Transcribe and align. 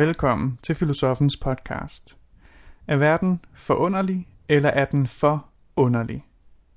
Velkommen 0.00 0.58
til 0.62 0.74
Filosofens 0.74 1.36
podcast. 1.36 2.16
Er 2.86 2.96
verden 2.96 3.40
forunderlig, 3.54 4.28
eller 4.48 4.68
er 4.68 4.84
den 4.84 5.06
for 5.06 5.46
underlig? 5.76 6.24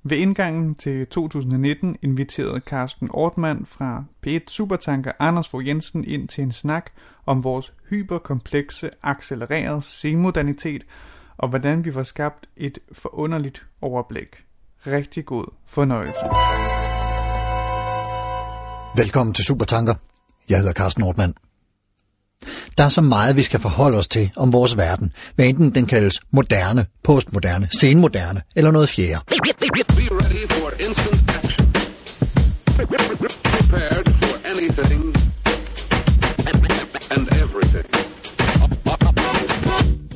Ved 0.04 0.18
indgangen 0.18 0.76
til 0.76 1.08
2019 1.08 1.98
inviterede 2.02 2.60
Carsten 2.60 3.10
Ortmann 3.12 3.66
fra 3.66 4.04
P1 4.28 4.40
Supertanker 4.48 5.12
Anders 5.20 5.50
Fogh 5.50 5.68
Jensen 5.68 6.04
ind 6.04 6.28
til 6.28 6.44
en 6.44 6.52
snak 6.52 6.92
om 7.26 7.44
vores 7.44 7.74
hyperkomplekse, 7.90 8.90
accelererede 9.04 9.82
semodernitet 9.82 10.86
og 11.38 11.50
hvordan 11.50 11.86
vi 11.86 11.92
får 11.92 12.04
skabt 12.04 12.46
et 12.58 12.80
forunderligt 12.92 13.66
overblik. 13.82 14.46
Rigtig 14.88 15.26
god 15.26 15.46
fornøjelse. 15.68 16.26
Velkommen 19.04 19.34
til 19.34 19.46
Supertanker. 19.46 19.94
Jeg 20.50 20.58
hedder 20.58 20.74
Carsten 20.74 21.04
Ortmann. 21.04 21.34
Der 22.78 22.84
er 22.84 22.90
så 22.90 23.02
meget, 23.02 23.36
vi 23.36 23.42
skal 23.42 23.60
forholde 23.60 23.98
os 23.98 24.08
til 24.08 24.32
om 24.36 24.54
vores 24.54 24.78
verden, 24.78 25.12
hvad 25.36 25.46
enten 25.46 25.76
den 25.76 25.86
kaldes 25.86 26.20
moderne, 26.32 26.86
postmoderne, 27.04 27.68
senmoderne 27.72 28.42
eller 28.56 28.72
noget 28.72 28.90
fjerde. 28.90 29.20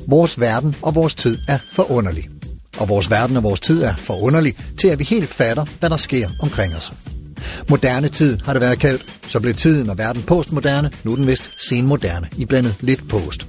Vores 0.07 0.39
verden 0.39 0.75
og 0.81 0.95
vores 0.95 1.15
tid 1.15 1.37
er 1.47 1.57
forunderlig. 1.71 2.29
Og 2.77 2.89
vores 2.89 3.11
verden 3.11 3.37
og 3.37 3.43
vores 3.43 3.59
tid 3.59 3.83
er 3.83 3.95
forunderlig 3.95 4.53
til, 4.77 4.87
at 4.87 4.99
vi 4.99 5.03
helt 5.03 5.29
fatter, 5.29 5.65
hvad 5.79 5.89
der 5.89 5.97
sker 5.97 6.29
omkring 6.41 6.75
os. 6.75 7.16
Moderne 7.69 8.07
tid 8.07 8.37
har 8.43 8.53
det 8.53 8.61
været 8.61 8.79
kaldt, 8.79 9.05
så 9.27 9.39
blev 9.39 9.53
tiden 9.53 9.89
og 9.89 9.97
verden 9.97 10.23
postmoderne, 10.23 10.91
nu 11.03 11.11
er 11.11 11.15
den 11.15 11.27
vist 11.27 11.51
senmoderne, 11.57 12.29
i 12.37 12.45
blandet 12.45 12.75
lidt 12.79 13.09
post. 13.09 13.47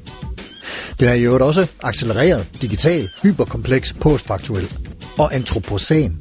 Den 1.00 1.08
er 1.08 1.12
i 1.12 1.22
øvrigt 1.22 1.42
også 1.42 1.66
accelereret, 1.82 2.46
digital, 2.62 3.08
hyperkompleks, 3.22 3.92
postfaktuel 3.92 4.68
og 5.18 5.34
antropocen. 5.34 6.18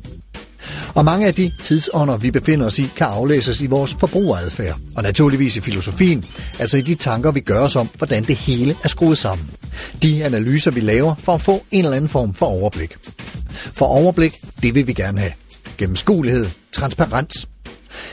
Og 0.96 1.06
mange 1.06 1.28
af 1.28 1.34
de 1.34 1.52
tidsånder, 1.64 2.18
vi 2.18 2.32
befinder 2.32 2.66
os 2.66 2.80
i, 2.80 2.90
kan 2.96 3.08
aflæses 3.08 3.62
i 3.62 3.66
vores 3.66 3.96
forbrugeradfærd, 4.00 4.80
og 4.96 5.04
naturligvis 5.04 5.58
i 5.58 5.62
filosofien, 5.62 6.26
altså 6.60 6.78
i 6.78 6.82
de 6.82 6.96
tanker, 6.96 7.32
vi 7.32 7.40
gør 7.40 7.60
os 7.60 7.76
om, 7.76 7.90
hvordan 7.98 8.24
det 8.24 8.36
hele 8.36 8.76
er 8.84 8.88
skruet 8.88 9.18
sammen. 9.18 9.50
De 10.04 10.26
analyser, 10.26 10.72
vi 10.72 10.80
laver 10.80 11.16
for 11.16 11.34
at 11.34 11.42
få 11.42 11.64
en 11.72 11.86
eller 11.86 11.98
anden 11.98 12.10
form 12.10 12.34
for 12.34 12.46
overblik. 12.46 12.98
For 13.50 13.86
overblik, 13.86 14.34
det 14.64 14.76
vil 14.76 14.88
vi 14.88 14.94
gerne 14.94 15.20
have. 15.20 15.32
Gennemskuelighed, 15.78 16.46
transparens. 16.72 17.48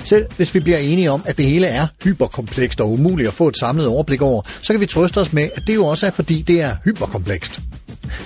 Selv 0.04 0.26
hvis 0.36 0.54
vi 0.54 0.60
bliver 0.60 0.78
enige 0.78 1.10
om, 1.10 1.22
at 1.26 1.36
det 1.36 1.46
hele 1.46 1.66
er 1.66 1.86
hyperkomplekst 2.04 2.80
og 2.80 2.92
umuligt 2.92 3.28
at 3.28 3.34
få 3.34 3.48
et 3.48 3.58
samlet 3.58 3.86
overblik 3.86 4.22
over, 4.22 4.42
så 4.62 4.72
kan 4.72 4.80
vi 4.80 4.86
trøste 4.86 5.18
os 5.18 5.32
med, 5.32 5.48
at 5.54 5.62
det 5.66 5.74
jo 5.74 5.86
også 5.86 6.06
er 6.06 6.10
fordi, 6.10 6.42
det 6.42 6.60
er 6.60 6.76
hyperkomplekst. 6.84 7.60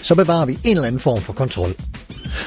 Så 0.02 0.14
bevarer 0.14 0.46
vi 0.46 0.58
en 0.64 0.76
eller 0.76 0.86
anden 0.86 1.00
form 1.00 1.20
for 1.20 1.32
kontrol. 1.32 1.74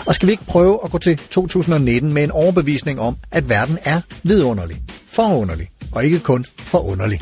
Og 0.05 0.15
skal 0.15 0.27
vi 0.27 0.31
ikke 0.31 0.45
prøve 0.45 0.79
at 0.83 0.91
gå 0.91 0.97
til 0.97 1.17
2019 1.17 2.13
med 2.13 2.23
en 2.23 2.31
overbevisning 2.31 2.99
om, 2.99 3.15
at 3.31 3.49
verden 3.49 3.77
er 3.83 4.01
vidunderlig, 4.23 4.81
forunderlig 5.07 5.69
og 5.91 6.05
ikke 6.05 6.19
kun 6.19 6.45
forunderlig. 6.57 7.21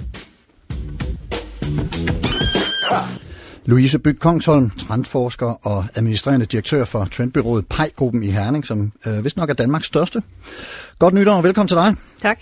Louise 3.65 3.99
Byg 3.99 4.19
Kongsholm, 4.19 4.69
trendforsker 4.69 5.67
og 5.67 5.85
administrerende 5.95 6.45
direktør 6.45 6.83
for 6.83 7.05
trendbyrået 7.05 7.67
Pej-gruppen 7.67 8.23
i 8.23 8.31
Herning, 8.31 8.65
som 8.65 8.91
øh, 9.05 9.23
vist 9.23 9.37
nok 9.37 9.49
er 9.49 9.53
Danmarks 9.53 9.87
største. 9.87 10.21
Godt 10.99 11.13
nytår 11.13 11.33
og 11.33 11.43
velkommen 11.43 11.67
til 11.67 11.77
dig. 11.77 11.95
Tak. 12.21 12.39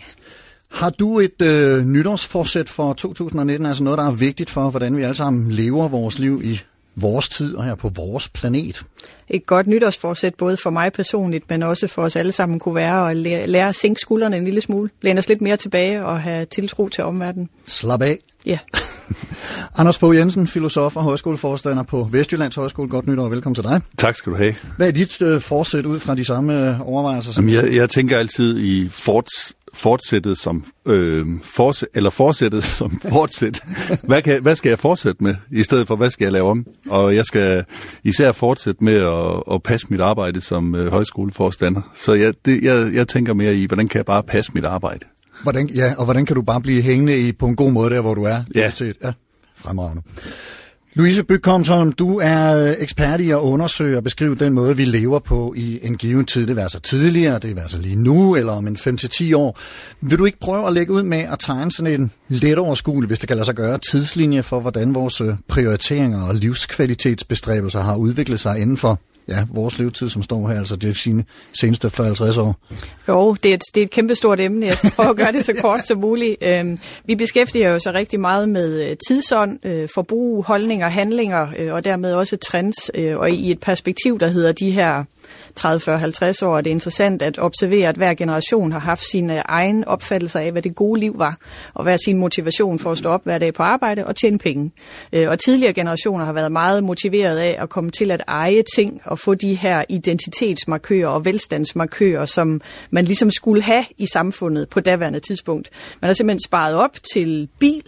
Har 0.71 0.89
du 0.89 1.19
et 1.19 1.41
øh, 1.41 1.85
nytårsforsæt 1.85 2.69
for 2.69 2.93
2019, 2.93 3.65
altså 3.65 3.83
noget, 3.83 3.97
der 3.99 4.07
er 4.07 4.11
vigtigt 4.11 4.49
for, 4.49 4.69
hvordan 4.69 4.97
vi 4.97 5.01
alle 5.01 5.15
sammen 5.15 5.51
lever 5.51 5.87
vores 5.87 6.19
liv 6.19 6.41
i 6.43 6.61
vores 6.95 7.29
tid 7.29 7.55
og 7.55 7.63
her 7.63 7.75
på 7.75 7.89
vores 7.89 8.29
planet? 8.29 8.83
Et 9.29 9.45
godt 9.45 9.67
nytårsforsæt 9.67 10.35
både 10.35 10.57
for 10.57 10.69
mig 10.69 10.93
personligt, 10.93 11.49
men 11.49 11.63
også 11.63 11.87
for 11.87 12.01
os 12.03 12.15
alle 12.15 12.31
sammen 12.31 12.59
kunne 12.59 12.75
være 12.75 13.11
at 13.11 13.17
lære, 13.17 13.47
lære 13.47 13.67
at 13.67 13.75
sænke 13.75 14.01
skuldrene 14.01 14.37
en 14.37 14.43
lille 14.43 14.61
smule. 14.61 14.89
Læne 15.01 15.19
os 15.19 15.29
lidt 15.29 15.41
mere 15.41 15.57
tilbage 15.57 16.05
og 16.05 16.21
have 16.21 16.45
tiltro 16.45 16.89
til 16.89 17.03
omverdenen. 17.03 17.49
Slap 17.65 18.01
af. 18.01 18.17
Ja. 18.45 18.59
Anders 19.77 19.97
Fogh 19.97 20.15
Jensen, 20.15 20.47
filosof 20.47 20.95
og 20.95 21.03
højskoleforstander 21.03 21.83
på 21.83 22.07
Vestjyllands 22.11 22.55
Højskole. 22.55 22.89
Godt 22.89 23.07
nytår 23.07 23.23
og 23.23 23.31
velkommen 23.31 23.55
til 23.55 23.63
dig. 23.63 23.81
Tak 23.97 24.15
skal 24.15 24.31
du 24.31 24.37
have. 24.37 24.55
Hvad 24.77 24.87
er 24.87 24.91
dit 24.91 25.21
øh, 25.21 25.41
forsæt 25.41 25.85
ud 25.85 25.99
fra 25.99 26.15
de 26.15 26.25
samme 26.25 26.69
øh, 26.69 26.89
overvejelser? 26.89 27.31
Som 27.31 27.49
Jamen, 27.49 27.65
jeg, 27.65 27.75
jeg 27.75 27.89
tænker 27.89 28.17
altid 28.17 28.59
i 28.59 28.89
forts, 28.89 29.53
fortsættet 29.73 30.37
som 30.37 30.63
øh, 30.85 31.25
forts, 31.43 31.85
eller 31.93 32.09
fortsættet 32.09 32.63
som 32.79 33.01
fortsæt. 33.11 33.61
Hvad, 34.03 34.21
kan, 34.21 34.41
hvad 34.41 34.55
skal 34.55 34.69
jeg 34.69 34.79
fortsætte 34.79 35.23
med, 35.23 35.35
i 35.51 35.63
stedet 35.63 35.87
for 35.87 35.95
hvad 35.95 36.09
skal 36.09 36.25
jeg 36.25 36.31
lave 36.31 36.49
om? 36.49 36.65
Og 36.89 37.15
jeg 37.15 37.25
skal 37.25 37.65
især 38.03 38.31
fortsætte 38.31 38.83
med 38.83 38.95
at, 38.95 39.55
at 39.55 39.63
passe 39.63 39.87
mit 39.89 40.01
arbejde 40.01 40.41
som 40.41 40.75
øh, 40.75 40.91
højskoleforstander. 40.91 41.81
Så 41.93 42.13
jeg, 42.13 42.33
det, 42.45 42.63
jeg, 42.63 42.93
jeg 42.93 43.07
tænker 43.07 43.33
mere 43.33 43.55
i, 43.55 43.65
hvordan 43.65 43.87
kan 43.87 43.97
jeg 43.97 44.05
bare 44.05 44.23
passe 44.23 44.51
mit 44.53 44.65
arbejde? 44.65 45.05
Hvordan, 45.43 45.69
ja, 45.69 45.93
og 45.97 46.03
hvordan 46.03 46.25
kan 46.25 46.35
du 46.35 46.41
bare 46.41 46.61
blive 46.61 46.81
hængende 46.81 47.17
i, 47.17 47.31
på 47.31 47.47
en 47.47 47.55
god 47.55 47.71
måde 47.71 47.89
der, 47.89 48.01
hvor 48.01 48.13
du 48.13 48.23
er? 48.23 48.43
Ja. 48.55 48.69
Set? 48.69 48.95
ja. 49.03 49.11
Fremragende. 49.55 50.01
Louise 50.97 51.23
Bygkomsholm, 51.23 51.91
du 51.91 52.19
er 52.19 52.57
øh, 52.57 52.75
ekspert 52.79 53.21
i 53.21 53.31
at 53.31 53.37
undersøge 53.37 53.97
og 53.97 54.03
beskrive 54.03 54.35
den 54.35 54.53
måde, 54.53 54.77
vi 54.77 54.85
lever 54.85 55.19
på 55.19 55.53
i 55.57 55.79
en 55.83 55.97
given 55.97 56.25
tid. 56.25 56.47
Det 56.47 56.55
vil 56.55 56.61
altså 56.61 56.79
tidligere, 56.79 57.39
det 57.39 57.55
vil 57.55 57.61
altså 57.61 57.77
lige 57.77 57.95
nu, 57.95 58.35
eller 58.35 58.53
om 58.53 58.67
en 58.67 58.75
5-10 58.75 59.35
år. 59.35 59.59
Vil 60.01 60.19
du 60.19 60.25
ikke 60.25 60.39
prøve 60.39 60.67
at 60.67 60.73
lægge 60.73 60.93
ud 60.93 61.03
med 61.03 61.17
at 61.17 61.39
tegne 61.39 61.71
sådan 61.71 62.01
en 62.01 62.11
let 62.29 62.57
overskuelig, 62.57 63.07
hvis 63.07 63.19
det 63.19 63.27
kan 63.27 63.37
lade 63.37 63.45
sig 63.45 63.55
gøre, 63.55 63.79
tidslinje 63.91 64.43
for, 64.43 64.59
hvordan 64.59 64.95
vores 64.95 65.21
øh, 65.21 65.33
prioriteringer 65.47 66.27
og 66.27 66.35
livskvalitetsbestræbelser 66.35 67.81
har 67.81 67.95
udviklet 67.95 68.39
sig 68.39 68.61
inden 68.61 68.77
for 68.77 68.99
ja, 69.27 69.45
vores 69.53 69.79
levetid, 69.79 70.09
som 70.09 70.23
står 70.23 70.47
her, 70.47 70.59
altså 70.59 70.75
det 70.75 70.89
er 70.89 70.93
sine 70.93 71.23
seneste 71.53 71.91
50 71.97 72.37
år? 72.37 72.55
Jo, 73.07 73.33
det 73.43 73.49
er, 73.49 73.53
et, 73.53 73.61
det 73.75 73.81
er 73.81 73.85
et 73.85 73.91
kæmpestort 73.91 74.39
emne. 74.39 74.65
Jeg 74.65 74.77
skal 74.77 74.91
prøve 74.91 75.09
at 75.09 75.15
gøre 75.15 75.31
det 75.31 75.45
så 75.45 75.53
kort 75.61 75.87
som 75.87 75.99
muligt. 75.99 76.37
Øhm, 76.41 76.79
vi 77.05 77.15
beskæftiger 77.15 77.69
jo 77.69 77.79
så 77.79 77.91
rigtig 77.91 78.19
meget 78.19 78.49
med 78.49 78.89
øh, 78.89 78.95
tidsånd, 79.07 79.65
øh, 79.65 79.89
forbrug, 79.93 80.45
holdninger, 80.45 80.89
handlinger 80.89 81.47
øh, 81.57 81.73
og 81.73 81.85
dermed 81.85 82.13
også 82.13 82.37
trends. 82.37 82.91
Øh, 82.95 83.17
og 83.17 83.31
i 83.31 83.51
et 83.51 83.59
perspektiv, 83.59 84.19
der 84.19 84.27
hedder 84.27 84.51
de 84.51 84.71
her 84.71 85.03
30, 85.57 85.79
40, 85.79 85.99
50 85.99 86.41
år, 86.41 86.57
er 86.57 86.61
det 86.61 86.69
interessant 86.69 87.21
at 87.21 87.39
observere, 87.39 87.89
at 87.89 87.95
hver 87.95 88.13
generation 88.13 88.71
har 88.71 88.79
haft 88.79 89.05
sine 89.05 89.39
egen 89.39 89.85
opfattelser 89.85 90.39
af, 90.39 90.51
hvad 90.51 90.61
det 90.61 90.75
gode 90.75 90.99
liv 90.99 91.13
var, 91.15 91.37
og 91.73 91.83
hvad 91.83 91.97
sin 92.05 92.17
motivation 92.17 92.79
for 92.79 92.91
at 92.91 92.97
stå 92.97 93.09
op 93.09 93.23
hver 93.23 93.37
dag 93.37 93.53
på 93.53 93.63
arbejde 93.63 94.05
og 94.05 94.15
tjene 94.15 94.37
penge. 94.37 94.71
Øh, 95.13 95.29
og 95.29 95.39
tidligere 95.39 95.73
generationer 95.73 96.25
har 96.25 96.33
været 96.33 96.51
meget 96.51 96.83
motiveret 96.83 97.37
af 97.37 97.57
at 97.59 97.69
komme 97.69 97.89
til 97.91 98.11
at 98.11 98.23
eje 98.27 98.63
ting 98.75 99.01
og 99.05 99.19
få 99.19 99.35
de 99.35 99.55
her 99.55 99.83
identitetsmarkører 99.89 101.07
og 101.07 101.25
velstandsmarkører, 101.25 102.25
som 102.25 102.61
man 102.89 103.05
ligesom 103.05 103.31
skulle 103.31 103.61
have 103.61 103.85
i 103.97 104.05
samfundet 104.05 104.69
på 104.69 104.79
daværende 104.79 105.19
tidspunkt. 105.19 105.69
Man 106.01 106.07
har 106.07 106.13
simpelthen 106.13 106.43
sparet 106.47 106.75
op 106.75 106.97
til 107.13 107.49
bil, 107.59 107.83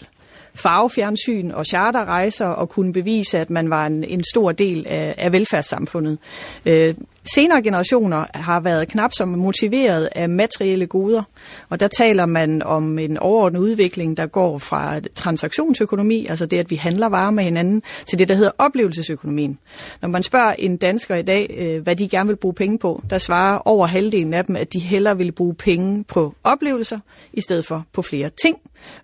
farvefjernsyn 0.53 1.51
og 1.51 1.65
charterrejser 1.65 2.45
og 2.45 2.69
kunne 2.69 2.93
bevise, 2.93 3.39
at 3.39 3.49
man 3.49 3.69
var 3.69 3.85
en, 3.85 4.03
en 4.03 4.23
stor 4.23 4.51
del 4.51 4.85
af, 4.87 5.15
af 5.17 5.31
velfærdssamfundet. 5.31 6.17
Øh, 6.65 6.95
senere 7.35 7.61
generationer 7.61 8.25
har 8.33 8.59
været 8.59 8.87
knap 8.87 9.11
så 9.13 9.25
motiveret 9.25 10.09
af 10.15 10.29
materielle 10.29 10.87
goder, 10.87 11.23
og 11.69 11.79
der 11.79 11.87
taler 11.87 12.25
man 12.25 12.61
om 12.63 12.99
en 12.99 13.17
overordnet 13.17 13.59
udvikling, 13.59 14.17
der 14.17 14.25
går 14.25 14.57
fra 14.57 14.99
transaktionsøkonomi, 15.15 16.25
altså 16.25 16.45
det, 16.45 16.57
at 16.57 16.71
vi 16.71 16.75
handler 16.75 17.07
varer 17.07 17.31
med 17.31 17.43
hinanden, 17.43 17.81
til 18.05 18.19
det, 18.19 18.29
der 18.29 18.35
hedder 18.35 18.51
oplevelsesøkonomien. 18.57 19.59
Når 20.01 20.09
man 20.09 20.23
spørger 20.23 20.53
en 20.53 20.77
dansker 20.77 21.15
i 21.15 21.21
dag, 21.21 21.55
øh, 21.57 21.83
hvad 21.83 21.95
de 21.95 22.09
gerne 22.09 22.27
vil 22.27 22.35
bruge 22.35 22.53
penge 22.53 22.79
på, 22.79 23.03
der 23.09 23.17
svarer 23.17 23.67
over 23.67 23.87
halvdelen 23.87 24.33
af 24.33 24.45
dem, 24.45 24.55
at 24.55 24.73
de 24.73 24.79
hellere 24.79 25.17
vil 25.17 25.31
bruge 25.31 25.53
penge 25.53 26.03
på 26.03 26.35
oplevelser, 26.43 26.99
i 27.33 27.41
stedet 27.41 27.65
for 27.65 27.85
på 27.93 28.01
flere 28.01 28.29
ting. 28.43 28.57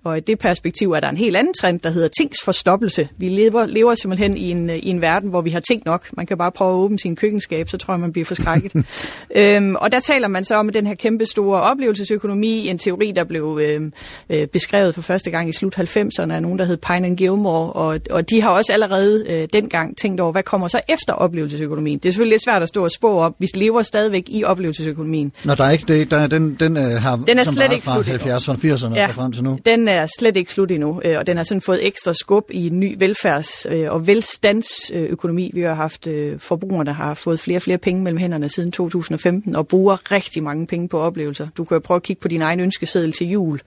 Og 0.03 0.17
i 0.17 0.19
det 0.19 0.39
perspektiv 0.39 0.91
er 0.91 0.99
der 0.99 1.09
en 1.09 1.17
helt 1.17 1.35
anden 1.35 1.53
trend, 1.53 1.79
der 1.79 1.89
hedder 1.89 2.07
tingsforstoppelse. 2.07 3.09
Vi 3.17 3.29
lever, 3.29 3.65
lever 3.65 3.95
simpelthen 3.95 4.37
i 4.37 4.51
en, 4.51 4.69
øh, 4.69 4.75
i 4.75 4.89
en 4.89 5.01
verden, 5.01 5.29
hvor 5.29 5.41
vi 5.41 5.49
har 5.49 5.59
ting 5.59 5.81
nok. 5.85 6.09
Man 6.13 6.25
kan 6.25 6.37
bare 6.37 6.51
prøve 6.51 6.73
at 6.73 6.77
åbne 6.77 6.99
sin 6.99 7.15
køkkenskab, 7.15 7.69
så 7.69 7.77
tror 7.77 7.93
jeg, 7.93 7.99
man 7.99 8.13
bliver 8.15 8.25
forskrækket. 8.25 8.71
øhm, 9.35 9.75
og 9.75 9.91
der 9.91 9.99
taler 9.99 10.27
man 10.27 10.43
så 10.43 10.55
om 10.55 10.69
den 10.69 10.87
her 10.87 10.95
kæmpe 10.95 11.25
store 11.25 11.61
oplevelsesøkonomi, 11.61 12.67
en 12.67 12.77
teori, 12.77 13.11
der 13.15 13.23
blev 13.23 13.59
øh, 13.61 13.91
øh, 14.29 14.47
beskrevet 14.47 14.95
for 14.95 15.01
første 15.01 15.31
gang 15.31 15.49
i 15.49 15.51
slut 15.51 15.77
90'erne 15.77 16.33
af 16.33 16.41
nogen, 16.41 16.59
der 16.59 16.65
hed 16.65 16.77
Pine 16.77 17.07
and 17.07 17.17
Gilmore, 17.17 17.73
og, 17.73 17.99
og 18.09 18.29
de 18.29 18.41
har 18.41 18.49
også 18.49 18.73
allerede 18.73 19.25
øh, 19.29 19.47
dengang 19.53 19.97
tænkt 19.97 20.21
over, 20.21 20.31
hvad 20.31 20.43
kommer 20.43 20.67
så 20.67 20.81
efter 20.89 21.13
oplevelsesøkonomien. 21.13 21.99
Det 21.99 22.09
er 22.09 22.11
selvfølgelig 22.11 22.33
lidt 22.33 22.43
svært 22.43 22.61
at 22.61 22.67
stå 22.69 22.83
og 22.83 22.91
spå 22.91 23.19
op. 23.19 23.33
Vi 23.39 23.49
lever 23.53 23.81
stadigvæk 23.81 24.23
i 24.27 24.43
oplevelsesøkonomien. 24.43 25.31
Nå, 25.43 25.53
der 25.55 25.63
er 25.63 25.71
ikke 25.71 25.85
det, 25.87 26.11
der, 26.11 26.27
den, 26.27 26.55
den, 26.59 26.77
øh, 26.77 26.83
har 26.83 27.15
Den 27.15 27.39
er 27.39 27.43
slet 27.43 27.71
ikke 27.71 27.83
fra 27.83 28.03
slut 28.03 28.07
endnu. 28.07 28.35
70'erne 28.35 28.51
og 28.51 28.57
80'erne 28.91 28.95
Ja. 28.95 29.07
og 29.07 29.13
frem 29.15 29.31
til 29.31 29.43
nu. 29.43 29.59
Den 29.65 29.87
er 29.87 30.07
slet 30.19 30.37
ikke 30.37 30.53
slut 30.53 30.71
endnu, 30.71 31.01
øh, 31.05 31.17
og 31.17 31.27
den 31.27 31.37
har 31.37 31.43
sådan 31.43 31.61
fået 31.61 31.87
ekstra 31.87 32.13
skub 32.13 32.43
i 32.51 32.67
en 32.67 32.79
ny 32.79 33.03
velfærds- 33.03 33.73
øh, 33.73 33.91
og 33.93 34.07
velstandsøkonomi. 34.07 35.51
Vi 35.53 35.61
har 35.61 35.73
haft 35.73 36.07
øh, 36.07 36.39
forbrugere, 36.39 36.85
der 36.85 36.93
har 36.93 37.13
fået 37.13 37.39
flere 37.39 37.57
og 37.57 37.61
flere 37.61 37.77
penge 37.77 38.03
mellem 38.05 38.17
hænderne 38.17 38.49
siden 38.49 38.71
2015 38.71 39.55
og 39.55 39.67
bruger 39.67 40.11
rigtig 40.11 40.43
mange 40.43 40.67
penge 40.67 40.87
på 40.87 40.99
oplevelser. 40.99 41.47
Du 41.57 41.63
kan 41.63 41.75
jo 41.75 41.79
prøve 41.79 41.95
at 41.95 42.03
kigge 42.03 42.19
på 42.19 42.27
din 42.27 42.41
egen 42.41 42.59
ønskeseddel 42.59 43.11
til 43.11 43.29
jul. 43.29 43.59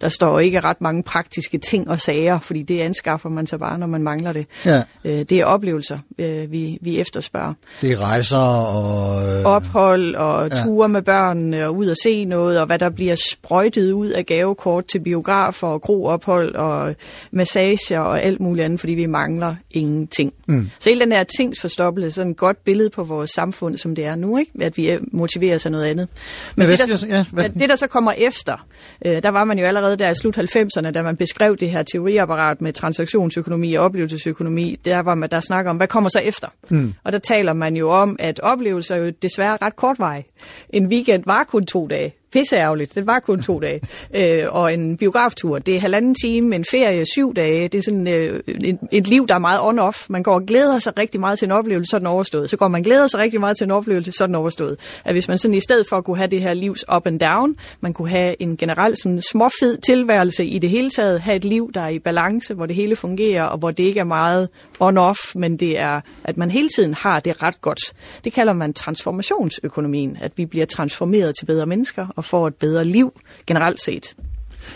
Der 0.00 0.08
står 0.08 0.40
ikke 0.40 0.60
ret 0.60 0.80
mange 0.80 1.02
praktiske 1.02 1.58
ting 1.58 1.90
og 1.90 2.00
sager, 2.00 2.38
fordi 2.38 2.62
det 2.62 2.80
anskaffer 2.80 3.28
man 3.28 3.46
så 3.46 3.58
bare, 3.58 3.78
når 3.78 3.86
man 3.86 4.02
mangler 4.02 4.32
det. 4.32 4.46
Ja. 4.66 4.82
Øh, 5.04 5.12
det 5.12 5.32
er 5.32 5.44
oplevelser, 5.44 5.98
øh, 6.18 6.52
vi, 6.52 6.78
vi 6.80 7.00
efterspørger. 7.00 7.54
Det 7.80 7.92
er 7.92 8.00
rejser 8.00 8.36
og... 8.36 9.38
Øh, 9.38 9.44
Ophold 9.44 10.14
og 10.14 10.50
ture 10.64 10.88
med 10.88 11.02
børnene 11.02 11.66
og 11.66 11.76
ud 11.76 11.86
og 11.86 11.96
se 12.02 12.24
noget, 12.24 12.60
og 12.60 12.66
hvad 12.66 12.78
der 12.78 12.88
bliver 12.88 13.16
sprøjtet 13.30 13.92
ud 13.92 14.08
af 14.08 14.26
gavekort 14.26 14.86
til 14.86 15.00
biografer 15.00 15.66
og 15.66 15.82
groophold 15.82 16.54
og 16.54 16.94
massager 17.30 18.00
og 18.00 18.22
alt 18.22 18.40
muligt 18.40 18.64
andet, 18.64 18.80
fordi 18.80 18.92
vi 18.92 19.06
mangler 19.06 19.54
ingenting. 19.70 20.32
Mm. 20.46 20.70
Så 20.80 20.90
hele 20.90 21.00
den 21.00 21.12
her 21.12 21.24
tingsforstoppelse 21.24 22.06
er 22.06 22.10
sådan 22.10 22.30
et 22.30 22.36
godt 22.36 22.64
billede 22.64 22.90
på 22.90 23.04
vores 23.04 23.30
samfund, 23.30 23.69
som 23.76 23.94
det 23.94 24.04
er 24.04 24.14
nu, 24.14 24.38
ikke? 24.38 24.50
at 24.60 24.76
vi 24.76 24.90
øh, 24.90 25.00
motiverer 25.12 25.58
sig 25.58 25.70
noget 25.72 25.84
andet. 25.84 26.08
Men 26.56 26.66
hvad 26.66 26.76
det, 26.76 26.88
der, 26.88 26.96
siger- 26.96 27.16
ja, 27.16 27.24
hvad- 27.32 27.48
det, 27.48 27.68
der 27.68 27.76
så 27.76 27.86
kommer 27.86 28.12
efter, 28.12 28.66
øh, 29.06 29.22
der 29.22 29.28
var 29.28 29.44
man 29.44 29.58
jo 29.58 29.64
allerede 29.64 29.96
der 29.96 30.10
i 30.10 30.14
slut 30.14 30.38
90'erne, 30.38 30.90
da 30.90 31.02
man 31.02 31.16
beskrev 31.16 31.56
det 31.56 31.70
her 31.70 31.82
teoriapparat 31.82 32.60
med 32.60 32.72
transaktionsøkonomi 32.72 33.74
og 33.74 33.84
oplevelsesøkonomi, 33.84 34.78
der 34.84 34.98
var 34.98 35.14
man 35.14 35.30
der 35.30 35.40
snakker 35.40 35.70
om, 35.70 35.76
hvad 35.76 35.88
kommer 35.88 36.10
så 36.10 36.18
efter? 36.24 36.48
Mm. 36.68 36.94
Og 37.04 37.12
der 37.12 37.18
taler 37.18 37.52
man 37.52 37.76
jo 37.76 37.90
om, 37.90 38.16
at 38.18 38.40
oplevelser 38.40 38.94
er 38.94 38.98
jo 38.98 39.12
desværre 39.22 39.58
ret 39.62 39.76
kortvarige. 39.76 40.26
En 40.70 40.86
weekend 40.86 41.22
var 41.26 41.44
kun 41.44 41.66
to 41.66 41.86
dage 41.86 42.14
pisseærgerligt. 42.32 42.94
det 42.94 43.06
var 43.06 43.18
kun 43.18 43.42
to 43.42 43.60
dage. 43.60 43.80
Øh, 44.14 44.44
og 44.50 44.74
en 44.74 44.96
biograftur, 44.96 45.58
det 45.58 45.76
er 45.76 45.80
halvanden 45.80 46.14
time, 46.14 46.56
en 46.56 46.64
ferie 46.70 47.04
syv 47.06 47.34
dage. 47.34 47.68
Det 47.68 47.78
er 47.78 47.82
sådan 47.82 48.08
øh, 48.08 48.40
et, 48.48 48.78
et 48.92 49.08
liv, 49.08 49.26
der 49.28 49.34
er 49.34 49.38
meget 49.38 49.58
on-off. 49.58 50.06
Man 50.08 50.22
går 50.22 50.34
og 50.34 50.46
glæder 50.46 50.78
sig 50.78 50.98
rigtig 50.98 51.20
meget 51.20 51.38
til 51.38 51.46
en 51.46 51.52
oplevelse, 51.52 51.90
så 51.90 51.96
er 51.96 51.98
den 51.98 52.06
overstået. 52.06 52.50
Så 52.50 52.56
går 52.56 52.68
man 52.68 52.80
og 52.80 52.84
glæder 52.84 53.06
sig 53.06 53.20
rigtig 53.20 53.40
meget 53.40 53.56
til 53.56 53.64
en 53.64 53.70
oplevelse, 53.70 54.12
så 54.12 54.24
er 54.24 54.26
den 54.26 54.34
overstået. 54.34 54.78
At 55.04 55.14
hvis 55.14 55.28
man 55.28 55.38
sådan 55.38 55.54
i 55.54 55.60
stedet 55.60 55.86
for 55.88 55.96
at 55.96 56.04
kunne 56.04 56.16
have 56.16 56.26
det 56.26 56.40
her 56.40 56.54
livs 56.54 56.84
up 56.96 57.06
and 57.06 57.20
down, 57.20 57.56
man 57.80 57.92
kunne 57.92 58.10
have 58.10 58.42
en 58.42 58.56
generelt 58.56 58.98
sådan 59.02 59.22
småfed 59.30 59.76
tilværelse 59.86 60.44
i 60.44 60.58
det 60.58 60.70
hele 60.70 60.90
taget, 60.90 61.20
have 61.20 61.36
et 61.36 61.44
liv, 61.44 61.70
der 61.74 61.80
er 61.80 61.88
i 61.88 61.98
balance, 61.98 62.54
hvor 62.54 62.66
det 62.66 62.76
hele 62.76 62.96
fungerer, 62.96 63.44
og 63.44 63.58
hvor 63.58 63.70
det 63.70 63.82
ikke 63.82 64.00
er 64.00 64.04
meget 64.04 64.48
on-off, 64.80 65.32
men 65.34 65.56
det 65.56 65.78
er, 65.78 66.00
at 66.24 66.36
man 66.36 66.50
hele 66.50 66.68
tiden 66.76 66.94
har 66.94 67.20
det 67.20 67.42
ret 67.42 67.60
godt. 67.60 67.80
Det 68.24 68.32
kalder 68.32 68.52
man 68.52 68.72
transformationsøkonomien, 68.72 70.18
at 70.20 70.32
vi 70.36 70.46
bliver 70.46 70.66
transformeret 70.66 71.34
til 71.38 71.46
bedre 71.46 71.66
mennesker 71.66 72.06
og 72.20 72.24
får 72.24 72.46
et 72.46 72.54
bedre 72.54 72.84
liv 72.84 73.20
generelt 73.46 73.80
set. 73.80 74.14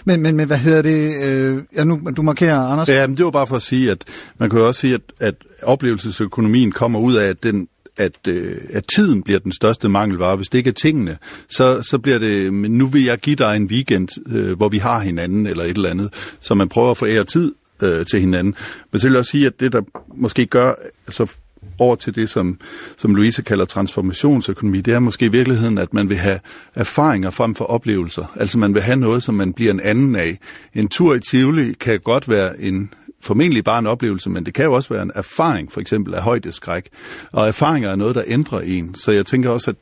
men, 0.04 0.22
men, 0.22 0.36
men 0.36 0.46
hvad 0.46 0.56
hedder 0.56 0.82
det? 0.82 1.24
Øh, 1.24 1.62
ja, 1.76 1.84
nu, 1.84 2.00
du 2.16 2.22
markerer, 2.22 2.58
Anders. 2.58 2.88
Ja, 2.88 3.06
men 3.06 3.16
det 3.16 3.24
var 3.24 3.30
bare 3.30 3.46
for 3.46 3.56
at 3.56 3.62
sige, 3.62 3.90
at 3.90 4.04
man 4.38 4.50
kan 4.50 4.58
jo 4.58 4.66
også 4.66 4.80
sige, 4.80 4.94
at, 4.94 5.00
at 5.20 5.34
oplevelsesøkonomien 5.62 6.72
kommer 6.72 6.98
ud 6.98 7.14
af, 7.14 7.28
at 7.28 7.42
den 7.42 7.68
at, 7.96 8.28
øh, 8.28 8.60
at 8.72 8.84
tiden 8.96 9.22
bliver 9.22 9.38
den 9.38 9.52
største 9.52 9.88
mangelvare. 9.88 10.36
Hvis 10.36 10.48
det 10.48 10.58
ikke 10.58 10.70
er 10.70 10.74
tingene, 10.74 11.18
så, 11.48 11.82
så 11.82 11.98
bliver 11.98 12.18
det, 12.18 12.52
men 12.54 12.78
nu 12.78 12.86
vil 12.86 13.04
jeg 13.04 13.18
give 13.18 13.36
dig 13.36 13.56
en 13.56 13.66
weekend, 13.66 14.08
øh, 14.36 14.56
hvor 14.56 14.68
vi 14.68 14.78
har 14.78 15.00
hinanden 15.00 15.46
eller 15.46 15.64
et 15.64 15.76
eller 15.76 15.90
andet, 15.90 16.36
så 16.40 16.54
man 16.54 16.68
prøver 16.68 16.90
at 16.90 16.96
forære 16.96 17.24
tid 17.24 17.54
øh, 17.82 18.06
til 18.06 18.20
hinanden. 18.20 18.54
Men 18.92 18.98
så 18.98 19.06
vil 19.06 19.12
jeg 19.12 19.18
også 19.18 19.30
sige, 19.30 19.46
at 19.46 19.60
det 19.60 19.72
der 19.72 19.82
måske 20.14 20.46
gør, 20.46 20.74
altså 21.06 21.32
over 21.78 21.96
til 21.96 22.14
det, 22.14 22.28
som, 22.28 22.60
som 22.96 23.14
Louise 23.14 23.42
kalder 23.42 23.64
transformationsøkonomi, 23.64 24.80
det 24.80 24.94
er 24.94 24.98
måske 24.98 25.24
i 25.24 25.28
virkeligheden, 25.28 25.78
at 25.78 25.94
man 25.94 26.08
vil 26.08 26.16
have 26.16 26.40
erfaringer 26.74 27.30
frem 27.30 27.54
for 27.54 27.64
oplevelser. 27.64 28.32
Altså 28.36 28.58
man 28.58 28.74
vil 28.74 28.82
have 28.82 28.96
noget, 28.96 29.22
som 29.22 29.34
man 29.34 29.52
bliver 29.52 29.72
en 29.72 29.80
anden 29.80 30.16
af. 30.16 30.38
En 30.74 30.88
tur 30.88 31.14
i 31.14 31.20
Tivoli 31.20 31.72
kan 31.72 32.00
godt 32.00 32.28
være 32.28 32.60
en 32.60 32.90
formentlig 33.20 33.64
bare 33.64 33.78
en 33.78 33.86
oplevelse, 33.86 34.30
men 34.30 34.46
det 34.46 34.54
kan 34.54 34.64
jo 34.64 34.72
også 34.72 34.94
være 34.94 35.02
en 35.02 35.12
erfaring, 35.14 35.72
for 35.72 35.80
eksempel 35.80 36.14
af 36.14 36.22
højdeskræk. 36.22 36.88
Og 37.32 37.48
erfaringer 37.48 37.90
er 37.90 37.96
noget, 37.96 38.14
der 38.14 38.22
ændrer 38.26 38.60
en. 38.60 38.94
Så 38.94 39.12
jeg 39.12 39.26
tænker 39.26 39.50
også, 39.50 39.70
at, 39.70 39.76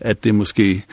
at 0.00 0.24
det 0.24 0.34
måske 0.34 0.84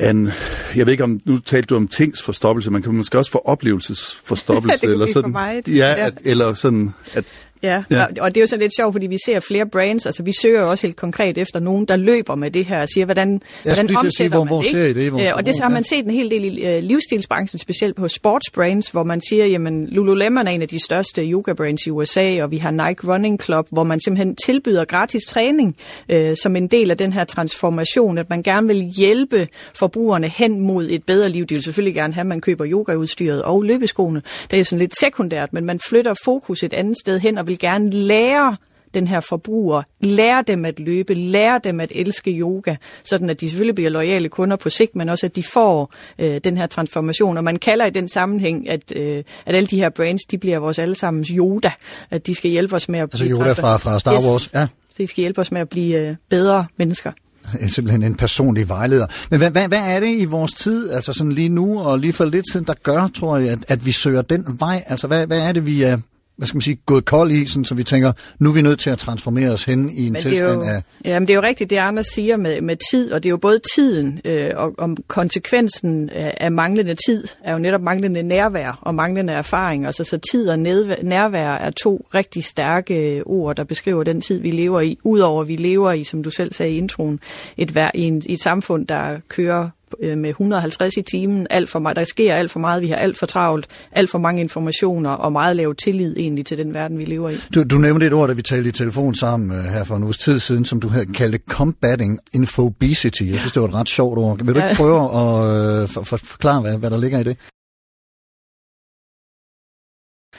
en, 0.00 0.30
jeg 0.76 0.86
ved 0.86 0.92
ikke 0.92 1.04
om, 1.04 1.20
nu 1.24 1.38
talte 1.38 1.66
du 1.66 1.76
om 1.76 1.88
tingsforstoppelse, 1.88 2.70
man 2.70 2.82
kan 2.82 2.94
måske 2.94 3.18
også 3.18 3.30
få 3.30 3.42
oplevelsesforstoppelse. 3.44 4.72
Det 4.80 4.80
kunne 4.80 4.92
eller 4.92 5.06
blive 5.06 5.12
for 5.14 5.20
sådan, 5.20 5.32
meget. 5.32 5.68
Ja, 5.68 5.74
Ja. 5.74 6.06
At, 6.06 6.14
eller 6.24 6.54
sådan, 6.54 6.94
at 7.12 7.24
Ja, 7.64 7.82
Ja. 7.90 7.96
ja. 7.96 8.04
Og, 8.04 8.08
og 8.20 8.28
det 8.34 8.36
er 8.36 8.42
jo 8.42 8.46
sådan 8.46 8.62
lidt 8.62 8.72
sjovt, 8.76 8.94
fordi 8.94 9.06
vi 9.06 9.16
ser 9.26 9.40
flere 9.40 9.66
brands, 9.66 10.06
altså 10.06 10.22
vi 10.22 10.32
søger 10.42 10.60
jo 10.60 10.70
også 10.70 10.86
helt 10.86 10.96
konkret 10.96 11.38
efter 11.38 11.60
nogen, 11.60 11.84
der 11.84 11.96
løber 11.96 12.34
med 12.34 12.50
det 12.50 12.64
her 12.64 12.80
og 12.80 12.88
siger, 12.88 13.04
hvordan, 13.04 13.42
hvordan 13.62 13.86
lige 13.86 13.96
til 14.00 14.06
at 14.06 14.12
sige, 14.14 14.26
omsætter 14.26 14.36
hvor- 14.38 14.44
man 14.44 14.48
hvor 14.48 14.62
det, 14.62 14.70
ser 14.70 14.84
I 14.84 14.92
det 14.92 15.06
i 15.06 15.08
vores 15.08 15.24
Øh, 15.28 15.32
Og 15.36 15.46
det 15.46 15.54
så 15.56 15.62
har 15.62 15.70
man 15.70 15.84
set 15.84 16.04
en 16.04 16.10
hel 16.10 16.30
del 16.30 16.44
i 16.58 16.66
øh, 16.66 16.82
livsstilsbranchen, 16.82 17.58
specielt 17.58 17.96
på 17.96 18.08
sportsbrands, 18.08 18.88
hvor 18.88 19.02
man 19.02 19.20
siger, 19.20 19.46
jamen 19.46 19.86
Lululemon 19.86 20.46
er 20.46 20.50
en 20.50 20.62
af 20.62 20.68
de 20.68 20.84
største 20.84 21.22
yoga-brands 21.30 21.86
i 21.86 21.90
USA, 21.90 22.42
og 22.42 22.50
vi 22.50 22.56
har 22.58 22.70
Nike 22.70 23.12
Running 23.12 23.42
Club, 23.42 23.66
hvor 23.70 23.84
man 23.84 24.00
simpelthen 24.00 24.36
tilbyder 24.46 24.84
gratis 24.84 25.22
træning 25.22 25.76
øh, 26.08 26.36
som 26.42 26.56
en 26.56 26.66
del 26.66 26.90
af 26.90 26.96
den 26.96 27.12
her 27.12 27.24
transformation, 27.24 28.18
at 28.18 28.30
man 28.30 28.42
gerne 28.42 28.66
vil 28.66 28.82
hjælpe 28.96 29.48
forbrugerne 29.74 30.28
hen 30.28 30.60
mod 30.60 30.86
et 30.90 31.02
bedre 31.04 31.28
liv. 31.28 31.46
De 31.46 31.54
vil 31.54 31.62
selvfølgelig 31.62 31.94
gerne 31.94 32.14
have, 32.14 32.20
at 32.20 32.26
man 32.26 32.40
køber 32.40 32.66
yogaudstyret 32.68 33.42
og 33.42 33.62
løbeskoene. 33.62 34.22
Det 34.50 34.52
er 34.52 34.58
jo 34.58 34.64
sådan 34.64 34.78
lidt 34.78 34.98
sekundært, 35.00 35.52
men 35.52 35.64
man 35.64 35.80
flytter 35.88 36.14
fokus 36.24 36.62
et 36.62 36.72
andet 36.72 36.96
sted 37.04 37.18
hen 37.20 37.38
og 37.38 37.46
vil 37.46 37.53
gerne 37.58 37.90
lære 37.90 38.56
den 38.94 39.06
her 39.06 39.20
forbruger, 39.20 39.82
lære 40.00 40.42
dem 40.46 40.64
at 40.64 40.80
løbe, 40.80 41.14
lære 41.14 41.60
dem 41.64 41.80
at 41.80 41.92
elske 41.94 42.30
yoga, 42.30 42.74
sådan 43.04 43.30
at 43.30 43.40
de 43.40 43.48
selvfølgelig 43.50 43.74
bliver 43.74 43.90
loyale 43.90 44.28
kunder 44.28 44.56
på 44.56 44.68
sigt, 44.70 44.96
men 44.96 45.08
også 45.08 45.26
at 45.26 45.36
de 45.36 45.42
får 45.42 45.92
øh, 46.18 46.40
den 46.44 46.56
her 46.56 46.66
transformation. 46.66 47.36
Og 47.36 47.44
man 47.44 47.56
kalder 47.56 47.86
i 47.86 47.90
den 47.90 48.08
sammenhæng, 48.08 48.68
at, 48.68 48.92
øh, 48.96 49.22
at 49.46 49.54
alle 49.56 49.66
de 49.66 49.76
her 49.78 49.88
brands, 49.88 50.22
de 50.22 50.38
bliver 50.38 50.58
vores 50.58 50.78
allesammens 50.78 51.28
Yoda, 51.28 51.70
at 52.10 52.26
de 52.26 52.34
skal 52.34 52.50
hjælpe 52.50 52.74
os 52.76 52.88
med 52.88 52.98
at 52.98 53.02
Altså 53.02 53.24
blive 53.24 53.38
Yoda 53.38 53.52
transfer- 53.52 53.60
fra, 53.60 53.76
fra 53.76 54.00
Star 54.00 54.14
Yes. 54.16 54.24
Wars. 54.26 54.50
Ja. 54.54 54.66
De 54.98 55.06
skal 55.06 55.22
hjælpe 55.22 55.40
os 55.40 55.52
med 55.52 55.60
at 55.60 55.68
blive 55.68 56.08
øh, 56.08 56.16
bedre 56.30 56.66
mennesker. 56.76 57.12
er 57.60 57.68
simpelthen 57.76 58.02
en 58.02 58.14
personlig 58.14 58.68
vejleder. 58.68 59.06
Men 59.30 59.38
hvad, 59.40 59.50
hvad, 59.50 59.68
hvad 59.68 59.78
er 59.78 60.00
det 60.00 60.16
i 60.18 60.24
vores 60.24 60.52
tid, 60.52 60.90
altså 60.90 61.12
sådan 61.12 61.32
lige 61.32 61.48
nu 61.48 61.80
og 61.80 61.98
lige 61.98 62.12
for 62.12 62.24
lidt 62.24 62.52
siden, 62.52 62.66
der 62.66 62.74
gør, 62.82 63.08
tror 63.14 63.36
jeg, 63.38 63.50
at, 63.52 63.58
at 63.68 63.86
vi 63.86 63.92
søger 63.92 64.22
den 64.22 64.44
vej? 64.60 64.84
Altså 64.86 65.06
hvad, 65.06 65.26
hvad 65.26 65.38
er 65.48 65.52
det, 65.52 65.66
vi 65.66 65.82
er 65.82 65.98
hvad 66.36 66.48
skal 66.48 66.56
man 66.56 66.62
sige, 66.62 66.78
gået 66.86 67.04
kold 67.04 67.30
i, 67.30 67.46
sådan, 67.46 67.64
så 67.64 67.74
vi 67.74 67.84
tænker, 67.84 68.12
nu 68.38 68.48
er 68.48 68.54
vi 68.54 68.62
nødt 68.62 68.78
til 68.78 68.90
at 68.90 68.98
transformere 68.98 69.50
os 69.50 69.64
hen 69.64 69.90
i 69.90 70.06
en 70.06 70.12
Men 70.12 70.20
tilstand 70.20 70.62
jo, 70.62 70.68
af... 70.68 70.82
Jamen, 71.04 71.28
det 71.28 71.34
er 71.34 71.36
jo 71.36 71.42
rigtigt, 71.42 71.70
det 71.70 71.76
Anders 71.76 72.06
siger 72.06 72.36
med, 72.36 72.60
med 72.60 72.76
tid, 72.90 73.12
og 73.12 73.22
det 73.22 73.28
er 73.28 73.30
jo 73.30 73.36
både 73.36 73.58
tiden 73.74 74.20
øh, 74.24 74.50
og 74.56 74.74
om 74.78 74.96
konsekvensen 75.08 76.10
af, 76.10 76.52
manglende 76.52 76.94
tid, 77.06 77.24
er 77.44 77.52
jo 77.52 77.58
netop 77.58 77.80
manglende 77.80 78.22
nærvær 78.22 78.78
og 78.82 78.94
manglende 78.94 79.32
erfaring. 79.32 79.86
Altså, 79.86 80.04
så 80.04 80.18
tid 80.32 80.48
og 80.48 80.58
nedvær, 80.58 80.96
nærvær 81.02 81.50
er 81.50 81.70
to 81.70 82.06
rigtig 82.14 82.44
stærke 82.44 83.22
ord, 83.26 83.56
der 83.56 83.64
beskriver 83.64 84.04
den 84.04 84.20
tid, 84.20 84.40
vi 84.40 84.50
lever 84.50 84.80
i. 84.80 84.98
Udover 85.04 85.42
at 85.42 85.48
vi 85.48 85.56
lever 85.56 85.92
i, 85.92 86.04
som 86.04 86.22
du 86.22 86.30
selv 86.30 86.52
sagde 86.52 86.72
i 86.72 86.76
introen, 86.76 87.20
et, 87.56 87.90
i 87.94 88.32
et 88.32 88.40
samfund, 88.40 88.86
der 88.86 89.20
kører 89.28 89.62
øh, 89.62 89.68
med 90.02 90.30
150 90.30 90.96
i 90.96 91.02
timen, 91.02 91.46
alt 91.50 91.70
for 91.70 91.78
meget, 91.78 91.96
der 91.96 92.04
sker 92.04 92.34
alt 92.34 92.50
for 92.50 92.60
meget, 92.60 92.82
vi 92.82 92.88
har 92.88 92.96
alt 92.96 93.18
for 93.18 93.26
travlt, 93.26 93.66
alt 93.92 94.10
for 94.10 94.18
mange 94.18 94.40
informationer 94.40 95.10
og 95.10 95.32
meget 95.32 95.56
lav 95.56 95.74
tillid 95.74 96.14
egentlig 96.16 96.46
til 96.46 96.58
den 96.58 96.74
verden, 96.74 96.98
vi 96.98 97.04
lever 97.04 97.30
i. 97.30 97.34
Du, 97.54 97.62
du 97.64 97.78
nævnte 97.78 98.06
et 98.06 98.12
ord, 98.12 98.28
da 98.28 98.34
vi 98.34 98.42
talte 98.42 98.68
i 98.68 98.72
telefon 98.72 99.14
sammen 99.14 99.50
uh, 99.50 99.64
her 99.64 99.84
for 99.84 99.96
en 99.96 100.02
uges 100.04 100.18
tid 100.18 100.38
siden, 100.38 100.64
som 100.64 100.80
du 100.80 100.88
havde 100.88 101.06
kaldt 101.06 101.42
combating 101.48 102.18
infobesity. 102.32 103.22
Jeg 103.22 103.38
synes, 103.38 103.52
det 103.52 103.62
var 103.62 103.68
et 103.68 103.74
ret 103.74 103.88
sjovt 103.88 104.18
ord. 104.18 104.44
Vil 104.44 104.54
du 104.54 104.60
Ja. 104.60 104.68
ikke 104.68 104.76
prøve 104.76 105.00
at 105.00 105.82
uh, 105.82 105.88
for, 105.88 106.02
for, 106.02 106.16
forklare, 106.16 106.60
hvad, 106.60 106.76
hvad 106.78 106.90
der 106.90 106.98
ligger 106.98 107.18
i 107.18 107.22
det? 107.24 107.36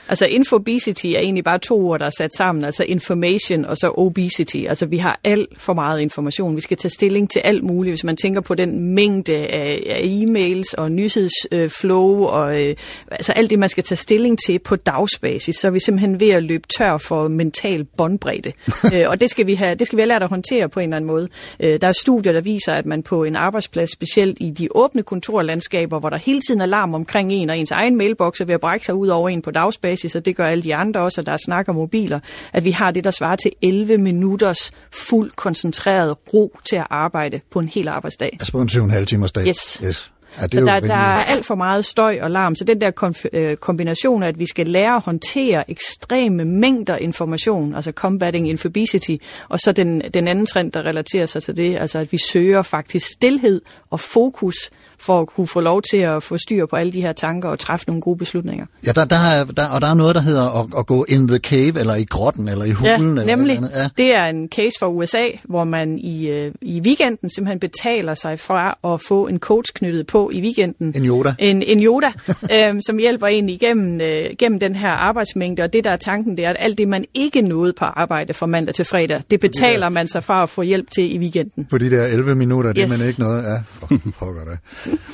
Altså 0.10 0.26
infobesity 0.26 1.06
er 1.06 1.20
egentlig 1.20 1.44
bare 1.44 1.60
to 1.60 1.88
ord, 1.88 2.00
der 2.00 2.06
er 2.06 2.10
sat 2.18 2.34
sammen, 2.34 2.66
altså 2.66 2.84
information 2.84 3.66
og 3.66 3.78
så 3.78 3.92
obesity. 3.98 4.58
Altså 4.70 4.86
vi 4.86 4.98
har 4.98 5.20
alt 5.24 5.50
for 5.58 5.74
meget 5.74 6.02
information. 6.02 6.56
Vi 6.56 6.62
skal 6.62 6.78
tage 6.78 6.90
stilling 6.90 7.30
til 7.30 7.40
alt 7.40 7.64
muligt, 7.64 7.92
hvis 7.92 8.04
man 8.04 8.18
tænker 8.18 8.42
på 8.42 8.56
den 8.56 8.80
mængde 8.80 9.36
af, 9.36 9.84
af 9.90 10.02
e-mails 10.04 10.74
og 10.78 10.92
nyhedsflow 10.92 12.24
og 12.24 12.62
øh, 12.62 12.76
altså 13.12 13.32
alt 13.32 13.50
det, 13.50 13.60
man 13.60 13.70
skal 13.70 13.84
tage 13.84 13.96
stilling 13.96 14.40
til 14.46 14.60
på 14.60 14.76
dagsbasis, 14.76 15.56
så 15.56 15.68
er 15.68 15.72
vi 15.72 15.80
simpelthen 15.80 16.20
ved 16.20 16.30
at 16.30 16.44
løbe 16.44 16.68
tør 16.78 16.98
for 16.98 17.28
mental 17.28 17.84
båndbredde. 17.84 18.52
øh, 18.94 19.10
og 19.10 19.22
det 19.22 19.30
skal, 19.30 19.48
vi 19.48 19.54
have, 19.54 19.76
det 19.76 19.88
skal 19.88 19.98
vi 19.98 20.02
have 20.02 20.08
lært 20.08 20.24
at 20.24 20.30
håndtere 20.30 20.70
på 20.70 20.80
en 20.80 20.84
eller 20.84 20.98
anden 20.98 21.08
måde. 21.08 21.28
Øh, 21.60 21.82
der 21.82 21.88
er 21.88 21.92
studier, 21.92 22.34
der 22.34 22.42
viser, 22.42 22.74
at 22.74 22.86
man 22.86 23.04
på 23.04 23.24
en 23.24 23.36
arbejdsplads, 23.36 23.92
specielt 23.92 24.38
i 24.42 24.50
de 24.50 24.68
åbne 24.72 25.04
kontorlandskaber, 25.04 26.00
hvor 26.00 26.10
der 26.10 26.18
hele 26.18 26.42
tiden 26.42 26.62
er 26.62 26.66
larm 26.66 26.94
omkring 26.94 27.32
en, 27.32 27.50
og 27.50 27.58
ens 27.58 27.72
egen 27.72 27.96
mailbox 27.96 28.42
er 28.42 28.46
ved 28.46 28.54
at 28.54 28.62
brække 28.62 28.86
sig 28.86 28.96
ud 28.96 29.08
over 29.08 29.30
en 29.30 29.42
på 29.42 29.52
dagsbasis, 29.52 29.95
og 30.16 30.26
det 30.26 30.36
gør 30.36 30.48
alle 30.48 30.64
de 30.64 30.76
andre 30.76 31.00
også, 31.00 31.22
og 31.22 31.26
der 31.26 31.32
er 31.32 31.38
snak 31.46 31.70
om 31.70 31.76
mobiler, 31.76 32.20
at 32.54 32.66
vi 32.66 32.72
har 32.72 32.92
det, 32.92 33.04
der 33.04 33.12
svarer 33.12 33.36
til 33.36 33.52
11 33.62 33.98
minutters 33.98 34.72
fuld 34.92 35.32
koncentreret 35.32 36.16
ro 36.34 36.58
til 36.66 36.76
at 36.76 36.88
arbejde 36.90 37.42
på 37.52 37.60
en 37.60 37.70
hel 37.70 37.88
arbejdsdag. 37.88 38.30
Altså 38.34 38.52
på 38.52 38.62
en 38.62 38.70
7,5 38.70 39.06
timers 39.06 39.32
dag? 39.32 39.48
Yes. 39.48 39.82
yes. 39.86 40.12
Ja, 40.40 40.44
det 40.44 40.54
Så 40.54 40.58
er 40.58 40.62
jo 40.62 40.68
der, 40.68 40.80
der 40.80 40.96
er 40.96 41.24
alt 41.24 41.46
for 41.46 41.56
meget 41.56 41.86
støj 41.86 42.20
og 42.22 42.32
larm. 42.32 42.56
Så 42.56 42.64
den 42.64 42.82
der 42.82 42.92
konf- 43.04 43.38
øh, 43.38 43.58
kombination 43.58 44.24
af, 44.24 44.28
at 44.28 44.40
vi 44.40 44.46
skal 44.46 44.68
lære 44.68 44.96
at 44.96 45.02
håndtere 45.02 45.72
ekstreme 45.72 46.46
mængder 46.46 46.98
information, 46.98 47.76
altså 47.76 47.92
combating 47.92 48.50
infobesity, 48.50 49.16
og 49.50 49.60
så 49.60 49.72
den, 49.72 50.02
den 50.14 50.28
anden 50.28 50.46
trend, 50.46 50.72
der 50.72 50.84
relaterer 50.86 51.26
sig 51.26 51.44
til 51.44 51.58
det, 51.58 51.78
altså 51.78 52.00
at 52.00 52.12
vi 52.12 52.18
søger 52.18 52.62
faktisk 52.62 53.08
stillhed 53.12 53.62
og 53.90 54.00
fokus 54.00 54.56
for 55.00 55.22
at 55.22 55.28
kunne 55.28 55.48
få 55.48 55.60
lov 55.60 55.82
til 55.92 55.98
at 55.98 56.24
få 56.24 56.38
styr 56.38 56.66
på 56.66 56.76
alle 56.76 56.94
de 56.94 57.02
her 57.02 57.14
tanker 57.14 57.50
og 57.50 57.60
træffe 57.60 57.86
nogle 57.88 58.02
gode 58.02 58.18
beslutninger. 58.18 58.66
Ja, 58.86 58.92
der, 58.92 59.06
der, 59.06 59.16
er, 59.16 59.46
der, 59.46 59.68
og 59.68 59.82
der 59.82 59.88
er 59.88 59.94
noget, 59.94 60.16
der 60.16 60.22
hedder 60.22 60.60
at, 60.60 60.68
at 60.78 60.86
gå 60.86 61.06
in 61.10 61.28
the 61.28 61.38
cave, 61.38 61.80
eller 61.80 61.96
i 61.96 62.04
grotten, 62.04 62.48
eller 62.48 62.66
i 62.66 62.72
hulen. 62.72 63.16
Ja, 63.16 63.22
eller 63.22 63.36
nemlig. 63.36 63.56
Eller 63.56 63.70
andet. 63.70 63.92
Det 63.98 64.14
er 64.14 64.26
en 64.26 64.50
case 64.50 64.76
for 64.80 64.88
USA, 64.88 65.28
hvor 65.44 65.64
man 65.64 65.98
i, 65.98 66.28
øh, 66.28 66.52
i 66.62 66.82
weekenden 66.82 67.30
simpelthen 67.30 67.60
betaler 67.60 68.14
sig 68.14 68.40
fra 68.40 68.78
at 68.94 69.02
få 69.02 69.28
en 69.28 69.40
coach 69.40 69.74
knyttet 69.74 70.08
på 70.08 70.30
i 70.34 70.42
weekenden. 70.42 70.94
En 70.96 71.06
Yoda. 71.06 71.36
En, 71.40 71.62
en 71.62 71.84
Yoda, 71.84 72.08
øh, 72.54 72.76
som 72.88 72.98
hjælper 72.98 73.28
en 73.28 73.50
igennem 73.50 74.02
øh, 74.02 74.26
gennem 74.40 74.60
den 74.60 74.76
her 74.76 74.90
arbejdsmængde. 74.90 75.64
Og 75.64 75.74
det, 75.74 75.84
der 75.84 75.92
er 75.92 75.98
tanken, 75.98 76.38
det 76.38 76.46
er, 76.46 76.50
at 76.50 76.56
alt 76.60 76.78
det, 76.78 76.88
man 76.88 77.06
ikke 77.14 77.42
nåede 77.42 77.74
på 77.74 77.86
arbejde 77.86 78.34
fra 78.34 78.46
mandag 78.46 78.76
til 78.76 78.86
fredag, 78.86 79.22
det 79.32 79.40
betaler 79.40 79.90
man 79.90 80.08
sig 80.08 80.24
fra 80.24 80.44
at 80.44 80.50
få 80.50 80.62
hjælp 80.62 80.92
til 80.92 81.16
i 81.16 81.18
weekenden. 81.18 81.66
På 81.66 81.78
de 81.78 81.90
der 81.90 82.06
11 82.06 82.36
minutter, 82.36 82.70
yes. 82.70 82.76
det 82.76 82.84
er 82.84 82.98
man 83.00 83.08
ikke 83.08 83.20
noget 83.20 83.44
af. 83.44 83.64
For 83.66 83.88
pokker 84.20 84.42
det. 84.42 84.60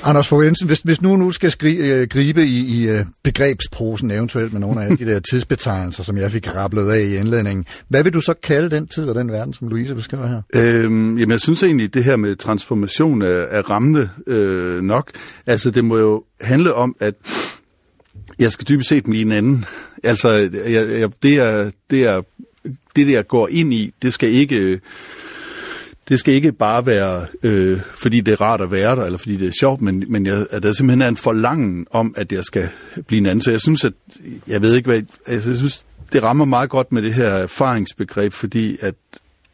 Anders 0.04 0.28
Fogh 0.28 0.46
Jensen, 0.46 0.68
hvis, 0.68 0.80
hvis 0.80 1.01
nu 1.01 1.16
nu 1.16 1.32
skal 1.32 1.51
skri, 1.51 1.92
øh, 1.92 2.08
gribe 2.08 2.44
i, 2.44 2.82
i 2.82 2.88
øh, 2.90 3.06
begrebsprosen 3.24 4.12
eventuelt 4.12 4.54
med 4.54 4.62
nogle 4.62 4.84
af 4.84 4.98
de 4.98 5.06
der 5.06 5.20
tidsbetegnelser, 5.20 6.04
som 6.04 6.18
jeg 6.18 6.32
fik 6.32 6.56
rablet 6.56 6.92
af 6.92 7.00
i 7.00 7.16
indledningen, 7.16 7.66
hvad 7.88 8.04
vil 8.04 8.13
du 8.13 8.22
så 8.22 8.34
kalde 8.34 8.75
den 8.75 8.88
tid 8.88 9.10
og 9.10 9.16
den 9.16 9.32
verden, 9.32 9.54
som 9.54 9.68
Louise 9.68 9.96
beskriver 9.96 10.28
her? 10.28 10.42
Øhm, 10.54 11.18
jamen, 11.18 11.32
jeg 11.32 11.40
synes 11.40 11.63
egentlig, 11.63 11.94
det 11.94 12.04
her 12.04 12.16
med 12.16 12.36
transformation 12.36 13.22
er, 13.22 13.28
er 13.28 13.62
rammende 13.62 14.10
øh, 14.28 14.82
nok. 14.82 15.12
Altså, 15.46 15.72
det 15.72 15.86
må 15.86 15.98
jo 15.98 16.24
handle 16.42 16.74
om, 16.74 16.96
at 17.00 17.13
jeg 18.40 18.51
skal 18.51 18.68
dybest 18.70 18.90
set 18.90 19.04
blive 19.04 19.22
en 19.22 19.32
anden. 19.32 19.66
Altså, 20.04 20.30
jeg, 20.30 20.90
jeg, 21.00 21.10
det, 21.24 21.36
er, 21.36 21.72
det, 21.90 22.04
er, 22.04 22.22
det, 22.96 23.12
jeg 23.12 23.28
går 23.28 23.48
ind 23.48 23.74
i, 23.74 23.94
det 24.01 24.13
skal 24.13 24.30
ikke... 24.30 24.80
Det 26.12 26.20
skal 26.20 26.34
ikke 26.34 26.51
bare 26.51 26.86
være, 26.86 27.25
øh, 27.44 27.80
fordi 27.94 28.22
det 28.22 28.32
er 28.32 28.41
rart 28.41 28.62
at 28.62 28.72
være 28.72 28.96
der, 28.96 29.06
eller 29.06 29.18
fordi 29.18 29.38
det 29.38 29.48
er 29.48 29.51
sjovt, 29.60 29.82
men, 29.82 30.03
men 30.08 30.25
jeg, 30.25 30.46
at 30.50 30.63
der 30.63 30.72
simpelthen 30.74 31.01
er 31.01 31.08
en 31.08 31.18
forlangen 31.18 31.88
om, 31.91 32.13
at 32.18 32.32
jeg 32.32 32.44
skal 32.44 32.70
blive 33.08 33.18
en 33.18 33.25
anden. 33.25 33.41
Så 33.41 33.51
jeg 33.51 33.62
synes, 33.62 33.86
at 33.86 33.94
jeg 34.48 34.62
ved 34.62 34.75
ikke, 34.75 34.89
hvad... 34.89 35.01
Altså, 35.27 35.50
jeg 35.50 35.58
synes, 35.58 35.86
det 36.13 36.24
rammer 36.24 36.46
meget 36.46 36.70
godt 36.70 36.91
med 36.91 37.01
det 37.01 37.13
her 37.13 37.27
erfaringsbegreb, 37.27 38.34
fordi 38.34 38.77
at, 38.82 38.96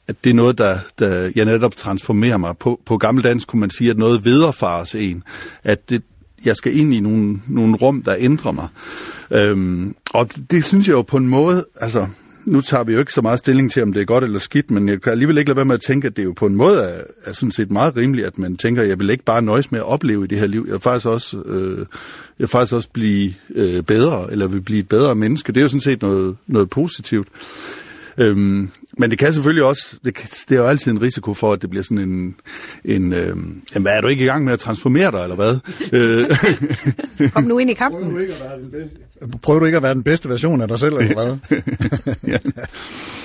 at 0.08 0.16
det 0.24 0.30
er 0.30 0.34
noget, 0.34 0.58
der, 0.58 0.80
der 1.00 1.32
jeg 1.36 1.46
netop 1.46 1.76
transformerer 1.76 2.38
mig. 2.38 2.58
På, 2.58 2.82
på 2.86 2.98
gammeldansk 2.98 3.48
kunne 3.48 3.60
man 3.60 3.72
sige, 3.72 3.90
at 3.90 3.98
noget 3.98 4.26
vederfares 4.26 4.96
en. 4.96 5.24
At 5.64 5.90
det, 5.90 6.04
jeg 6.46 6.56
skal 6.56 6.78
ind 6.78 6.94
i 6.94 7.00
nogle, 7.00 7.42
nogle 7.48 7.76
rum, 7.76 8.02
der 8.02 8.16
ændrer 8.20 8.52
mig. 8.52 8.68
Øhm, 9.32 9.96
og 10.14 10.30
det 10.52 10.64
synes 10.64 10.88
jeg 10.88 10.94
jo 10.94 11.02
på 11.02 11.18
en 11.18 11.28
måde, 11.28 11.66
altså 11.76 12.08
nu 12.48 12.62
tager 12.62 12.84
vi 12.84 12.94
jo 12.94 13.00
ikke 13.00 13.13
så 13.13 13.22
meget 13.22 13.39
stilling 13.39 13.72
til, 13.72 13.84
om 13.84 13.94
det 13.94 14.01
er 14.01 14.06
godt 14.06 14.24
eller 14.24 14.39
skidt, 14.39 14.72
men 14.72 14.89
jeg 14.89 15.01
kan 15.01 15.12
alligevel 15.12 15.38
ikke 15.38 15.50
lade 15.50 15.56
være 15.56 15.66
med 15.66 15.75
at 15.75 15.82
tænke, 15.82 16.08
at 16.08 16.18
det 16.18 16.24
jo 16.24 16.32
på 16.32 16.46
en 16.46 16.56
måde 16.56 16.80
er, 16.80 17.04
er 17.24 17.34
sådan 17.34 17.51
set 17.51 17.72
meget 17.72 17.98
rimeligt, 17.98 18.27
at 18.27 18.39
man 18.39 18.58
tænker, 18.58 18.82
at 18.82 18.89
jeg 18.89 19.00
vil 19.00 19.10
ikke 19.10 19.24
bare 19.24 19.42
nøjes 19.42 19.72
med 19.72 19.80
at 19.80 19.86
opleve 19.86 20.24
i 20.24 20.27
det 20.27 20.39
her 20.39 20.48
liv. 20.48 20.63
Jeg 20.66 20.74
vil 20.74 20.82
faktisk 20.82 21.06
også, 21.06 21.38
øh, 21.46 21.77
jeg 21.77 21.86
vil 22.38 22.48
faktisk 22.48 22.74
også 22.74 22.89
blive 22.94 23.34
øh, 23.56 23.84
bedre, 23.84 24.32
eller 24.32 24.48
vil 24.48 24.62
blive 24.62 24.80
et 24.80 24.89
bedre 24.89 25.16
menneske. 25.16 25.51
Det 25.51 25.58
er 25.58 25.62
jo 25.62 25.68
sådan 25.68 25.82
set 25.82 26.01
noget, 26.01 26.38
noget 26.48 26.70
positivt. 26.70 27.27
Øhm, 28.18 28.70
men 28.98 29.10
det 29.10 29.20
kan 29.20 29.34
selvfølgelig 29.34 29.63
også, 29.63 29.98
det, 30.06 30.13
kan, 30.13 30.30
det 30.50 30.56
er 30.56 30.60
jo 30.60 30.68
altid 30.68 30.92
en 30.92 31.01
risiko 31.01 31.34
for, 31.34 31.54
at 31.54 31.62
det 31.62 31.70
bliver 31.70 31.84
sådan 31.84 32.10
en, 32.10 32.36
en 32.86 33.13
øh, 33.13 33.27
jamen, 33.27 33.82
hvad 33.82 33.98
er 33.98 34.01
du 34.01 34.08
ikke 34.08 34.24
i 34.24 34.27
gang 34.27 34.46
med 34.46 34.54
at 34.54 34.60
transformere 34.60 35.12
dig, 35.12 35.24
eller 35.24 35.36
hvad? 35.36 35.60
Øh, 35.94 37.30
Kom 37.34 37.44
nu 37.44 37.58
ind 37.58 37.70
i 37.70 37.74
kampen. 37.74 38.18
Prøver 39.42 39.60
du 39.60 39.66
ikke 39.66 39.78
at 39.78 39.84
være 39.84 39.94
den 39.94 40.04
bedste 40.04 40.30
version 40.30 40.62
af 40.62 40.68
dig 40.68 40.80
selv, 40.80 40.96
eller 40.96 41.14
hvad? 41.16 41.62
ja. 42.34 42.38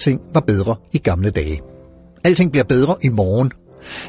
Alting 0.00 0.20
var 0.34 0.40
bedre 0.40 0.76
i 0.92 0.98
gamle 0.98 1.30
dage. 1.30 1.60
Alting 2.24 2.50
bliver 2.50 2.64
bedre 2.64 2.96
i 3.02 3.08
morgen. 3.08 3.50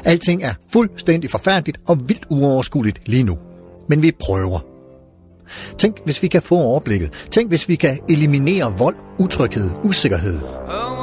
Alting 0.04 0.42
er 0.42 0.54
fuldstændig 0.72 1.30
forfærdeligt 1.30 1.80
og 1.86 1.98
vildt 2.08 2.26
uoverskueligt 2.30 3.08
lige 3.08 3.22
nu. 3.22 3.38
Men 3.88 4.02
vi 4.02 4.12
prøver. 4.20 4.58
Tænk, 5.78 5.96
hvis 6.04 6.22
vi 6.22 6.28
kan 6.28 6.42
få 6.42 6.56
overblikket. 6.56 7.26
Tænk, 7.30 7.48
hvis 7.48 7.68
vi 7.68 7.74
kan 7.74 7.98
eliminere 8.08 8.78
vold, 8.78 8.96
utryghed, 9.18 9.70
usikkerhed. 9.84 10.40
Oh, 10.68 11.01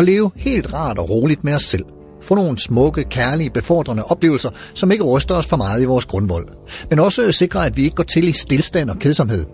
Og 0.00 0.04
leve 0.04 0.30
helt 0.36 0.72
rart 0.72 0.98
og 0.98 1.10
roligt 1.10 1.44
med 1.44 1.54
os 1.54 1.62
selv. 1.62 1.84
Få 2.22 2.34
nogle 2.34 2.58
smukke, 2.58 3.04
kærlige, 3.04 3.50
befordrende 3.50 4.04
oplevelser, 4.04 4.50
som 4.74 4.90
ikke 4.90 5.04
ryster 5.04 5.34
os 5.34 5.46
for 5.46 5.56
meget 5.56 5.82
i 5.82 5.84
vores 5.84 6.04
grundvold. 6.04 6.48
Men 6.90 6.98
også 6.98 7.32
sikre, 7.32 7.66
at 7.66 7.76
vi 7.76 7.82
ikke 7.82 7.96
går 7.96 8.04
til 8.04 8.28
i 8.28 8.32
stillstand 8.32 8.90
og 8.90 8.98
kedsomhed. 8.98 9.44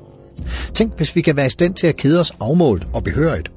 Tænk, 0.75 0.97
hvis 0.97 1.17
vi 1.17 1.21
kan 1.21 1.37
være 1.37 1.47
i 1.47 1.51
stand 1.51 1.75
til 1.75 1.87
at 1.87 1.97
kede 1.97 2.21
os 2.21 2.33
afmålt 2.41 2.87
og 2.95 3.05
behørigt. 3.05 3.51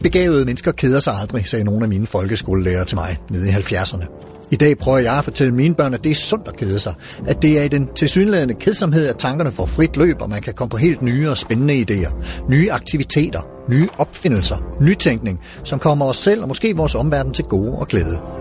Begavede 0.00 0.44
mennesker 0.44 0.72
keder 0.72 1.00
sig 1.00 1.14
aldrig, 1.14 1.46
sagde 1.46 1.64
nogle 1.64 1.82
af 1.82 1.88
mine 1.88 2.06
folkeskolelærere 2.06 2.84
til 2.84 2.96
mig 2.96 3.18
nede 3.30 3.48
i 3.48 3.52
70'erne. 3.52 4.04
I 4.50 4.56
dag 4.56 4.78
prøver 4.78 4.98
jeg 4.98 5.18
at 5.18 5.24
fortælle 5.24 5.54
mine 5.54 5.74
børn, 5.74 5.94
at 5.94 6.04
det 6.04 6.10
er 6.10 6.14
sundt 6.14 6.48
at 6.48 6.56
kede 6.56 6.78
sig. 6.78 6.94
At 7.26 7.42
det 7.42 7.58
er 7.58 7.62
i 7.62 7.68
den 7.68 7.88
tilsyneladende 7.94 8.54
kedsomhed, 8.54 9.06
at 9.06 9.16
tankerne 9.16 9.52
får 9.52 9.66
frit 9.66 9.96
løb, 9.96 10.22
og 10.22 10.28
man 10.28 10.42
kan 10.42 10.54
komme 10.54 10.70
på 10.70 10.76
helt 10.76 11.02
nye 11.02 11.30
og 11.30 11.38
spændende 11.38 11.84
idéer. 11.90 12.12
Nye 12.48 12.72
aktiviteter, 12.72 13.40
nye 13.68 13.88
opfindelser, 13.98 14.56
nytænkning, 14.80 15.40
som 15.64 15.78
kommer 15.78 16.06
os 16.06 16.16
selv 16.16 16.42
og 16.42 16.48
måske 16.48 16.76
vores 16.76 16.94
omverden 16.94 17.32
til 17.32 17.44
gode 17.44 17.72
og 17.72 17.88
glæde. 17.88 18.39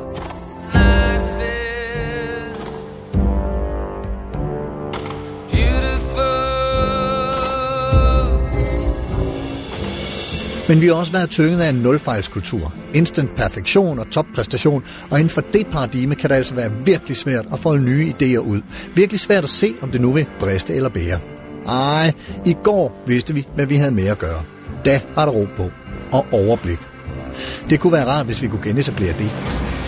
Men 10.69 10.81
vi 10.81 10.87
har 10.87 10.93
også 10.93 11.11
været 11.11 11.29
tynget 11.29 11.61
af 11.61 11.69
en 11.69 11.75
nulfejlskultur. 11.75 12.73
Instant 12.93 13.35
perfektion 13.35 13.99
og 13.99 14.09
toppræstation, 14.11 14.83
og 15.09 15.19
inden 15.19 15.29
for 15.29 15.41
det 15.41 15.67
paradigme 15.67 16.15
kan 16.15 16.29
det 16.29 16.35
altså 16.35 16.55
være 16.55 16.71
virkelig 16.85 17.17
svært 17.17 17.45
at 17.53 17.59
folde 17.59 17.83
nye 17.83 18.13
idéer 18.13 18.37
ud. 18.37 18.61
Virkelig 18.95 19.19
svært 19.19 19.43
at 19.43 19.49
se, 19.49 19.73
om 19.81 19.91
det 19.91 20.01
nu 20.01 20.11
vil 20.11 20.27
briste 20.39 20.73
eller 20.73 20.89
bære. 20.89 21.19
Ej, 21.67 22.11
i 22.45 22.55
går 22.63 23.03
vidste 23.07 23.33
vi, 23.33 23.47
hvad 23.55 23.65
vi 23.65 23.75
havde 23.75 23.91
med 23.91 24.07
at 24.07 24.17
gøre. 24.17 24.43
Da 24.85 25.01
var 25.15 25.25
der 25.25 25.31
ro 25.31 25.45
på. 25.57 25.69
Og 26.11 26.25
overblik. 26.31 26.79
Det 27.69 27.79
kunne 27.79 27.93
være 27.93 28.07
rart, 28.07 28.25
hvis 28.25 28.41
vi 28.41 28.47
kunne 28.47 28.63
genetablere 28.63 29.13
det. 29.17 29.31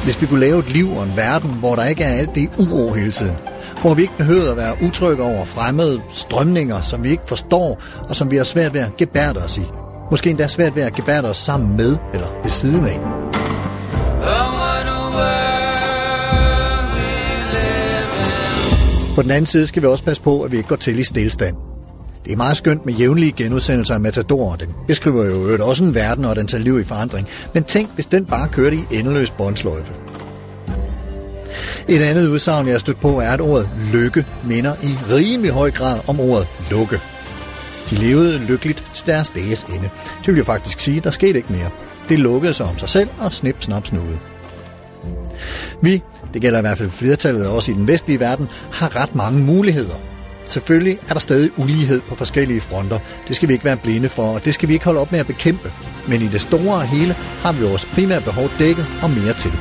Hvis 0.03 0.21
vi 0.21 0.25
kunne 0.25 0.39
lave 0.39 0.59
et 0.59 0.73
liv 0.73 0.91
og 0.91 1.03
en 1.03 1.13
verden, 1.15 1.49
hvor 1.49 1.75
der 1.75 1.85
ikke 1.85 2.03
er 2.03 2.13
alt 2.13 2.35
det 2.35 2.49
uro 2.57 2.93
hele 2.93 3.11
tiden. 3.11 3.35
Hvor 3.81 3.93
vi 3.93 4.01
ikke 4.01 4.17
behøver 4.17 4.51
at 4.51 4.57
være 4.57 4.75
utrygge 4.83 5.23
over 5.23 5.45
fremmede 5.45 6.01
strømninger, 6.09 6.81
som 6.81 7.03
vi 7.03 7.09
ikke 7.09 7.27
forstår, 7.27 7.81
og 8.09 8.15
som 8.15 8.31
vi 8.31 8.37
har 8.37 8.43
svært 8.43 8.73
ved 8.73 8.81
at 8.81 8.97
gebærde 8.97 9.43
os 9.43 9.57
i. 9.57 9.80
Måske 10.11 10.29
endda 10.29 10.47
svært 10.47 10.75
ved 10.75 10.83
at 10.83 10.93
gebære 10.93 11.23
os 11.23 11.37
sammen 11.37 11.77
med 11.77 11.97
eller 12.13 12.27
ved 12.43 12.49
siden 12.49 12.85
af. 12.85 12.99
På 19.15 19.21
den 19.21 19.31
anden 19.31 19.45
side 19.45 19.67
skal 19.67 19.81
vi 19.81 19.87
også 19.87 20.03
passe 20.03 20.21
på, 20.21 20.41
at 20.41 20.51
vi 20.51 20.57
ikke 20.57 20.69
går 20.69 20.75
til 20.75 20.99
i 20.99 21.03
stillestand. 21.03 21.55
Det 22.25 22.33
er 22.33 22.37
meget 22.37 22.57
skønt 22.57 22.85
med 22.85 22.93
jævnlige 22.93 23.31
genudsendelser 23.31 23.93
af 23.93 23.99
Matador. 23.99 24.55
Den 24.55 24.69
beskriver 24.87 25.25
jo 25.25 25.31
øvrigt 25.31 25.61
også 25.61 25.83
en 25.83 25.95
verden 25.95 26.25
og 26.25 26.35
den 26.35 26.47
tager 26.47 26.63
liv 26.63 26.79
i 26.79 26.83
forandring. 26.83 27.27
Men 27.53 27.63
tænk, 27.63 27.89
hvis 27.95 28.05
den 28.05 28.25
bare 28.25 28.47
kørte 28.47 28.75
i 28.75 28.85
endeløs 28.91 29.31
båndsløjfe. 29.31 29.93
Et 31.87 32.01
andet 32.01 32.27
udsagn, 32.27 32.65
jeg 32.65 32.73
har 32.73 32.79
stødt 32.79 33.01
på, 33.01 33.19
er, 33.19 33.31
at 33.31 33.41
ordet 33.41 33.69
lykke 33.93 34.25
minder 34.45 34.75
i 34.83 35.13
rimelig 35.13 35.51
høj 35.51 35.71
grad 35.71 35.99
om 36.07 36.19
ordet 36.19 36.47
lukke. 36.71 36.99
De 37.91 37.95
levede 37.95 38.39
lykkeligt 38.39 38.83
til 38.93 39.05
deres 39.05 39.29
dages 39.29 39.63
ende. 39.63 39.89
Det 40.19 40.27
vil 40.27 40.37
jo 40.37 40.43
faktisk 40.43 40.79
sige, 40.79 41.01
der 41.01 41.11
skete 41.11 41.35
ikke 41.37 41.53
mere. 41.53 41.69
Det 42.09 42.19
lukkede 42.19 42.53
sig 42.53 42.65
om 42.65 42.77
sig 42.77 42.89
selv 42.89 43.09
og 43.19 43.33
snip, 43.33 43.55
snap, 43.59 43.85
snude. 43.85 44.19
Vi, 45.81 46.03
det 46.33 46.41
gælder 46.41 46.59
i 46.59 46.61
hvert 46.61 46.77
fald 46.77 46.89
flertallet 46.89 47.43
af 47.43 47.49
os 47.49 47.67
i 47.67 47.73
den 47.73 47.87
vestlige 47.87 48.19
verden, 48.19 48.47
har 48.71 49.01
ret 49.01 49.15
mange 49.15 49.39
muligheder. 49.39 49.95
Selvfølgelig 50.45 50.99
er 51.09 51.13
der 51.13 51.19
stadig 51.19 51.49
ulighed 51.57 52.01
på 52.01 52.15
forskellige 52.15 52.61
fronter. 52.61 52.99
Det 53.27 53.35
skal 53.35 53.47
vi 53.47 53.53
ikke 53.53 53.65
være 53.65 53.77
blinde 53.77 54.09
for, 54.09 54.23
og 54.23 54.45
det 54.45 54.53
skal 54.53 54.69
vi 54.69 54.73
ikke 54.73 54.85
holde 54.85 54.99
op 54.99 55.11
med 55.11 55.19
at 55.19 55.27
bekæmpe. 55.27 55.73
Men 56.07 56.21
i 56.21 56.27
det 56.27 56.41
store 56.41 56.75
og 56.75 56.87
hele 56.87 57.13
har 57.13 57.51
vi 57.51 57.63
vores 57.63 57.85
primære 57.85 58.21
behov 58.21 58.49
dækket 58.59 58.85
og 59.03 59.09
mere 59.09 59.33
til. 59.33 59.51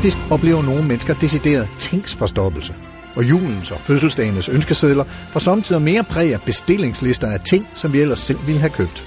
Faktisk 0.00 0.18
oplever 0.30 0.62
nogle 0.62 0.84
mennesker 0.84 1.14
decideret 1.14 1.68
tingsforstoppelse. 1.78 2.74
Og 3.16 3.24
julens 3.24 3.70
og 3.70 3.80
fødselsdagenes 3.80 4.48
ønskesedler 4.48 5.04
får 5.30 5.40
samtidig 5.40 5.82
mere 5.82 6.04
præg 6.04 6.34
af 6.34 6.40
bestillingslister 6.40 7.30
af 7.30 7.40
ting, 7.40 7.68
som 7.74 7.92
vi 7.92 8.00
ellers 8.00 8.18
selv 8.18 8.38
ville 8.46 8.60
have 8.60 8.70
købt. 8.70 9.04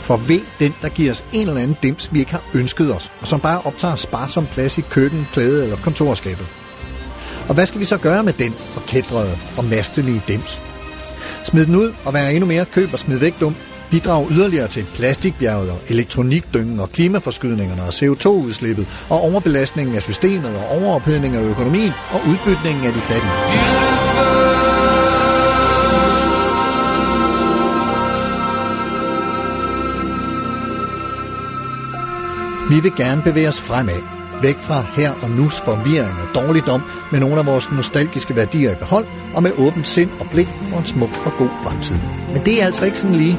For 0.00 0.16
ved 0.16 0.40
den, 0.60 0.74
der 0.82 0.88
giver 0.88 1.10
os 1.10 1.24
en 1.32 1.48
eller 1.48 1.60
anden 1.60 1.76
dims, 1.82 2.12
vi 2.12 2.18
ikke 2.18 2.30
har 2.30 2.44
ønsket 2.54 2.94
os, 2.94 3.12
og 3.20 3.28
som 3.28 3.40
bare 3.40 3.60
optager 3.60 3.96
sparsom 3.96 4.46
plads 4.46 4.78
i 4.78 4.80
køkken, 4.80 5.28
klæde 5.32 5.64
eller 5.64 5.76
kontorskabet. 5.76 6.46
Og 7.48 7.54
hvad 7.54 7.66
skal 7.66 7.80
vi 7.80 7.84
så 7.84 7.98
gøre 7.98 8.22
med 8.22 8.32
den 8.32 8.54
forkædrede, 8.70 9.36
formastelige 9.36 10.22
dims? 10.28 10.60
Smid 11.44 11.66
den 11.66 11.74
ud 11.74 11.92
og 12.04 12.14
vær 12.14 12.28
endnu 12.28 12.46
mere 12.46 12.64
køb 12.64 12.92
og 12.92 12.98
smid 12.98 13.18
væk 13.18 13.40
dum. 13.40 13.56
Bidrag 13.92 14.30
yderligere 14.30 14.68
til 14.68 14.86
plastikbjerget 14.94 15.70
og 15.70 15.78
elektronikdyngen 15.88 16.80
og 16.80 16.92
klimaforskydningerne 16.92 17.82
og 17.82 17.88
CO2-udslippet 17.88 18.86
og 19.08 19.20
overbelastningen 19.20 19.94
af 19.96 20.02
systemet 20.02 20.56
og 20.56 20.68
overophedning 20.78 21.36
af 21.36 21.42
økonomien 21.42 21.92
og 22.10 22.20
udbytningen 22.30 22.84
af 22.86 22.92
de 22.92 23.00
fattige. 23.00 23.32
Vi 32.70 32.80
vil 32.82 32.92
gerne 32.96 33.22
bevæge 33.22 33.48
os 33.48 33.60
fremad, 33.60 34.02
væk 34.42 34.56
fra 34.60 34.84
her 34.94 35.12
og 35.22 35.30
nus 35.30 35.60
forvirring 35.60 36.16
og 36.22 36.34
dårligdom 36.34 36.82
med 37.12 37.20
nogle 37.20 37.38
af 37.38 37.46
vores 37.46 37.70
nostalgiske 37.72 38.36
værdier 38.36 38.72
i 38.72 38.74
behold 38.74 39.06
og 39.34 39.42
med 39.42 39.52
åbent 39.58 39.86
sind 39.86 40.10
og 40.20 40.26
blik 40.32 40.48
for 40.68 40.78
en 40.78 40.86
smuk 40.86 41.26
og 41.26 41.32
god 41.38 41.50
fremtid. 41.64 41.96
Men 42.32 42.44
det 42.44 42.62
er 42.62 42.66
altså 42.66 42.84
ikke 42.84 42.98
sådan 42.98 43.16
lige. 43.16 43.38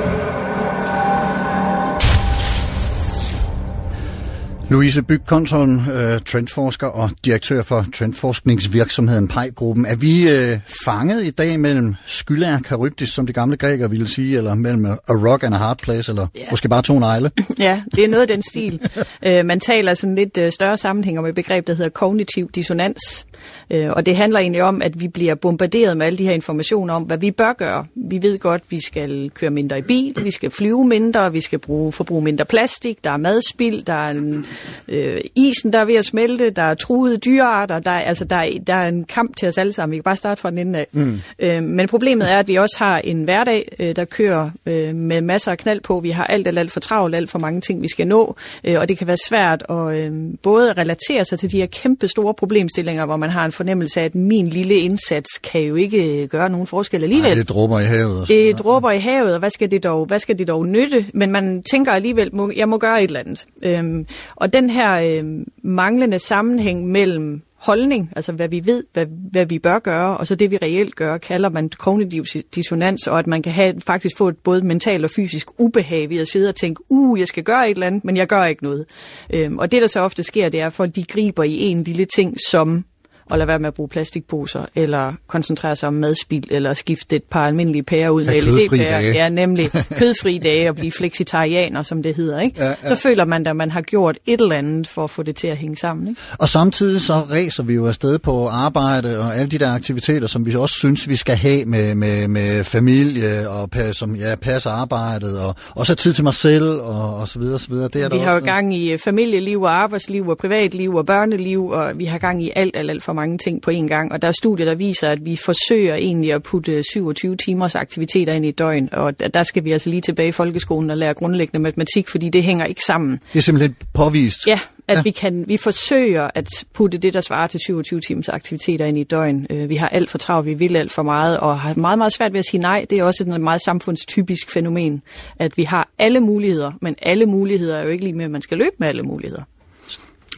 Louise 4.71 5.01
Byg 5.03 5.21
Konton, 5.27 5.89
øh, 5.91 6.19
trendforsker 6.25 6.87
og 6.87 7.09
direktør 7.25 7.61
for 7.61 7.85
trendforskningsvirksomheden 7.95 9.27
PEI-gruppen. 9.27 9.85
Er 9.85 9.95
vi 9.95 10.29
øh, 10.31 10.59
fanget 10.85 11.23
i 11.23 11.29
dag 11.29 11.59
mellem 11.59 11.95
Skylla 12.05 12.53
og 12.53 12.59
Charybdis, 12.65 13.09
som 13.09 13.25
de 13.27 13.33
gamle 13.33 13.57
grækere 13.57 13.89
ville 13.89 14.07
sige, 14.07 14.37
eller 14.37 14.55
mellem 14.55 14.85
a 14.85 14.95
rock 15.09 15.43
and 15.43 15.55
a 15.55 15.57
hard 15.57 15.77
place, 15.77 16.11
eller 16.11 16.27
Ja. 16.35 16.45
måske 16.51 16.69
bare 16.69 16.81
to 16.81 16.99
negle? 16.99 17.31
Ja, 17.59 17.81
det 17.95 18.03
er 18.03 18.07
noget 18.07 18.21
af 18.21 18.27
den 18.27 18.41
stil. 18.51 18.79
Øh, 19.25 19.45
man 19.45 19.59
taler 19.59 19.93
sådan 19.93 20.15
lidt 20.15 20.37
øh, 20.37 20.51
større 20.51 20.77
sammenhæng 20.77 21.19
om 21.19 21.25
et 21.25 21.35
begreb, 21.35 21.67
der 21.67 21.73
hedder 21.73 21.89
kognitiv 21.89 22.49
dissonans. 22.55 23.25
Øh, 23.69 23.89
og 23.89 24.05
det 24.05 24.15
handler 24.15 24.39
egentlig 24.39 24.63
om, 24.63 24.81
at 24.81 24.99
vi 24.99 25.07
bliver 25.07 25.35
bombarderet 25.35 25.97
med 25.97 26.05
alle 26.05 26.17
de 26.17 26.25
her 26.25 26.33
informationer 26.33 26.93
om, 26.93 27.03
hvad 27.03 27.17
vi 27.17 27.31
bør 27.31 27.53
gøre. 27.53 27.85
Vi 27.95 28.21
ved 28.21 28.39
godt, 28.39 28.61
at 28.61 28.71
vi 28.71 28.81
skal 28.81 29.29
køre 29.29 29.49
mindre 29.49 29.79
i 29.79 29.81
bil, 29.81 30.15
vi 30.23 30.31
skal 30.31 30.49
flyve 30.49 30.85
mindre, 30.85 31.31
vi 31.31 31.41
skal 31.41 31.59
bruge, 31.59 31.91
forbruge 31.91 32.23
mindre 32.23 32.45
plastik, 32.45 33.03
der 33.03 33.09
er 33.09 33.17
madspild, 33.17 33.83
der 33.83 33.93
er 33.93 34.09
en, 34.09 34.45
øh, 34.87 35.21
isen, 35.35 35.73
der 35.73 35.79
er 35.79 35.85
ved 35.85 35.95
at 35.95 36.05
smelte, 36.05 36.49
der 36.49 36.61
er 36.61 36.73
truede 36.73 37.17
dyrearter, 37.17 37.79
der 37.79 37.91
er, 37.91 37.99
altså, 37.99 38.25
der, 38.25 38.35
er, 38.35 38.49
der 38.67 38.73
er 38.73 38.87
en 38.87 39.03
kamp 39.03 39.35
til 39.35 39.47
os 39.47 39.57
alle 39.57 39.73
sammen. 39.73 39.91
Vi 39.91 39.97
kan 39.97 40.03
bare 40.03 40.15
starte 40.15 40.41
fra 40.41 40.49
den 40.49 40.57
ende 40.57 40.79
af. 40.79 40.87
Mm. 40.93 41.21
Øh, 41.39 41.63
men 41.63 41.87
problemet 41.87 42.31
er, 42.31 42.39
at 42.39 42.47
vi 42.47 42.55
også 42.55 42.75
har 42.79 42.97
en 42.97 43.23
hverdag, 43.23 43.67
øh, 43.79 43.95
der 43.95 44.05
kører 44.05 44.49
øh, 44.65 44.95
med 44.95 45.21
masser 45.21 45.51
af 45.51 45.57
knald 45.57 45.81
på. 45.81 45.99
Vi 45.99 46.09
har 46.09 46.23
alt, 46.23 46.47
alt, 46.47 46.59
alt 46.59 46.71
for 46.71 46.79
travlt, 46.79 47.15
alt 47.15 47.29
for 47.29 47.39
mange 47.39 47.61
ting, 47.61 47.81
vi 47.81 47.87
skal 47.87 48.07
nå, 48.07 48.35
øh, 48.63 48.79
og 48.79 48.89
det 48.89 48.97
kan 48.97 49.07
være 49.07 49.17
svært 49.27 49.63
at 49.69 49.95
øh, 49.95 50.11
både 50.43 50.73
relatere 50.73 51.25
sig 51.25 51.39
til 51.39 51.51
de 51.51 51.57
her 51.57 51.65
kæmpe 51.65 52.07
store 52.07 52.33
problemstillinger, 52.33 53.05
hvor 53.05 53.17
man 53.17 53.29
har 53.31 53.45
en 53.45 53.51
fornemmelse 53.51 54.01
af, 54.01 54.05
at 54.05 54.15
min 54.15 54.47
lille 54.47 54.75
indsats 54.75 55.37
kan 55.37 55.61
jo 55.61 55.75
ikke 55.75 56.21
øh, 56.21 56.27
gøre 56.27 56.49
nogen 56.49 56.67
forskel 56.67 57.03
alligevel. 57.03 57.29
Ej, 57.29 57.35
det 57.35 57.49
dråber 57.49 57.79
i 57.79 57.83
havet. 57.83 58.21
Og 58.21 58.27
sådan 58.27 58.45
Det 58.45 58.59
dråber 58.59 58.91
i 58.91 58.99
havet, 58.99 59.33
og 59.33 59.39
hvad 59.39 59.49
skal 59.49 59.71
det 59.71 59.83
dog, 59.83 60.05
hvad 60.05 60.19
skal 60.19 60.39
det 60.39 60.47
dog 60.47 60.65
nytte? 60.65 61.05
Men 61.13 61.31
man 61.31 61.63
tænker 61.71 61.91
alligevel, 61.91 62.35
må, 62.35 62.51
jeg 62.55 62.69
må 62.69 62.77
gøre 62.77 63.03
et 63.03 63.07
eller 63.07 63.19
andet. 63.19 63.45
Øhm, 63.63 64.05
og 64.35 64.53
den 64.53 64.69
her 64.69 64.93
øhm, 64.93 65.45
manglende 65.63 66.19
sammenhæng 66.19 66.87
mellem 66.87 67.41
holdning, 67.61 68.11
altså 68.15 68.31
hvad 68.31 68.47
vi 68.47 68.65
ved, 68.65 68.83
hvad, 68.93 69.05
hvad 69.31 69.45
vi 69.45 69.59
bør 69.59 69.79
gøre, 69.79 70.17
og 70.17 70.27
så 70.27 70.35
det 70.35 70.51
vi 70.51 70.57
reelt 70.57 70.95
gør, 70.95 71.17
kalder 71.17 71.49
man 71.49 71.69
kognitiv 71.69 72.25
dissonans, 72.55 73.07
og 73.07 73.19
at 73.19 73.27
man 73.27 73.41
kan 73.41 73.51
have, 73.51 73.81
faktisk 73.81 74.17
få 74.17 74.27
et 74.27 74.37
både 74.37 74.61
mentalt 74.61 75.05
og 75.05 75.11
fysisk 75.11 75.47
ubehag 75.57 76.09
ved 76.09 76.17
at 76.17 76.27
sidde 76.27 76.49
og 76.49 76.55
tænke, 76.55 76.81
uh, 76.89 77.19
jeg 77.19 77.27
skal 77.27 77.43
gøre 77.43 77.69
et 77.69 77.75
eller 77.75 77.87
andet, 77.87 78.05
men 78.05 78.17
jeg 78.17 78.27
gør 78.27 78.45
ikke 78.45 78.63
noget. 78.63 78.85
Øhm, 79.33 79.57
og 79.57 79.71
det, 79.71 79.81
der 79.81 79.87
så 79.87 79.99
ofte 79.99 80.23
sker, 80.23 80.49
det 80.49 80.61
er, 80.61 80.67
at 80.67 80.73
folk 80.73 80.95
de 80.95 81.03
griber 81.03 81.43
i 81.43 81.57
en 81.57 81.83
lille 81.83 82.05
ting, 82.05 82.37
som 82.49 82.85
og 83.31 83.37
lade 83.37 83.47
være 83.47 83.59
med 83.59 83.67
at 83.67 83.73
bruge 83.73 83.89
plastikposer, 83.89 84.65
eller 84.75 85.13
koncentrere 85.27 85.75
sig 85.75 85.87
om 85.87 85.93
madspil, 85.93 86.47
eller 86.51 86.73
skifte 86.73 87.15
et 87.15 87.23
par 87.23 87.47
almindelige 87.47 87.83
pærer 87.83 88.09
ud 88.09 88.25
med 88.25 88.41
LED-pærer. 88.41 88.99
Ja, 89.01 89.29
nemlig 89.29 89.69
kødfri 89.99 90.37
dage 90.37 90.69
og 90.69 90.75
blive 90.75 90.91
fleksitarianer, 90.91 91.81
som 91.81 92.03
det 92.03 92.15
hedder. 92.15 92.39
Ikke? 92.39 92.63
Ja, 92.63 92.67
ja. 92.83 92.89
Så 92.89 92.95
føler 92.95 93.25
man, 93.25 93.47
at 93.47 93.55
man 93.55 93.71
har 93.71 93.81
gjort 93.81 94.17
et 94.25 94.41
eller 94.41 94.55
andet 94.55 94.87
for 94.87 95.03
at 95.03 95.09
få 95.09 95.23
det 95.23 95.35
til 95.35 95.47
at 95.47 95.57
hænge 95.57 95.77
sammen. 95.77 96.07
Ikke? 96.07 96.21
Og 96.39 96.49
samtidig 96.49 97.01
så 97.01 97.13
ræser 97.13 97.63
vi 97.63 97.73
jo 97.73 97.87
afsted 97.87 98.19
på 98.19 98.47
arbejde 98.47 99.19
og 99.19 99.35
alle 99.35 99.51
de 99.51 99.57
der 99.57 99.73
aktiviteter, 99.73 100.27
som 100.27 100.45
vi 100.45 100.55
også 100.55 100.75
synes, 100.75 101.09
vi 101.09 101.15
skal 101.15 101.35
have 101.35 101.65
med, 101.65 101.95
med, 101.95 102.27
med 102.27 102.63
familie 102.63 103.49
og 103.49 103.69
som 103.91 104.15
ja, 104.15 104.35
passe 104.35 104.69
arbejdet 104.69 105.39
og 105.39 105.55
også 105.75 105.95
tid 105.95 106.13
til 106.13 106.23
mig 106.23 106.33
selv 106.33 106.65
og, 106.65 107.15
og 107.15 107.27
så 107.27 107.39
videre, 107.39 107.59
så 107.59 107.67
videre. 107.69 107.89
Det 107.93 108.03
er 108.03 108.09
Vi 108.09 108.17
der 108.17 108.23
har 108.23 108.31
jo 108.31 108.35
også, 108.35 108.45
gang 108.45 108.75
i 108.75 108.97
familieliv 108.97 109.61
og 109.61 109.81
arbejdsliv 109.83 110.27
og 110.27 110.37
privatliv 110.37 110.95
og 110.95 111.05
børneliv, 111.05 111.67
og 111.67 111.99
vi 111.99 112.05
har 112.05 112.17
gang 112.17 112.43
i 112.43 112.51
alt, 112.55 112.77
alt, 112.77 112.89
alt 112.89 113.03
for 113.03 113.13
mange 113.21 113.37
ting 113.37 113.61
på 113.61 113.71
én 113.71 113.87
gang. 113.87 114.11
Og 114.11 114.21
der 114.21 114.27
er 114.27 114.31
studier, 114.31 114.65
der 114.65 114.75
viser, 114.75 115.09
at 115.09 115.25
vi 115.25 115.35
forsøger 115.35 115.95
egentlig 115.95 116.33
at 116.33 116.43
putte 116.43 116.83
27 116.83 117.35
timers 117.35 117.75
aktiviteter 117.75 118.33
ind 118.33 118.45
i 118.45 118.51
døgn, 118.51 118.89
og 118.91 119.19
der- 119.33 119.43
skal 119.43 119.63
vi 119.63 119.71
altså 119.71 119.89
lige 119.89 120.01
tilbage 120.01 120.29
i 120.29 120.31
folkeskolen 120.31 120.89
og 120.89 120.97
lære 120.97 121.13
grundlæggende 121.13 121.59
matematik, 121.59 122.07
fordi 122.07 122.29
det 122.29 122.43
hænger 122.43 122.65
ikke 122.65 122.81
sammen. 122.87 123.19
Det 123.33 123.39
er 123.39 123.43
simpelthen 123.43 123.75
påvist. 123.93 124.47
Ja, 124.47 124.59
at 124.87 124.97
Ja. 124.97 125.01
vi 125.03 125.11
kan 125.11 125.43
vi 125.47 125.57
forsøger 125.57 126.29
at 126.35 126.47
putte 126.73 126.97
det, 126.97 127.13
der 127.13 127.21
svarer 127.21 127.47
til 127.47 127.59
27 127.65 128.01
timers 128.01 128.29
aktiviteter 128.29 128.85
ind 128.85 128.97
i 128.97 129.03
døgn. 129.03 129.47
Øh, 129.49 129.69
Vi 129.69 129.75
har 129.75 129.87
alt 129.89 130.09
for 130.09 130.17
travlt, 130.17 130.45
vi 130.47 130.53
vil 130.53 130.75
alt 130.75 130.91
for 130.91 131.03
meget, 131.03 131.39
og 131.39 131.59
har 131.59 131.73
meget, 131.75 131.97
meget 131.97 132.13
svært 132.13 132.33
ved 132.33 132.39
at 132.39 132.45
sige 132.45 132.61
nej. 132.61 132.85
Det 132.89 132.99
er 132.99 133.03
også 133.03 133.23
et 133.35 133.41
meget 133.41 133.61
samfundstypisk 133.61 134.51
fænomen, 134.51 135.01
at 135.39 135.57
vi 135.57 135.63
har 135.63 135.89
alle 135.99 136.19
muligheder, 136.19 136.71
men 136.81 136.95
alle 137.01 137.25
muligheder 137.25 137.77
er 137.77 137.83
jo 137.83 137.89
ikke 137.89 138.03
lige 138.03 138.13
med, 138.15 138.25
at 138.25 138.31
man 138.31 138.41
skal 138.41 138.57
løbe 138.57 138.75
med 138.77 138.87
alle 138.87 139.03
muligheder. 139.03 139.41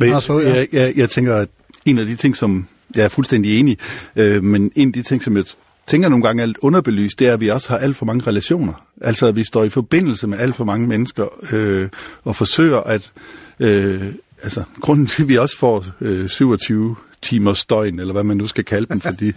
Ja. 0.02 0.20
jeg, 0.30 0.68
jeg, 0.74 0.94
jeg 0.98 1.10
tænker, 1.10 1.36
at 1.36 1.48
en 1.86 1.98
af 1.98 2.06
de 2.06 2.16
ting, 2.16 2.36
som 2.36 2.68
jeg 2.96 3.04
er 3.04 3.10
fuldstændig 3.10 3.60
enig, 3.60 3.78
øh, 4.16 4.44
men 4.44 4.72
en 4.76 4.88
af 4.88 4.94
de 4.94 5.02
ting, 5.02 5.24
som 5.24 5.38
jeg 5.38 5.46
tænker 5.88 6.10
nogle 6.10 6.24
gange 6.24 6.42
er 6.42 6.46
lidt 6.46 6.58
underbelyst, 6.62 7.20
det 7.20 7.28
er, 7.28 7.34
at 7.34 7.42
vi 7.42 7.48
også 7.48 7.70
har 7.70 7.78
alt 7.78 7.98
for 7.98 8.06
mange 8.06 8.28
relationer. 8.28 8.74
Altså, 9.02 9.28
at 9.28 9.36
vi 9.36 9.44
står 9.44 9.64
i 9.64 9.70
forbindelse 9.70 10.28
med 10.28 10.38
alt 10.40 10.56
for 10.56 10.66
mange 10.66 10.88
mennesker 10.88 11.54
øh, 11.54 11.90
og 12.24 12.36
forsøger 12.36 12.80
at... 12.80 13.12
Øh, 13.60 14.06
altså, 14.44 14.64
grunden 14.82 15.06
til, 15.06 15.24
at 15.24 15.30
vi 15.30 15.38
også 15.38 15.58
får 15.58 15.86
øh, 16.02 16.30
27 16.30 16.96
timers 17.22 17.60
støjen, 17.60 18.00
eller 18.00 18.14
hvad 18.14 18.24
man 18.24 18.38
nu 18.38 18.48
skal 18.48 18.66
kalde 18.66 18.88
dem, 18.94 19.02
fordi, 19.02 19.28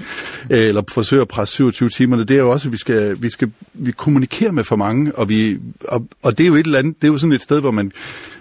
øh, 0.51 0.59
eller 0.59 0.83
forsøger 0.93 1.23
at 1.23 1.29
presse 1.29 1.55
27 1.55 1.89
timerne, 1.89 2.25
det 2.25 2.35
er 2.35 2.41
jo 2.41 2.51
også, 2.51 2.69
at 2.69 2.73
vi 2.73 2.79
skal, 2.79 3.23
vi 3.23 3.31
skal 3.31 3.51
vi 3.75 3.93
kommunikerer 3.93 4.53
med 4.53 4.65
for 4.65 4.77
mange, 4.77 5.15
og, 5.15 5.29
vi, 5.29 5.59
og, 5.89 6.09
og 6.23 6.39
det 6.39 6.45
er 6.45 6.49
jo 6.49 6.55
et 6.55 6.67
eller 6.67 6.79
andet, 6.79 7.03
det 7.03 7.09
er 7.09 7.13
jo 7.13 7.19
sådan 7.19 7.33
et 7.33 7.43
sted, 7.43 7.61
hvor 7.61 7.71
man, 7.71 7.93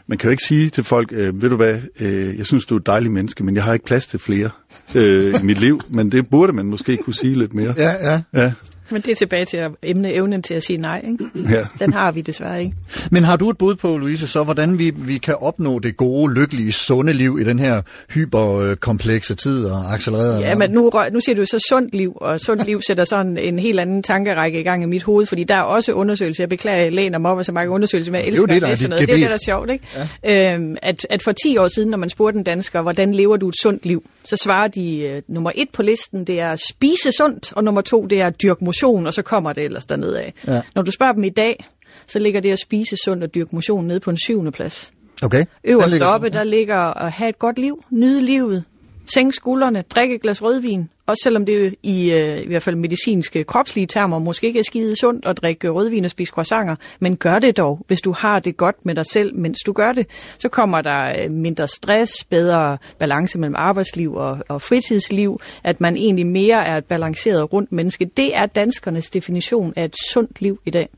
man 0.08 0.18
kan 0.18 0.28
jo 0.28 0.32
ikke 0.32 0.44
sige 0.44 0.70
til 0.70 0.84
folk, 0.84 1.12
øh, 1.12 1.42
ved 1.42 1.50
du 1.50 1.56
hvad, 1.56 1.80
øh, 2.00 2.38
jeg 2.38 2.46
synes, 2.46 2.66
du 2.66 2.76
er 2.76 2.80
et 2.80 2.86
dejligt 2.86 3.14
menneske, 3.14 3.44
men 3.44 3.56
jeg 3.56 3.64
har 3.64 3.74
ikke 3.74 3.86
plads 3.86 4.06
til 4.06 4.20
flere 4.20 4.50
øh, 4.96 5.36
i 5.42 5.46
mit 5.46 5.60
liv, 5.60 5.82
men 5.90 6.12
det 6.12 6.30
burde 6.30 6.54
man 6.54 6.66
måske 6.66 6.98
kunne 6.98 7.14
sige 7.14 7.36
lidt 7.36 7.54
mere. 7.54 7.74
Ja, 7.78 7.92
ja. 8.12 8.22
ja. 8.34 8.52
Men 8.90 9.02
det 9.02 9.12
er 9.12 9.16
tilbage 9.16 9.46
til 9.46 9.58
at 9.58 9.72
emne 9.84 10.14
evnen 10.14 10.42
til 10.42 10.54
at 10.54 10.64
sige 10.64 10.78
nej. 10.78 11.06
Ikke? 11.08 11.54
Ja. 11.56 11.66
Den 11.80 11.94
har 11.94 12.12
vi 12.12 12.22
desværre 12.22 12.64
ikke. 12.64 12.76
Men 13.12 13.24
har 13.24 13.36
du 13.36 13.50
et 13.50 13.58
bud 13.58 13.76
på, 13.76 13.98
Louise, 13.98 14.28
så 14.28 14.44
hvordan 14.44 14.80
vi, 14.80 14.90
vi 14.96 15.18
kan 15.18 15.36
opnå 15.36 15.80
det 15.80 15.98
gode, 15.98 16.34
lykkelige, 16.34 16.72
sunde 16.72 17.14
liv 17.14 17.40
i 17.42 17.44
den 17.44 17.60
her 17.60 17.82
hyperkomplekse 18.10 19.36
tid 19.36 19.66
og 19.66 19.94
accelererede 19.94 20.40
Ja, 20.40 20.56
men 20.56 20.72
nu, 20.72 20.92
nu 21.12 21.20
siger 21.20 21.36
du 21.36 21.46
så 21.46 21.66
sundt 21.70 21.96
liv, 21.96 22.18
og 22.22 22.40
sundt 22.40 22.66
liv 22.66 22.82
sætter 22.88 23.04
sådan 23.04 23.38
en 23.38 23.60
helt 23.60 23.80
anden 23.80 24.04
tankerække 24.04 24.60
i 24.60 24.64
gang 24.64 24.84
i 24.84 24.86
mit 24.86 25.04
hoved, 25.04 25.26
fordi 25.26 25.44
der 25.44 25.56
er 25.56 25.62
også 25.62 25.94
undersøgelser. 25.94 26.44
Jeg 26.44 26.50
beklager, 26.50 26.84
jeg 26.84 26.92
læner 26.94 27.18
mig 27.18 27.32
op 27.32 27.40
af 27.40 27.46
så 27.46 27.52
mange 27.52 27.72
undersøgelser, 27.72 28.12
men 28.12 28.20
jeg 28.20 28.28
er 28.28 28.32
elsker 28.32 28.46
det, 28.46 28.62
der 28.62 28.68
at 28.68 28.72
er 28.72 28.78
dit 28.78 28.90
noget. 28.90 29.08
Det 29.08 29.14
er 29.14 29.18
jo 29.18 29.22
det, 29.22 29.30
der 29.30 29.34
er 29.34 29.46
sjovt, 29.46 29.70
ikke? 29.70 29.86
Ja. 30.24 30.54
Øhm, 30.54 30.78
at, 30.82 31.08
at 31.10 31.24
for 31.24 31.32
10 31.32 31.58
år 31.58 31.68
siden, 31.68 31.90
når 31.90 31.98
man 31.98 32.10
spurgte 32.10 32.38
en 32.38 32.44
dansker, 32.44 32.82
hvordan 32.82 33.16
lever 33.16 33.38
du 33.38 33.50
et 33.50 33.56
sundt 33.62 33.86
liv, 33.86 34.04
så 34.24 34.38
svarer 34.38 34.68
de, 34.68 35.00
øh, 35.00 35.22
nummer 35.28 35.52
et 35.56 35.70
på 35.74 35.84
listen, 35.84 36.26
det 36.26 36.40
er 36.40 36.52
at 36.52 36.60
spise 36.60 37.12
sundt, 37.12 37.54
og 37.56 37.64
nummer 37.64 37.82
to, 37.82 38.06
det 38.06 38.22
er 38.22 38.30
dyrke 38.30 38.64
motion, 38.76 39.08
og 39.08 39.14
så 39.14 39.22
kommer 39.22 39.54
det 39.54 39.64
ellers 39.64 39.86
dernede 39.86 40.20
af. 40.20 40.34
Ja. 40.48 40.62
Når 40.76 40.82
du 40.82 40.92
spørger 40.92 41.14
dem 41.14 41.24
i 41.24 41.30
dag, 41.30 41.66
så 42.08 42.20
ligger 42.20 42.42
det 42.42 42.52
at 42.52 42.60
spise 42.60 42.96
sundt 43.06 43.24
og 43.24 43.36
dyrke 43.36 43.56
motion 43.56 43.88
nede 43.88 44.00
på 44.00 44.10
en 44.10 44.18
syvende 44.18 44.52
plads. 44.52 44.94
Okay. 45.24 45.46
Øverst 45.64 45.90
ligger 45.90 46.08
oppe, 46.08 46.28
sådan. 46.28 46.38
der 46.38 46.44
ligger 46.44 46.78
at 46.78 47.12
have 47.12 47.30
et 47.30 47.40
godt 47.40 47.60
liv, 47.60 47.84
nyde 47.90 48.22
livet, 48.22 48.64
sænke 49.14 49.36
skuldrene, 49.36 49.82
drikke 49.82 50.16
et 50.16 50.22
glas 50.22 50.44
rødvin. 50.44 50.90
Også 51.08 51.22
selvom 51.24 51.46
det 51.46 51.76
i, 51.84 52.12
øh, 52.12 52.42
i 52.42 52.48
hvert 52.48 52.64
fald 52.64 52.76
medicinske 52.76 53.44
kropslige 53.44 53.88
termer 53.88 54.20
måske 54.20 54.48
ikke 54.48 54.60
er 54.60 54.64
skide 54.64 54.96
sundt 54.96 55.26
at 55.26 55.38
drikke 55.38 55.70
rødvin 55.70 56.06
og 56.06 56.12
spise 56.12 56.32
croissanter, 56.32 56.76
men 57.00 57.18
gør 57.18 57.40
det 57.40 57.58
dog, 57.58 57.86
hvis 57.88 58.02
du 58.02 58.12
har 58.12 58.40
det 58.40 58.58
godt 58.58 58.86
med 58.86 58.96
dig 58.96 59.06
selv, 59.06 59.36
mens 59.36 59.60
du 59.66 59.72
gør 59.72 59.92
det. 59.92 60.08
Så 60.38 60.50
kommer 60.50 60.82
der 60.82 61.24
øh, 61.24 61.32
mindre 61.32 61.68
stress, 61.68 62.24
bedre 62.24 62.78
balance 63.00 63.40
mellem 63.40 63.56
arbejdsliv 63.58 64.16
og, 64.16 64.38
og 64.48 64.62
fritidsliv, 64.62 65.40
at 65.64 65.82
man 65.82 65.98
egentlig 65.98 66.28
mere 66.28 66.66
er 66.66 66.78
et 66.78 66.86
balanceret 66.86 67.54
rundt 67.54 67.72
menneske. 67.72 68.06
Det 68.06 68.36
er 68.36 68.46
danskernes 68.46 69.10
definition 69.10 69.74
af 69.76 69.86
et 69.86 69.96
sundt 70.12 70.42
liv 70.42 70.60
i 70.66 70.70
dag. 70.70 70.90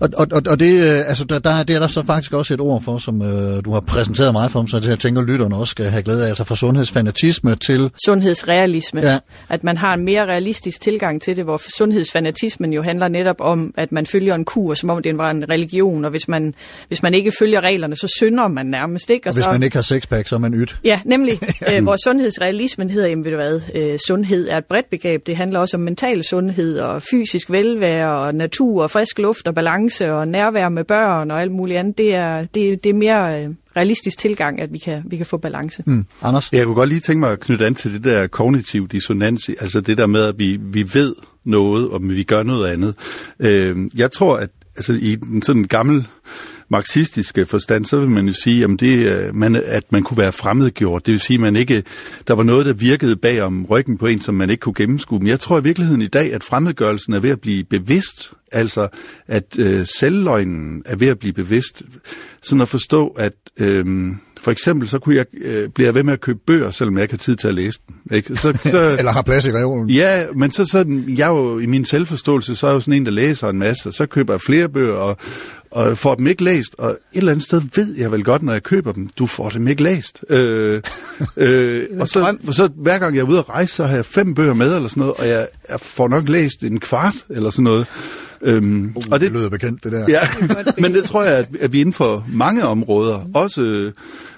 Og, 0.00 0.08
og, 0.16 0.26
og, 0.32 0.42
og 0.46 0.60
det, 0.60 0.80
øh, 0.80 1.08
altså, 1.08 1.24
der, 1.24 1.38
der, 1.38 1.62
det 1.62 1.76
er 1.76 1.80
der 1.80 1.86
så 1.86 2.02
faktisk 2.02 2.32
også 2.32 2.54
et 2.54 2.60
ord 2.60 2.82
for, 2.82 2.98
som 2.98 3.22
øh, 3.22 3.64
du 3.64 3.72
har 3.72 3.80
præsenteret 3.80 4.32
mig 4.32 4.50
for, 4.50 4.66
så 4.66 4.88
jeg 4.88 4.98
tænker, 4.98 5.20
at 5.20 5.26
lytterne 5.26 5.56
også 5.56 5.70
skal 5.70 5.86
have 5.86 6.02
glæde 6.02 6.24
af, 6.24 6.28
altså 6.28 6.44
fra 6.44 6.56
sundhedsfanatisme 6.56 7.54
til... 7.54 7.90
sundhedsrealisme. 8.04 9.00
Ja. 9.00 9.18
At 9.48 9.64
man 9.64 9.76
har 9.76 9.94
en 9.94 10.04
mere 10.04 10.26
realistisk 10.26 10.80
tilgang 10.80 11.22
til 11.22 11.36
det, 11.36 11.44
hvor 11.44 11.60
sundhedsfanatismen 11.76 12.72
jo 12.72 12.82
handler 12.82 13.08
netop 13.08 13.40
om, 13.40 13.74
at 13.76 13.92
man 13.92 14.06
følger 14.06 14.34
en 14.34 14.44
kur, 14.44 14.74
som 14.74 14.90
om 14.90 15.02
det 15.02 15.18
var 15.18 15.30
en 15.30 15.50
religion, 15.50 16.04
og 16.04 16.10
hvis 16.10 16.28
man, 16.28 16.54
hvis 16.88 17.02
man 17.02 17.14
ikke 17.14 17.32
følger 17.38 17.60
reglerne, 17.60 17.96
så 17.96 18.14
synder 18.16 18.48
man 18.48 18.66
nærmest. 18.66 19.10
Ikke? 19.10 19.28
Og 19.28 19.34
hvis 19.34 19.44
så, 19.44 19.52
man 19.52 19.62
ikke 19.62 19.76
har 19.76 19.82
sexpack, 19.82 20.28
så 20.28 20.34
er 20.34 20.38
man 20.38 20.54
ydt. 20.54 20.78
Ja, 20.84 21.00
nemlig. 21.04 21.40
øh, 21.72 21.82
hvor 21.82 21.96
sundhedsrealismen 22.04 22.90
hedder, 22.90 23.08
jamen 23.08 23.24
ved 23.24 23.30
du 23.30 23.36
hvad, 23.36 23.60
øh, 23.74 23.98
sundhed 24.06 24.48
er 24.48 24.58
et 24.58 24.64
bredt 24.64 24.90
begreb. 24.90 25.26
Det 25.26 25.36
handler 25.36 25.60
også 25.60 25.76
om 25.76 25.80
mental 25.80 26.24
sundhed 26.24 26.78
og 26.78 27.02
fysisk 27.02 27.50
velvære 27.50 28.18
og 28.18 28.34
natur 28.34 28.82
og 28.82 28.90
frisk 28.90 29.18
luft 29.18 29.48
og 29.48 29.54
balance 29.54 29.69
og 30.00 30.28
nærvær 30.28 30.68
med 30.68 30.84
børn 30.84 31.30
og 31.30 31.40
alt 31.40 31.52
muligt 31.52 31.78
andet. 31.78 31.98
Det 31.98 32.14
er, 32.14 32.44
det, 32.44 32.84
det 32.84 32.90
er 32.90 32.94
mere 32.94 33.44
øh, 33.44 33.50
realistisk 33.76 34.18
tilgang, 34.18 34.60
at 34.60 34.72
vi 34.72 34.78
kan, 34.78 35.02
vi 35.06 35.16
kan 35.16 35.26
få 35.26 35.36
balance. 35.36 35.82
Mm. 35.86 36.06
Anders? 36.22 36.52
Jeg 36.52 36.64
kunne 36.64 36.74
godt 36.74 36.88
lige 36.88 37.00
tænke 37.00 37.20
mig 37.20 37.32
at 37.32 37.40
knytte 37.40 37.66
an 37.66 37.74
til 37.74 37.92
det 37.92 38.04
der 38.04 38.26
kognitiv 38.26 38.88
dissonans, 38.88 39.50
altså 39.60 39.80
det 39.80 39.98
der 39.98 40.06
med, 40.06 40.22
at 40.22 40.38
vi, 40.38 40.58
vi 40.62 40.94
ved 40.94 41.14
noget, 41.44 41.88
og 41.88 42.00
vi 42.02 42.22
gør 42.22 42.42
noget 42.42 42.68
andet. 42.72 42.94
Øh, 43.40 43.76
jeg 43.94 44.12
tror, 44.12 44.36
at 44.36 44.50
altså, 44.76 44.92
i 44.92 45.14
den 45.14 45.42
sådan 45.42 45.64
gammel 45.64 46.06
marxistiske 46.70 47.46
forstand, 47.46 47.84
så 47.84 47.96
vil 48.00 48.10
man 48.10 48.26
jo 48.26 48.32
sige, 48.32 48.60
jamen 48.60 48.76
det, 48.76 49.06
øh, 49.06 49.36
man, 49.36 49.56
at 49.56 49.92
man 49.92 50.02
kunne 50.02 50.18
være 50.18 50.32
fremmedgjort. 50.32 51.06
Det 51.06 51.12
vil 51.12 51.20
sige, 51.20 51.34
at 51.34 51.40
man 51.40 51.56
ikke, 51.56 51.82
der 52.28 52.34
var 52.34 52.42
noget, 52.42 52.66
der 52.66 52.72
virkede 52.72 53.16
bag 53.16 53.42
om 53.42 53.64
ryggen 53.64 53.98
på 53.98 54.06
en, 54.06 54.20
som 54.20 54.34
man 54.34 54.50
ikke 54.50 54.60
kunne 54.60 54.74
gennemskue. 54.74 55.18
Men 55.18 55.28
jeg 55.28 55.40
tror 55.40 55.58
i 55.58 55.62
virkeligheden 55.62 56.02
i 56.02 56.06
dag, 56.06 56.34
at 56.34 56.44
fremmedgørelsen 56.44 57.12
er 57.12 57.20
ved 57.20 57.30
at 57.30 57.40
blive 57.40 57.64
bevidst. 57.64 58.32
Altså, 58.52 58.88
at 59.26 59.58
øh, 59.58 59.86
selvløgnen 59.98 60.82
er 60.86 60.96
ved 60.96 61.08
at 61.08 61.18
blive 61.18 61.32
bevidst. 61.32 61.82
Sådan 62.42 62.60
at 62.60 62.68
forstå, 62.68 63.08
at 63.08 63.34
øh, 63.56 63.86
for 64.42 64.50
eksempel, 64.50 64.88
så 64.88 64.98
kunne 64.98 65.16
jeg, 65.16 65.26
øh, 65.40 65.68
blive 65.68 65.86
jeg 65.86 65.94
ved 65.94 66.02
med 66.02 66.12
at 66.12 66.20
købe 66.20 66.38
bøger, 66.46 66.70
selvom 66.70 66.94
jeg 66.96 67.02
ikke 67.02 67.12
har 67.12 67.18
tid 67.18 67.36
til 67.36 67.48
at 67.48 67.54
læse 67.54 67.78
dem. 67.88 68.16
Ikke? 68.16 68.36
Så, 68.36 68.58
så, 68.70 68.96
Eller 68.98 69.12
har 69.12 69.22
plads 69.22 69.46
i 69.46 69.52
reolen. 69.52 69.90
Ja, 69.90 70.24
men 70.34 70.50
så 70.50 70.66
sådan, 70.66 71.04
jeg 71.08 71.28
er 71.28 71.34
jo 71.34 71.58
i 71.58 71.66
min 71.66 71.84
selvforståelse, 71.84 72.56
så 72.56 72.66
er 72.66 72.70
jeg 72.70 72.74
jo 72.74 72.80
sådan 72.80 72.94
en, 72.94 73.04
der 73.04 73.12
læser 73.12 73.48
en 73.48 73.58
masse, 73.58 73.88
og 73.88 73.94
så 73.94 74.06
køber 74.06 74.32
jeg 74.32 74.40
flere 74.40 74.68
bøger, 74.68 74.94
og, 74.94 75.16
og 75.70 75.98
får 75.98 76.14
dem 76.14 76.26
ikke 76.26 76.44
læst, 76.44 76.74
og 76.78 76.90
et 76.90 76.98
eller 77.12 77.32
andet 77.32 77.44
sted 77.44 77.62
ved 77.74 77.96
jeg 77.96 78.12
vel 78.12 78.24
godt, 78.24 78.42
når 78.42 78.52
jeg 78.52 78.62
køber 78.62 78.92
dem, 78.92 79.08
du 79.18 79.26
får 79.26 79.48
dem 79.48 79.68
ikke 79.68 79.82
læst. 79.82 80.24
Øh, 80.28 80.82
øh, 81.36 81.86
og 82.00 82.08
så, 82.08 82.20
drøm. 82.20 82.52
så 82.52 82.68
hver 82.76 82.98
gang 82.98 83.14
jeg 83.14 83.20
er 83.20 83.26
ude 83.26 83.38
at 83.38 83.48
rejse, 83.48 83.74
så 83.74 83.84
har 83.84 83.94
jeg 83.94 84.04
fem 84.04 84.34
bøger 84.34 84.54
med, 84.54 84.76
eller 84.76 84.88
sådan 84.88 85.00
noget, 85.00 85.14
og 85.14 85.28
jeg, 85.28 85.48
jeg 85.68 85.80
får 85.80 86.08
nok 86.08 86.28
læst 86.28 86.64
en 86.64 86.80
kvart, 86.80 87.14
eller 87.28 87.50
sådan 87.50 87.64
noget. 87.64 87.86
Øhm, 88.42 88.92
Uh, 88.96 89.02
og 89.10 89.20
det, 89.20 89.20
det 89.20 89.32
lyder 89.32 89.50
bekendt, 89.50 89.84
det 89.84 89.92
der. 89.92 90.06
Ja, 90.08 90.20
men 90.82 90.94
det 90.94 91.04
tror 91.04 91.24
jeg, 91.24 91.38
at, 91.38 91.48
at 91.60 91.72
vi 91.72 91.80
inden 91.80 91.92
for 91.92 92.26
mange 92.28 92.64
områder, 92.64 93.30
også, 93.34 93.62
øh, 93.62 93.92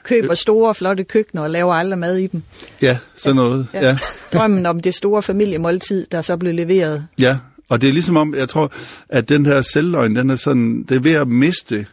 Køber 0.05 0.35
store, 0.35 0.75
flotte 0.75 1.05
køkkener 1.05 1.43
og 1.43 1.51
laver 1.51 1.75
aldrig 1.75 1.99
mad 1.99 2.17
i 2.17 2.27
dem. 2.27 2.43
ja, 2.83 2.99
sådan 3.17 3.37
noget, 3.37 3.67
ja. 3.75 3.89
ja. 3.89 3.99
Drømmen 4.33 4.67
om 4.67 4.81
det 4.81 4.95
store 4.95 5.23
familiemåltid, 5.23 6.07
der 6.13 6.23
så 6.23 6.37
blev 6.37 6.55
leveret. 6.55 7.07
Ja, 7.21 7.39
og 7.69 7.81
det 7.81 7.89
er 7.89 7.93
ligesom 7.93 8.17
om, 8.17 8.35
jeg 8.35 8.49
tror, 8.49 8.73
at 9.09 9.29
den 9.29 9.47
her 9.47 9.63
selvløgn, 9.63 10.17
den 10.17 10.31
er 10.31 10.37
sådan, 10.37 10.83
det 10.83 10.97
er 10.97 11.01
ved 11.01 11.13
at 11.13 11.29
miste, 11.29 11.87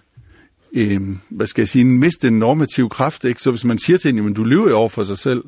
øh, 0.74 1.02
hvad 1.30 1.48
skal 1.48 1.62
jeg 1.62 1.68
sige, 1.68 1.86
miste 1.86 2.28
en 2.28 2.40
normativ 2.40 2.90
kraft, 2.90 3.24
ikke? 3.24 3.42
Så 3.42 3.52
hvis 3.52 3.66
man 3.66 3.78
siger 3.78 3.98
til 3.98 4.10
en, 4.10 4.16
jamen 4.16 4.34
du 4.34 4.44
lyver 4.44 4.70
jo 4.70 4.78
over 4.78 4.90
for 4.90 5.04
sig 5.04 5.18
selv, 5.18 5.44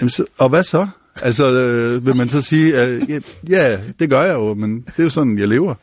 jamen, 0.00 0.10
så, 0.10 0.24
og 0.38 0.48
hvad 0.48 0.64
så? 0.64 0.88
Altså, 1.22 1.52
øh, 1.52 2.06
vil 2.06 2.16
man 2.16 2.28
så 2.28 2.42
sige, 2.42 2.84
øh, 2.84 3.10
ja, 3.10 3.20
ja, 3.48 3.78
det 3.98 4.10
gør 4.10 4.22
jeg 4.22 4.34
jo, 4.34 4.54
men 4.54 4.76
det 4.76 4.98
er 4.98 5.02
jo 5.02 5.10
sådan, 5.10 5.38
jeg 5.38 5.48
lever. 5.48 5.74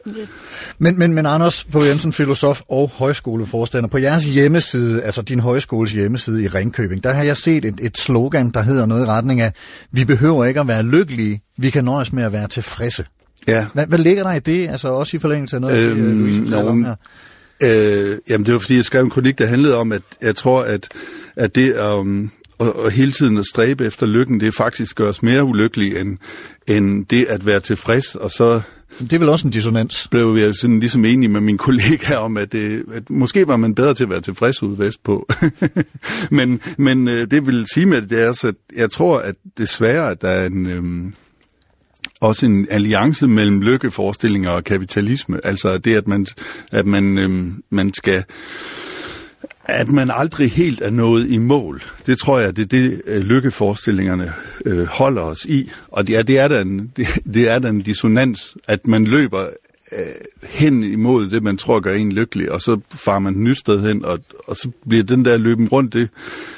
Men, 0.79 0.99
men, 0.99 1.13
men 1.13 1.25
Anders 1.25 1.67
Fogh 1.69 1.87
Jensen, 1.87 2.13
filosof 2.13 2.61
og 2.69 2.91
højskoleforstander, 2.93 3.89
på 3.89 3.97
jeres 3.97 4.23
hjemmeside, 4.23 5.01
altså 5.01 5.21
din 5.21 5.39
højskoles 5.39 5.91
hjemmeside 5.91 6.43
i 6.43 6.47
Ringkøbing, 6.47 7.03
der 7.03 7.13
har 7.13 7.23
jeg 7.23 7.37
set 7.37 7.65
et, 7.65 7.79
et 7.81 7.97
slogan, 7.97 8.49
der 8.49 8.61
hedder 8.61 8.85
noget 8.85 9.05
i 9.05 9.05
retning 9.05 9.41
af, 9.41 9.53
vi 9.91 10.05
behøver 10.05 10.45
ikke 10.45 10.59
at 10.59 10.67
være 10.67 10.83
lykkelige, 10.83 11.41
vi 11.57 11.69
kan 11.69 11.83
nøjes 11.83 12.13
med 12.13 12.23
at 12.23 12.33
være 12.33 12.47
tilfredse. 12.47 13.05
Ja. 13.47 13.65
Hvad, 13.73 13.87
hvad 13.87 13.99
ligger 13.99 14.23
der 14.23 14.33
i 14.33 14.39
det, 14.39 14.69
altså 14.69 14.87
også 14.87 15.17
i 15.17 15.19
forlængelse 15.19 15.55
af 15.55 15.61
noget, 15.61 15.77
øhm, 15.77 15.99
Øhm, 15.99 16.19
Louise 16.19 16.41
fortæller 16.41 16.69
om 16.69 16.83
her? 16.83 16.95
Øh, 17.63 18.17
jamen, 18.29 18.45
det 18.45 18.53
var 18.53 18.59
fordi, 18.59 18.75
jeg 18.75 18.85
skrev 18.85 19.03
en 19.03 19.09
kronik, 19.09 19.37
der 19.37 19.45
handlede 19.45 19.77
om, 19.77 19.91
at 19.91 20.01
jeg 20.21 20.35
tror, 20.35 20.61
at, 20.61 20.87
at 21.35 21.55
det 21.55 21.79
um, 21.79 22.31
og, 22.61 22.75
og 22.75 22.91
hele 22.91 23.11
tiden 23.11 23.37
at 23.37 23.45
stræbe 23.45 23.85
efter 23.85 24.05
lykken, 24.05 24.39
det 24.39 24.53
faktisk 24.53 24.95
gør 24.95 25.09
os 25.09 25.23
mere 25.23 25.43
ulykkelige, 25.43 25.99
end, 25.99 26.17
end 26.67 27.05
det 27.05 27.25
at 27.25 27.45
være 27.45 27.59
tilfreds. 27.59 28.15
Og 28.15 28.31
så 28.31 28.61
Det 28.99 29.13
er 29.13 29.19
vel 29.19 29.29
også 29.29 29.47
en 29.47 29.51
dissonans. 29.51 30.07
blev 30.11 30.35
jeg 30.39 30.55
sådan 30.55 30.79
ligesom 30.79 31.05
enig 31.05 31.31
med 31.31 31.41
min 31.41 31.57
kollega 31.67 32.15
om, 32.15 32.37
at, 32.37 32.51
det, 32.51 32.85
at 32.93 33.09
måske 33.09 33.47
var 33.47 33.57
man 33.57 33.75
bedre 33.75 33.93
til 33.93 34.03
at 34.03 34.09
være 34.09 34.21
tilfreds 34.21 34.63
ude 34.63 34.79
vestpå. 34.79 35.27
men 36.31 36.61
men 36.77 37.07
øh, 37.07 37.31
det 37.31 37.47
vil 37.47 37.65
sige 37.73 37.85
med 37.85 38.01
det, 38.01 38.09
det 38.09 38.21
er 38.21 38.27
også, 38.27 38.47
at 38.47 38.55
jeg 38.75 38.91
tror, 38.91 39.19
at 39.19 39.35
desværre, 39.57 40.11
at 40.11 40.21
der 40.21 40.29
er 40.29 40.45
en... 40.45 40.65
Øhm, 40.65 41.13
også 42.21 42.45
en 42.45 42.67
alliance 42.69 43.27
mellem 43.27 43.61
lykkeforestillinger 43.61 44.49
og 44.49 44.63
kapitalisme. 44.63 45.45
Altså 45.45 45.77
det, 45.77 45.95
at 45.95 46.07
man, 46.07 46.25
at 46.71 46.85
man, 46.85 47.17
øhm, 47.17 47.63
man 47.69 47.93
skal 47.93 48.23
at 49.65 49.89
man 49.89 50.11
aldrig 50.13 50.51
helt 50.51 50.81
er 50.81 50.89
nået 50.89 51.29
i 51.29 51.37
mål. 51.37 51.83
Det 52.05 52.17
tror 52.17 52.39
jeg, 52.39 52.55
det 52.55 52.61
er 52.61 52.67
det, 52.67 53.01
øh, 53.05 53.21
lykkeforestillingerne 53.21 54.33
øh, 54.65 54.85
holder 54.85 55.21
os 55.21 55.45
i. 55.45 55.71
Og 55.87 56.07
det 56.07 56.17
er, 56.17 56.23
det, 56.23 56.39
er 56.39 56.47
der 56.47 56.61
en, 56.61 56.91
det, 56.97 57.07
det 57.33 57.49
er 57.49 57.59
der 57.59 57.69
en 57.69 57.81
dissonans, 57.81 58.57
at 58.67 58.87
man 58.87 59.03
løber 59.03 59.47
øh, 59.91 60.05
hen 60.43 60.83
imod 60.83 61.29
det, 61.29 61.43
man 61.43 61.57
tror 61.57 61.79
gør 61.79 61.93
en 61.93 62.11
lykkelig, 62.11 62.51
og 62.51 62.61
så 62.61 62.79
farer 62.91 63.19
man 63.19 63.33
et 63.33 63.39
nyt 63.39 63.57
sted 63.57 63.81
hen, 63.81 64.05
og, 64.05 64.19
og 64.47 64.55
så 64.55 64.69
bliver 64.89 65.03
den 65.03 65.25
der 65.25 65.37
løben 65.37 65.67
rundt. 65.67 65.93
Det, 65.93 66.09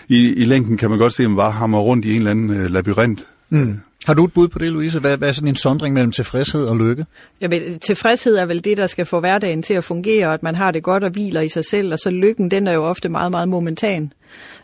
i, 0.08 0.34
I 0.34 0.44
længden 0.44 0.78
kan 0.78 0.90
man 0.90 1.00
godt 1.00 1.14
se, 1.14 1.24
at 1.24 1.30
man 1.30 1.38
bare 1.38 1.52
hammer 1.52 1.80
rundt 1.80 2.06
i 2.06 2.12
en 2.12 2.18
eller 2.18 2.32
anden 2.32 2.50
øh, 2.50 2.72
labyrint. 2.72 3.28
Mm. 3.50 3.80
Har 4.06 4.14
du 4.14 4.26
et 4.26 4.34
bud 4.34 4.48
på 4.48 4.60
det, 4.60 4.72
Louise? 4.72 5.00
Hvad, 5.00 5.18
hvad 5.18 5.30
er 5.30 5.34
sådan 5.34 5.48
en 5.48 5.56
sondring 5.56 5.94
mellem 5.94 6.12
tilfredshed 6.12 6.66
og 6.66 6.78
lykke? 6.78 7.06
Jeg 7.42 7.80
tilfredshed 7.82 8.36
er 8.36 8.46
vel 8.46 8.64
det, 8.64 8.78
der 8.78 8.88
skal 8.88 9.06
få 9.06 9.20
hverdagen 9.20 9.62
til 9.62 9.74
at 9.74 9.84
fungere, 9.84 10.28
og 10.28 10.34
at 10.34 10.44
man 10.44 10.56
har 10.56 10.72
det 10.72 10.84
godt 10.84 11.04
og 11.04 11.10
hviler 11.10 11.42
i 11.42 11.50
sig 11.50 11.66
selv, 11.66 11.92
og 11.94 12.00
så 12.00 12.10
lykken, 12.10 12.52
den 12.52 12.68
er 12.68 12.72
jo 12.72 12.84
ofte 12.84 13.10
meget, 13.10 13.32
meget 13.32 13.50
momentan. 13.50 14.14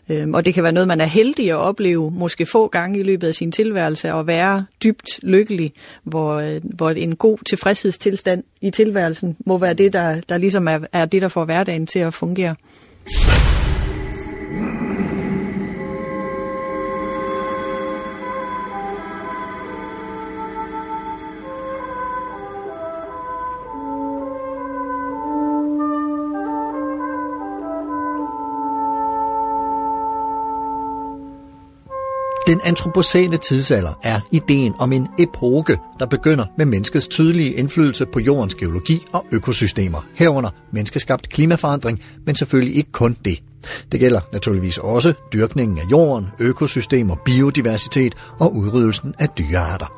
Øhm, 0.08 0.34
og 0.34 0.44
det 0.44 0.54
kan 0.54 0.62
være 0.62 0.72
noget, 0.72 0.88
man 0.88 1.00
er 1.00 1.04
heldig 1.04 1.50
at 1.50 1.56
opleve, 1.56 2.10
måske 2.10 2.46
få 2.46 2.68
gange 2.68 3.00
i 3.00 3.02
løbet 3.02 3.28
af 3.28 3.34
sin 3.34 3.52
tilværelse, 3.52 4.14
og 4.14 4.26
være 4.26 4.64
dybt 4.82 5.20
lykkelig, 5.22 5.72
hvor, 6.04 6.34
øh, 6.34 6.60
hvor 6.64 6.90
en 6.90 7.16
god 7.16 7.38
tilfredshedstilstand 7.48 8.42
i 8.60 8.70
tilværelsen 8.70 9.36
må 9.46 9.58
være 9.58 9.74
det, 9.74 9.92
der, 9.92 10.20
der 10.28 10.38
ligesom 10.38 10.68
er, 10.68 10.78
er 10.92 11.04
det, 11.04 11.22
der 11.22 11.28
får 11.28 11.44
hverdagen 11.44 11.86
til 11.86 11.98
at 11.98 12.14
fungere. 12.14 12.54
Den 32.50 32.60
antropocene 32.64 33.36
tidsalder 33.36 33.92
er 34.02 34.20
ideen 34.30 34.74
om 34.78 34.92
en 34.92 35.08
epoke, 35.18 35.78
der 36.00 36.06
begynder 36.06 36.44
med 36.58 36.66
menneskets 36.66 37.08
tydelige 37.08 37.52
indflydelse 37.52 38.06
på 38.06 38.20
jordens 38.20 38.54
geologi 38.54 39.06
og 39.12 39.26
økosystemer, 39.32 40.06
herunder 40.14 40.50
menneskeskabt 40.72 41.28
klimaforandring, 41.28 42.00
men 42.26 42.34
selvfølgelig 42.34 42.76
ikke 42.76 42.92
kun 42.92 43.16
det. 43.24 43.42
Det 43.92 44.00
gælder 44.00 44.20
naturligvis 44.32 44.78
også 44.78 45.12
dyrkningen 45.32 45.78
af 45.78 45.82
jorden, 45.90 46.26
økosystemer, 46.38 47.16
biodiversitet 47.24 48.14
og 48.38 48.56
udryddelsen 48.56 49.14
af 49.18 49.28
dyrearter. 49.28 49.92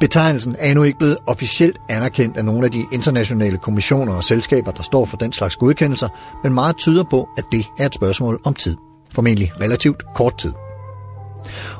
Betegnelsen 0.00 0.56
er 0.58 0.70
endnu 0.70 0.84
ikke 0.84 0.98
blevet 0.98 1.18
officielt 1.26 1.76
anerkendt 1.88 2.36
af 2.36 2.44
nogle 2.44 2.64
af 2.64 2.70
de 2.70 2.86
internationale 2.92 3.58
kommissioner 3.58 4.14
og 4.14 4.24
selskaber, 4.24 4.70
der 4.70 4.82
står 4.82 5.04
for 5.04 5.16
den 5.16 5.32
slags 5.32 5.56
godkendelser, 5.56 6.08
men 6.42 6.54
meget 6.54 6.76
tyder 6.76 7.04
på, 7.10 7.28
at 7.38 7.44
det 7.52 7.66
er 7.78 7.86
et 7.86 7.94
spørgsmål 7.94 8.40
om 8.44 8.54
tid. 8.54 8.76
Formentlig 9.12 9.52
relativt 9.60 10.02
kort 10.14 10.38
tid. 10.38 10.52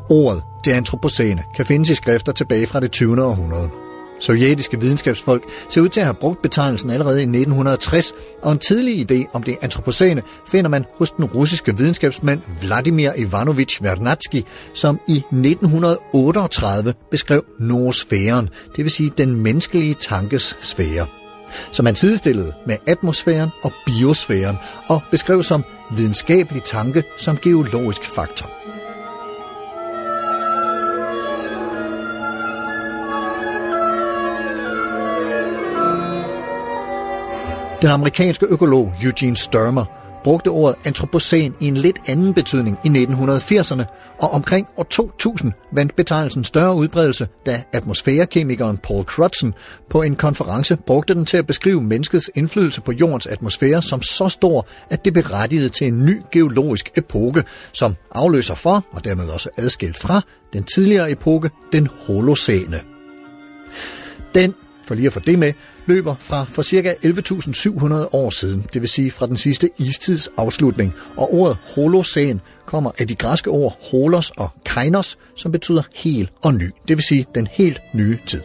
Ordet 0.08 0.42
det 0.64 0.72
antropocene 0.72 1.42
kan 1.56 1.66
findes 1.66 1.90
i 1.90 1.94
skrifter 1.94 2.32
tilbage 2.32 2.66
fra 2.66 2.80
det 2.80 2.90
20. 2.90 3.24
århundrede. 3.24 3.70
Sovjetiske 4.20 4.80
videnskabsfolk 4.80 5.42
ser 5.68 5.80
ud 5.80 5.88
til 5.88 6.00
at 6.00 6.06
have 6.06 6.14
brugt 6.14 6.42
betegnelsen 6.42 6.90
allerede 6.90 7.18
i 7.18 7.22
1960, 7.22 8.12
og 8.42 8.52
en 8.52 8.58
tidlig 8.58 9.10
idé 9.10 9.30
om 9.32 9.42
det 9.42 9.56
antropocene 9.62 10.22
finder 10.48 10.70
man 10.70 10.84
hos 10.98 11.10
den 11.10 11.24
russiske 11.24 11.76
videnskabsmand 11.76 12.40
Vladimir 12.60 13.10
Ivanovich 13.16 13.82
Vernadsky, 13.82 14.42
som 14.74 15.00
i 15.08 15.16
1938 15.16 16.94
beskrev 17.10 17.44
noosfæren, 17.58 18.48
det 18.76 18.84
vil 18.84 18.90
sige 18.90 19.10
den 19.18 19.34
menneskelige 19.34 19.94
tankes 19.94 20.56
sfære 20.60 21.06
som 21.72 21.86
han 21.86 21.94
sidestillede 21.94 22.52
med 22.66 22.76
atmosfæren 22.86 23.50
og 23.62 23.72
biosfæren 23.86 24.56
og 24.88 25.02
beskrev 25.10 25.42
som 25.42 25.64
videnskabelig 25.96 26.62
tanke 26.62 27.02
som 27.18 27.36
geologisk 27.36 28.02
faktor. 28.02 28.59
Den 37.82 37.90
amerikanske 37.90 38.46
økolog 38.46 38.94
Eugene 39.02 39.36
Sturmer 39.36 39.84
brugte 40.24 40.48
ordet 40.48 40.76
antropocen 40.86 41.54
i 41.60 41.68
en 41.68 41.76
lidt 41.76 41.98
anden 42.08 42.34
betydning 42.34 42.78
i 42.84 42.88
1980'erne, 42.88 43.82
og 44.18 44.30
omkring 44.30 44.68
år 44.76 44.82
2000 44.82 45.52
vandt 45.72 45.96
betegnelsen 45.96 46.44
større 46.44 46.74
udbredelse, 46.74 47.28
da 47.46 47.62
atmosfærekemikeren 47.72 48.78
Paul 48.78 49.04
Crutzen 49.04 49.54
på 49.90 50.02
en 50.02 50.16
konference 50.16 50.76
brugte 50.76 51.14
den 51.14 51.26
til 51.26 51.36
at 51.36 51.46
beskrive 51.46 51.82
menneskets 51.82 52.30
indflydelse 52.34 52.80
på 52.80 52.92
jordens 52.92 53.26
atmosfære 53.26 53.82
som 53.82 54.02
så 54.02 54.28
stor, 54.28 54.66
at 54.90 55.04
det 55.04 55.14
berettigede 55.14 55.68
til 55.68 55.86
en 55.86 56.04
ny 56.06 56.20
geologisk 56.32 56.90
epoke, 56.96 57.44
som 57.72 57.96
afløser 58.12 58.54
for, 58.54 58.84
og 58.92 59.04
dermed 59.04 59.28
også 59.28 59.48
adskilt 59.56 59.98
fra, 59.98 60.20
den 60.52 60.64
tidligere 60.64 61.10
epoke, 61.10 61.50
den 61.72 61.88
holocene. 62.06 62.80
Den, 64.34 64.54
for 64.90 64.94
lige 64.94 65.06
at 65.06 65.12
få 65.12 65.20
det 65.20 65.38
med, 65.38 65.52
løber 65.86 66.14
fra 66.20 66.44
for 66.44 66.62
ca. 66.62 66.94
11.700 67.04 68.08
år 68.12 68.30
siden, 68.30 68.66
det 68.72 68.80
vil 68.80 68.88
sige 68.88 69.10
fra 69.10 69.26
den 69.26 69.36
sidste 69.36 69.70
istids 69.78 70.28
afslutning, 70.36 70.92
og 71.16 71.34
ordet 71.34 71.56
holocen 71.74 72.40
kommer 72.66 72.90
af 72.98 73.08
de 73.08 73.14
græske 73.14 73.50
ord 73.50 73.78
holos 73.90 74.30
og 74.30 74.48
kainos, 74.64 75.18
som 75.36 75.52
betyder 75.52 75.82
hel 75.94 76.30
og 76.42 76.54
ny, 76.54 76.70
det 76.88 76.96
vil 76.96 77.04
sige 77.04 77.26
den 77.34 77.48
helt 77.50 77.80
nye 77.94 78.18
tid. 78.26 78.40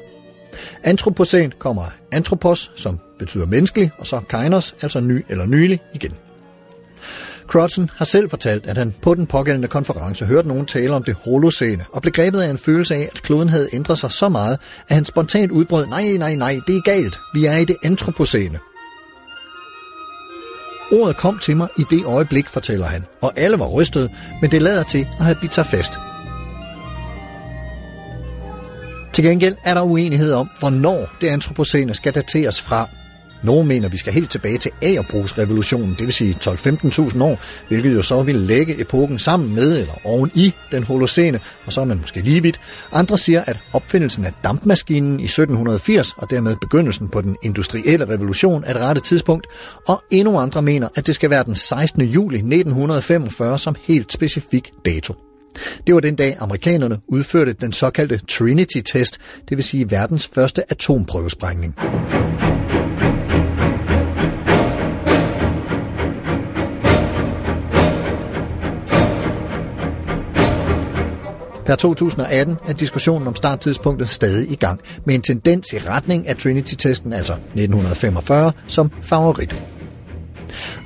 Antropocen 0.84 1.53
kommer 1.60 1.81
af 1.81 1.91
antropos, 2.12 2.71
som 2.75 2.99
betyder 3.19 3.45
menneskelig, 3.45 3.91
og 3.97 4.08
så 4.08 4.19
kainos, 4.19 4.75
altså 4.81 4.99
ny 4.99 5.25
eller 5.29 5.45
nylig 5.45 5.79
igen. 5.93 6.24
Crutzen 7.47 7.89
har 7.95 8.05
selv 8.05 8.29
fortalt, 8.29 8.65
at 8.65 8.77
han 8.77 8.93
på 9.01 9.15
den 9.15 9.27
pågældende 9.27 9.67
konference 9.67 10.25
hørte 10.25 10.47
nogen 10.47 10.65
tale 10.65 10.93
om 10.93 11.03
det 11.03 11.15
holocene, 11.25 11.86
og 11.93 12.01
blev 12.01 12.12
grebet 12.12 12.41
af 12.41 12.49
en 12.49 12.58
følelse 12.58 12.95
af, 12.95 13.10
at 13.13 13.21
kloden 13.21 13.49
havde 13.49 13.69
ændret 13.73 13.99
sig 13.99 14.12
så 14.12 14.29
meget, 14.29 14.60
at 14.89 14.95
han 14.95 15.05
spontant 15.05 15.51
udbrød, 15.51 15.86
nej, 15.88 16.17
nej, 16.17 16.36
nej, 16.36 16.60
det 16.67 16.75
er 16.75 16.81
galt, 16.81 17.19
vi 17.34 17.45
er 17.45 17.58
i 17.58 17.65
det 17.65 17.75
antropocene. 17.84 18.60
Ordet 20.91 21.17
kom 21.17 21.39
til 21.39 21.58
mig 21.58 21.67
i 21.77 21.84
det 21.89 22.05
øjeblik, 22.05 22.49
fortæller 22.49 22.86
han, 22.86 23.05
og 23.21 23.34
alle 23.36 23.60
var 23.60 23.67
rystede, 23.67 24.10
men 24.41 24.51
det 24.51 24.62
lader 24.62 24.84
til 24.84 25.08
at 25.19 25.25
have 25.25 25.38
bidt 25.41 25.53
sig 25.53 25.65
fast. 25.65 25.93
Til 29.13 29.23
gengæld 29.23 29.55
er 29.63 29.73
der 29.73 29.81
uenighed 29.81 30.34
om, 30.34 30.49
hvornår 30.60 31.10
det 31.21 31.27
antropocene 31.27 31.93
skal 31.93 32.15
dateres 32.15 32.62
fra, 32.62 32.89
nogle 33.45 33.67
mener, 33.67 33.89
vi 33.89 33.97
skal 33.97 34.13
helt 34.13 34.29
tilbage 34.29 34.58
til 34.58 34.71
agerbrugsrevolutionen, 34.81 35.95
det 35.97 36.05
vil 36.05 36.13
sige 36.13 36.38
12-15.000 36.43 37.23
år, 37.23 37.39
hvilket 37.67 37.93
jo 37.93 38.01
så 38.01 38.23
vil 38.23 38.36
lægge 38.36 38.81
epoken 38.81 39.19
sammen 39.19 39.55
med 39.55 39.79
eller 39.79 39.93
oven 40.03 40.31
i 40.34 40.53
den 40.71 40.84
holocene, 40.84 41.39
og 41.65 41.73
så 41.73 41.81
er 41.81 41.86
man 41.86 41.97
måske 41.97 42.21
lige 42.21 42.41
vidt. 42.41 42.60
Andre 42.91 43.17
siger, 43.17 43.43
at 43.47 43.58
opfindelsen 43.73 44.25
af 44.25 44.31
dampmaskinen 44.43 45.19
i 45.19 45.23
1780 45.23 46.12
og 46.17 46.29
dermed 46.29 46.55
begyndelsen 46.62 47.10
på 47.10 47.21
den 47.21 47.36
industrielle 47.43 48.10
revolution 48.10 48.63
er 48.63 48.73
det 48.73 48.81
rette 48.81 49.01
tidspunkt, 49.01 49.47
og 49.88 50.03
endnu 50.12 50.39
andre 50.39 50.62
mener, 50.62 50.88
at 50.95 51.08
det 51.08 51.15
skal 51.15 51.29
være 51.29 51.43
den 51.43 51.55
16. 51.55 52.01
juli 52.01 52.38
1945 52.38 53.60
som 53.60 53.75
helt 53.84 54.13
specifik 54.13 54.71
dato. 54.86 55.13
Det 55.88 55.95
var 55.95 56.01
den 56.01 56.15
dag, 56.15 56.38
amerikanerne 56.39 56.99
udførte 57.08 57.53
den 57.53 57.73
såkaldte 57.73 58.21
Trinity-test, 58.31 59.17
det 59.49 59.58
vil 59.58 59.63
sige 59.63 59.91
verdens 59.91 60.27
første 60.27 60.71
atomprøvesprængning. 60.71 61.75
Per 71.65 71.75
2018 71.75 72.58
er 72.67 72.73
diskussionen 72.73 73.28
om 73.28 73.36
starttidspunktet 73.36 74.10
stadig 74.10 74.51
i 74.51 74.56
gang, 74.56 74.80
med 75.06 75.15
en 75.15 75.21
tendens 75.21 75.73
i 75.73 75.78
retning 75.78 76.28
af 76.28 76.36
Trinity-testen, 76.36 77.13
altså 77.13 77.34
1945, 77.34 78.51
som 78.67 78.91
favorit. 79.01 79.56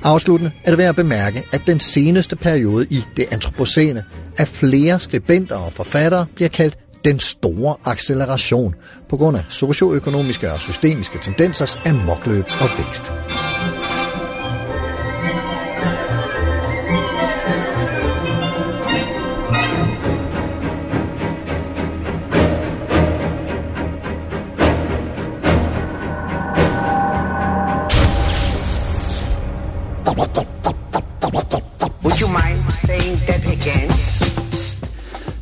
Afsluttende 0.02 0.52
er 0.64 0.70
det 0.70 0.78
værd 0.78 0.88
at 0.88 0.96
bemærke, 0.96 1.42
at 1.52 1.62
den 1.66 1.80
seneste 1.80 2.36
periode 2.36 2.86
i 2.90 3.04
det 3.16 3.26
antropocene 3.30 4.04
af 4.38 4.48
flere 4.48 5.00
skribenter 5.00 5.56
og 5.56 5.72
forfattere 5.72 6.26
bliver 6.34 6.48
kaldt 6.48 6.78
den 7.04 7.18
store 7.18 7.76
acceleration 7.84 8.74
på 9.08 9.16
grund 9.16 9.36
af 9.36 9.44
socioøkonomiske 9.48 10.52
og 10.52 10.60
systemiske 10.60 11.18
tendensers 11.18 11.78
amokløb 11.84 12.44
og 12.44 12.68
vækst. 12.78 13.12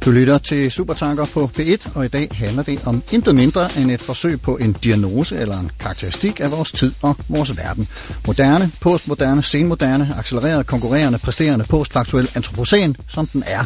Du 0.08 0.12
lytter 0.12 0.38
til 0.38 0.70
Supertanker 0.70 1.26
på 1.26 1.50
P1, 1.58 1.96
og 1.96 2.04
i 2.04 2.08
dag 2.08 2.28
handler 2.32 2.62
det 2.62 2.86
om 2.86 3.02
intet 3.12 3.34
mindre 3.34 3.68
end 3.78 3.90
et 3.90 4.00
forsøg 4.00 4.40
på 4.40 4.56
en 4.56 4.72
diagnose 4.72 5.36
eller 5.36 5.58
en 5.58 5.70
karakteristik 5.80 6.40
af 6.40 6.50
vores 6.50 6.72
tid 6.72 6.92
og 7.02 7.16
vores 7.28 7.56
verden. 7.56 7.88
Moderne, 8.26 8.70
postmoderne, 8.80 9.42
senmoderne, 9.42 10.14
accelereret, 10.18 10.66
konkurrerende, 10.66 11.18
præsterende, 11.18 11.64
postfaktuel, 11.64 12.30
antropocen, 12.34 12.96
som 13.08 13.26
den 13.26 13.42
er. 13.46 13.64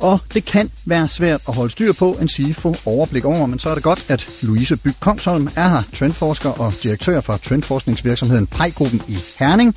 Og 0.00 0.20
det 0.34 0.44
kan 0.44 0.70
være 0.84 1.08
svært 1.08 1.40
at 1.48 1.54
holde 1.54 1.70
styr 1.70 1.92
på, 1.92 2.16
en 2.20 2.28
sige 2.28 2.54
få 2.54 2.74
overblik 2.86 3.24
over, 3.24 3.46
men 3.46 3.58
så 3.58 3.70
er 3.70 3.74
det 3.74 3.82
godt, 3.82 4.04
at 4.08 4.26
Louise 4.42 4.76
Byg 4.76 4.94
Kongsholm 5.00 5.48
er 5.56 5.68
her, 5.68 5.82
trendforsker 5.94 6.50
og 6.50 6.72
direktør 6.82 7.20
for 7.20 7.36
trendforskningsvirksomheden 7.36 8.46
Pejgruppen 8.46 9.02
i 9.08 9.16
Herning. 9.38 9.74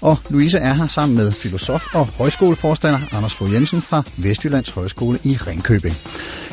Og 0.00 0.16
Louise 0.30 0.58
er 0.58 0.72
her 0.72 0.86
sammen 0.86 1.16
med 1.16 1.32
filosof 1.32 1.84
og 1.94 2.06
højskoleforstander 2.06 3.00
Anders 3.12 3.34
Fogh 3.34 3.52
Jensen 3.52 3.82
fra 3.82 4.02
Vestjyllands 4.16 4.70
Højskole 4.70 5.18
i 5.24 5.36
Ringkøbing. 5.46 5.96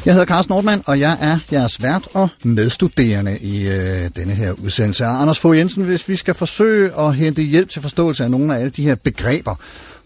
Jeg 0.05 0.13
hedder 0.13 0.27
Carsten 0.27 0.53
Nordmann, 0.53 0.81
og 0.85 0.99
jeg 0.99 1.17
er 1.21 1.39
jeres 1.51 1.83
vært 1.83 2.07
og 2.13 2.29
medstuderende 2.43 3.39
i 3.39 3.67
øh, 3.67 4.09
denne 4.15 4.33
her 4.33 4.51
udsendelse. 4.51 5.05
Anders 5.05 5.39
Fogh 5.39 5.57
Jensen, 5.57 5.83
hvis 5.83 6.09
vi 6.09 6.15
skal 6.15 6.33
forsøge 6.33 6.91
at 6.99 7.15
hente 7.15 7.41
hjælp 7.41 7.69
til 7.69 7.81
forståelse 7.81 8.23
af 8.23 8.31
nogle 8.31 8.55
af 8.55 8.59
alle 8.59 8.69
de 8.69 8.83
her 8.83 8.95
begreber, 8.95 9.55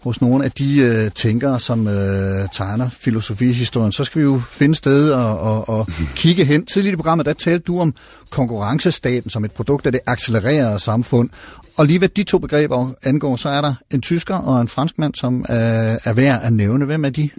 hos 0.04 0.20
nogle 0.20 0.44
af 0.44 0.52
de 0.52 0.80
øh, 0.80 1.10
tænkere, 1.10 1.60
som 1.60 1.88
øh, 1.88 2.48
tegner 2.52 2.90
filosofihistorien, 2.90 3.92
så 3.92 4.04
skal 4.04 4.18
vi 4.18 4.24
jo 4.24 4.40
finde 4.50 4.74
sted 4.74 5.10
og, 5.10 5.40
og, 5.40 5.68
og 5.68 5.86
kigge 6.16 6.44
hen. 6.44 6.66
Tidligt 6.66 6.92
i 6.92 6.96
programmet, 6.96 7.26
der 7.26 7.32
talte 7.32 7.64
du 7.64 7.80
om 7.80 7.94
konkurrencestaten 8.30 9.30
som 9.30 9.44
et 9.44 9.52
produkt 9.52 9.86
af 9.86 9.92
det 9.92 10.00
accelererede 10.06 10.80
samfund. 10.80 11.30
Og 11.76 11.86
lige 11.86 11.98
hvad 11.98 12.08
de 12.08 12.22
to 12.22 12.38
begreber 12.38 12.90
angår, 13.02 13.36
så 13.36 13.48
er 13.48 13.60
der 13.60 13.74
en 13.90 14.02
tysker 14.02 14.34
og 14.34 14.60
en 14.60 14.68
franskmand, 14.68 15.14
som 15.14 15.40
øh, 15.50 15.56
er 16.04 16.12
værd 16.12 16.40
at 16.42 16.52
nævne. 16.52 16.84
Hvem 16.84 17.04
er 17.04 17.10
de? 17.10 17.30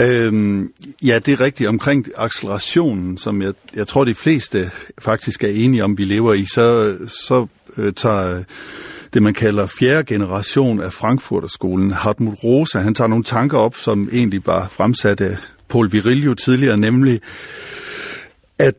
Øhm, 0.00 0.72
ja, 1.02 1.18
det 1.18 1.32
er 1.32 1.40
rigtigt. 1.40 1.68
Omkring 1.68 2.06
accelerationen, 2.16 3.18
som 3.18 3.42
jeg, 3.42 3.52
jeg 3.74 3.86
tror, 3.86 4.04
de 4.04 4.14
fleste 4.14 4.70
faktisk 4.98 5.44
er 5.44 5.48
enige 5.48 5.84
om, 5.84 5.98
vi 5.98 6.04
lever 6.04 6.34
i, 6.34 6.44
så, 6.44 6.96
så 7.28 7.46
øh, 7.76 7.92
tager 7.92 8.42
det, 9.12 9.22
man 9.22 9.34
kalder 9.34 9.66
fjerde 9.66 10.04
generation 10.04 10.80
af 10.80 10.92
Frankfurterskolen. 10.92 11.90
Hartmut 11.90 12.44
Rosa, 12.44 12.78
han 12.78 12.94
tager 12.94 13.08
nogle 13.08 13.24
tanker 13.24 13.58
op, 13.58 13.74
som 13.74 14.08
egentlig 14.12 14.46
var 14.46 14.68
fremsat 14.68 15.20
af 15.20 15.36
Paul 15.68 15.92
Virilio 15.92 16.34
tidligere, 16.34 16.76
nemlig 16.76 17.20
at 18.58 18.74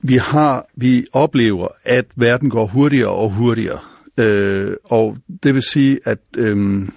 vi 0.00 0.16
har, 0.16 0.66
vi 0.74 1.06
oplever, 1.12 1.68
at 1.84 2.04
verden 2.16 2.50
går 2.50 2.66
hurtigere 2.66 3.10
og 3.10 3.30
hurtigere. 3.30 3.78
Øh, 4.18 4.72
og 4.84 5.16
det 5.42 5.54
vil 5.54 5.62
sige, 5.62 5.98
at 6.04 6.18
øh, 6.36 6.88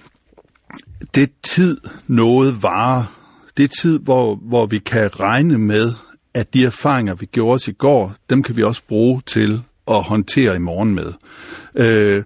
det 1.15 1.31
tid 1.43 1.77
noget 2.07 2.63
varer, 2.63 3.03
det 3.57 3.63
er 3.63 3.81
tid, 3.81 3.99
hvor, 3.99 4.35
hvor 4.35 4.65
vi 4.65 4.79
kan 4.79 5.19
regne 5.19 5.57
med, 5.57 5.93
at 6.33 6.53
de 6.53 6.65
erfaringer, 6.65 7.15
vi 7.15 7.25
gjorde 7.25 7.55
os 7.55 7.67
i 7.67 7.71
går, 7.71 8.15
dem 8.29 8.43
kan 8.43 8.57
vi 8.57 8.63
også 8.63 8.81
bruge 8.87 9.21
til 9.25 9.61
at 9.87 10.03
håndtere 10.03 10.55
i 10.55 10.59
morgen 10.59 10.95
med. 10.95 11.13
Øh, 11.75 12.23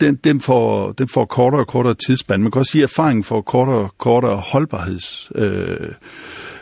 den, 0.00 0.14
den, 0.24 0.40
får, 0.40 0.92
den 0.92 1.08
får 1.08 1.24
kortere 1.24 1.60
og 1.60 1.66
kortere 1.66 1.94
tidsspand. 2.06 2.42
Man 2.42 2.52
kan 2.52 2.58
også 2.58 2.72
sige, 2.72 2.84
at 2.84 2.90
erfaringen 2.90 3.24
får 3.24 3.40
kortere 3.40 3.76
og 3.76 3.94
kortere 3.98 4.36
holdbarheds. 4.36 5.32
Øh, 5.34 5.88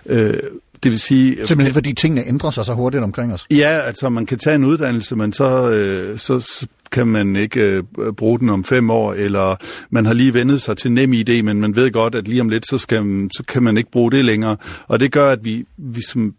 øh, 0.06 0.34
det 0.82 0.90
vil 0.90 0.98
sige... 0.98 1.46
Simpelthen 1.46 1.74
fordi 1.74 1.92
tingene 1.92 2.28
ændrer 2.28 2.50
sig 2.50 2.66
så 2.66 2.74
hurtigt 2.74 3.02
omkring 3.02 3.32
os. 3.32 3.46
Ja, 3.50 3.78
altså 3.78 4.08
man 4.08 4.26
kan 4.26 4.38
tage 4.38 4.56
en 4.56 4.64
uddannelse, 4.64 5.16
men 5.16 5.32
så, 5.32 5.70
øh, 5.70 6.18
så 6.18 6.40
så 6.40 6.66
kan 6.92 7.06
man 7.06 7.36
ikke 7.36 7.60
øh, 7.60 8.12
bruge 8.12 8.38
den 8.38 8.48
om 8.48 8.64
fem 8.64 8.90
år, 8.90 9.12
eller 9.14 9.56
man 9.90 10.06
har 10.06 10.14
lige 10.14 10.34
vendet 10.34 10.62
sig 10.62 10.76
til 10.76 10.92
nem 10.92 11.12
idé, 11.12 11.42
men 11.42 11.60
man 11.60 11.76
ved 11.76 11.90
godt, 11.90 12.14
at 12.14 12.28
lige 12.28 12.40
om 12.40 12.48
lidt, 12.48 12.66
så, 12.66 12.78
skal, 12.78 13.28
så 13.36 13.42
kan 13.48 13.62
man 13.62 13.76
ikke 13.76 13.90
bruge 13.90 14.12
det 14.12 14.24
længere. 14.24 14.56
Og 14.88 15.00
det 15.00 15.12
gør, 15.12 15.30
at 15.30 15.44
vi, 15.44 15.64
vi 15.76 16.02
som 16.02 16.34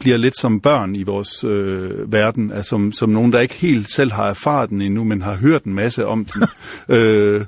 bliver 0.00 0.16
lidt 0.16 0.38
som 0.40 0.60
børn 0.60 0.94
i 0.94 1.02
vores 1.02 1.44
øh, 1.44 2.12
verden, 2.12 2.52
altså 2.52 2.68
som, 2.68 2.92
som 2.92 3.10
nogen, 3.10 3.32
der 3.32 3.40
ikke 3.40 3.54
helt 3.54 3.92
selv 3.92 4.12
har 4.12 4.28
erfaret 4.28 4.70
den 4.70 4.82
endnu, 4.82 5.04
men 5.04 5.22
har 5.22 5.34
hørt 5.34 5.64
en 5.64 5.74
masse 5.74 6.06
om 6.06 6.24
den. 6.24 6.42
øh, 6.96 7.44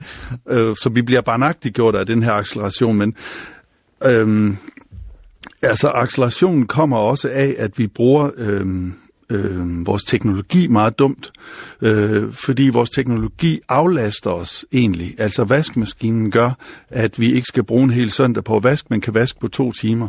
øh, 0.48 0.76
så 0.76 0.90
vi 0.94 1.02
bliver 1.02 1.20
barnagtigt 1.20 1.74
gjort 1.74 1.94
af 1.94 2.06
den 2.06 2.22
her 2.22 2.32
acceleration, 2.32 2.96
men 2.96 3.14
øh, 4.04 4.54
altså 5.62 5.88
accelerationen 5.88 6.66
kommer 6.66 6.96
også 6.96 7.28
af, 7.28 7.54
at 7.58 7.78
vi 7.78 7.86
bruger 7.86 8.30
øh, 8.36 8.66
øh, 9.30 9.86
vores 9.86 10.04
teknologi 10.04 10.66
meget 10.66 10.98
dumt, 10.98 11.32
øh, 11.82 12.32
fordi 12.32 12.68
vores 12.68 12.90
teknologi 12.90 13.60
aflaster 13.68 14.30
os 14.30 14.64
egentlig. 14.72 15.14
Altså 15.18 15.44
vaskemaskinen 15.44 16.30
gør, 16.30 16.50
at 16.90 17.20
vi 17.20 17.32
ikke 17.32 17.46
skal 17.46 17.64
bruge 17.64 17.84
en 17.84 17.90
hel 17.90 18.10
søndag 18.10 18.44
på 18.44 18.56
at 18.56 18.64
vaske, 18.64 18.86
men 18.90 19.00
kan 19.00 19.14
vaske 19.14 19.40
på 19.40 19.48
to 19.48 19.72
timer. 19.72 20.08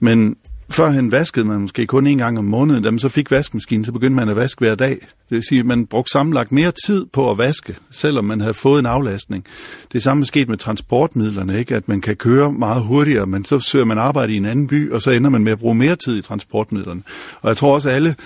Men 0.00 0.36
Førhen 0.70 1.12
vaskede 1.12 1.44
man 1.44 1.60
måske 1.60 1.86
kun 1.86 2.06
en 2.06 2.18
gang 2.18 2.38
om 2.38 2.44
måneden, 2.44 2.82
da 2.82 2.90
man 2.90 2.98
så 2.98 3.08
fik 3.08 3.30
vaskemaskinen, 3.30 3.84
så 3.84 3.92
begyndte 3.92 4.16
man 4.16 4.28
at 4.28 4.36
vaske 4.36 4.58
hver 4.58 4.74
dag. 4.74 4.90
Det 4.90 5.34
vil 5.34 5.42
sige, 5.48 5.58
at 5.58 5.66
man 5.66 5.86
brugte 5.86 6.10
sammenlagt 6.10 6.52
mere 6.52 6.72
tid 6.86 7.06
på 7.12 7.30
at 7.30 7.38
vaske, 7.38 7.76
selvom 7.90 8.24
man 8.24 8.40
havde 8.40 8.54
fået 8.54 8.78
en 8.78 8.86
aflastning. 8.86 9.44
Det 9.92 10.02
samme 10.02 10.22
er 10.22 10.24
sket 10.24 10.48
med 10.48 10.56
transportmidlerne, 10.56 11.58
ikke? 11.58 11.74
at 11.74 11.88
man 11.88 12.00
kan 12.00 12.16
køre 12.16 12.52
meget 12.52 12.82
hurtigere, 12.82 13.26
men 13.26 13.44
så 13.44 13.58
søger 13.58 13.84
man 13.84 13.98
arbejde 13.98 14.32
i 14.32 14.36
en 14.36 14.44
anden 14.44 14.66
by, 14.66 14.92
og 14.92 15.02
så 15.02 15.10
ender 15.10 15.30
man 15.30 15.44
med 15.44 15.52
at 15.52 15.58
bruge 15.58 15.74
mere 15.74 15.96
tid 15.96 16.18
i 16.18 16.22
transportmidlerne. 16.22 17.02
Og 17.40 17.48
jeg 17.48 17.56
tror 17.56 17.74
også, 17.74 17.88
at 17.88 17.94
alle 17.94 18.16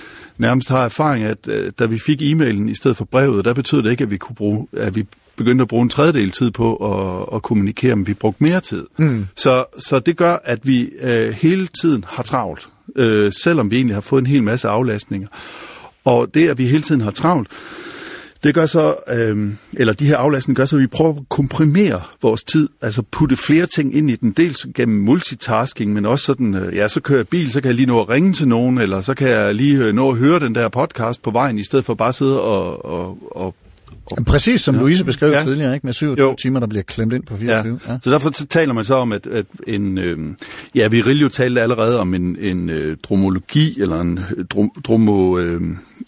nærmest 0.41 0.69
har 0.69 0.85
erfaring, 0.85 1.25
at 1.25 1.49
øh, 1.49 1.73
da 1.79 1.87
vi 1.87 1.99
fik 1.99 2.23
e-mailen 2.23 2.69
i 2.69 2.75
stedet 2.75 2.97
for 2.97 3.05
brevet, 3.05 3.45
der 3.45 3.55
betød 3.55 3.83
det 3.83 3.91
ikke, 3.91 4.05
at 4.05 4.11
vi 4.11 4.17
kunne 4.17 4.37
bruge, 4.37 4.67
at 4.73 4.97
vi 4.97 5.07
begyndte 5.37 5.63
at 5.63 5.69
bruge 5.69 5.83
en 5.83 5.89
tredjedel 5.89 6.31
tid 6.31 6.51
på 6.51 6.77
at, 6.77 7.37
at 7.37 7.43
kommunikere, 7.43 7.97
men 7.97 8.07
vi 8.07 8.15
brugte 8.15 8.43
mere 8.43 8.61
tid. 8.61 8.87
Mm. 8.99 9.27
Så, 9.37 9.65
så 9.79 9.99
det 9.99 10.17
gør, 10.17 10.37
at 10.45 10.67
vi 10.67 10.91
øh, 11.01 11.33
hele 11.33 11.69
tiden 11.81 12.05
har 12.09 12.23
travlt, 12.23 12.69
øh, 12.97 13.33
selvom 13.43 13.71
vi 13.71 13.77
egentlig 13.77 13.97
har 13.97 14.01
fået 14.01 14.21
en 14.21 14.27
hel 14.27 14.43
masse 14.43 14.69
aflastninger. 14.69 15.29
Og 16.05 16.35
det, 16.35 16.49
at 16.49 16.59
vi 16.59 16.67
hele 16.67 16.83
tiden 16.83 17.01
har 17.01 17.11
travlt, 17.11 17.49
det 18.43 18.55
gør 18.55 18.67
så, 18.67 18.97
øh, 19.09 19.53
eller 19.73 19.93
de 19.93 20.07
her 20.07 20.17
aflastninger 20.17 20.61
gør 20.61 20.65
så, 20.65 20.77
at 20.77 20.83
vi 20.83 20.87
prøver 20.87 21.17
at 21.17 21.29
komprimere 21.29 22.03
vores 22.23 22.45
tid, 22.45 22.69
altså 22.83 23.03
putte 23.03 23.37
flere 23.37 23.67
ting 23.67 23.97
ind 23.97 24.11
i 24.11 24.17
den, 24.17 24.33
dels 24.33 24.67
gennem 24.75 25.03
multitasking, 25.03 25.93
men 25.93 26.07
også 26.07 26.25
sådan, 26.25 26.55
øh, 26.55 26.77
ja, 26.77 26.89
så 26.89 27.01
kører 27.01 27.19
jeg 27.19 27.29
bil, 27.29 27.53
så 27.53 27.61
kan 27.61 27.69
jeg 27.69 27.75
lige 27.75 27.87
nå 27.87 28.01
at 28.01 28.09
ringe 28.09 28.33
til 28.33 28.49
nogen, 28.49 28.79
eller 28.79 29.01
så 29.01 29.15
kan 29.15 29.29
jeg 29.29 29.55
lige 29.55 29.85
øh, 29.85 29.95
nå 29.95 30.11
at 30.11 30.17
høre 30.17 30.41
den 30.41 30.55
der 30.55 30.69
podcast 30.69 31.23
på 31.23 31.31
vejen, 31.31 31.59
i 31.59 31.65
stedet 31.65 31.85
for 31.85 31.95
bare 31.95 32.09
at 32.09 32.15
sidde 32.15 32.43
og, 32.43 32.85
og, 32.85 33.19
og 33.31 33.55
Præcis 34.27 34.61
som 34.61 34.75
ja. 34.75 34.81
Louise 34.81 35.05
beskrev 35.05 35.31
Ja. 35.31 35.39
ja. 35.39 35.45
tidligere, 35.45 35.75
ikke? 35.75 35.87
med 35.87 35.93
27 35.93 36.25
Jo. 36.25 36.31
jo. 36.31 36.37
timer, 36.43 36.61
der 36.61 36.67
bliver 36.67 36.83
klemt 36.83 37.13
ind 37.13 37.23
på 37.23 37.37
24. 37.37 37.81
Ja. 37.89 37.99
Så 38.03 38.11
derfor 38.11 38.31
så 38.33 38.47
taler 38.47 38.73
man 38.73 38.85
så 38.85 38.95
om, 38.95 39.13
at, 39.13 39.27
at 39.27 39.47
en, 39.67 39.99
øh, 39.99 40.19
ja, 40.75 40.89
Virilio 40.89 41.29
talte 41.29 41.61
allerede 41.61 42.01
om 42.01 42.15
en, 42.15 42.37
en 42.41 42.71
øh, 42.71 42.97
dromologi, 43.03 43.81
eller 43.81 44.01
en 44.01 44.21
øh, 44.37 44.45
drom, 44.45 44.71
dromo, 44.85 45.39
øh, 45.39 45.61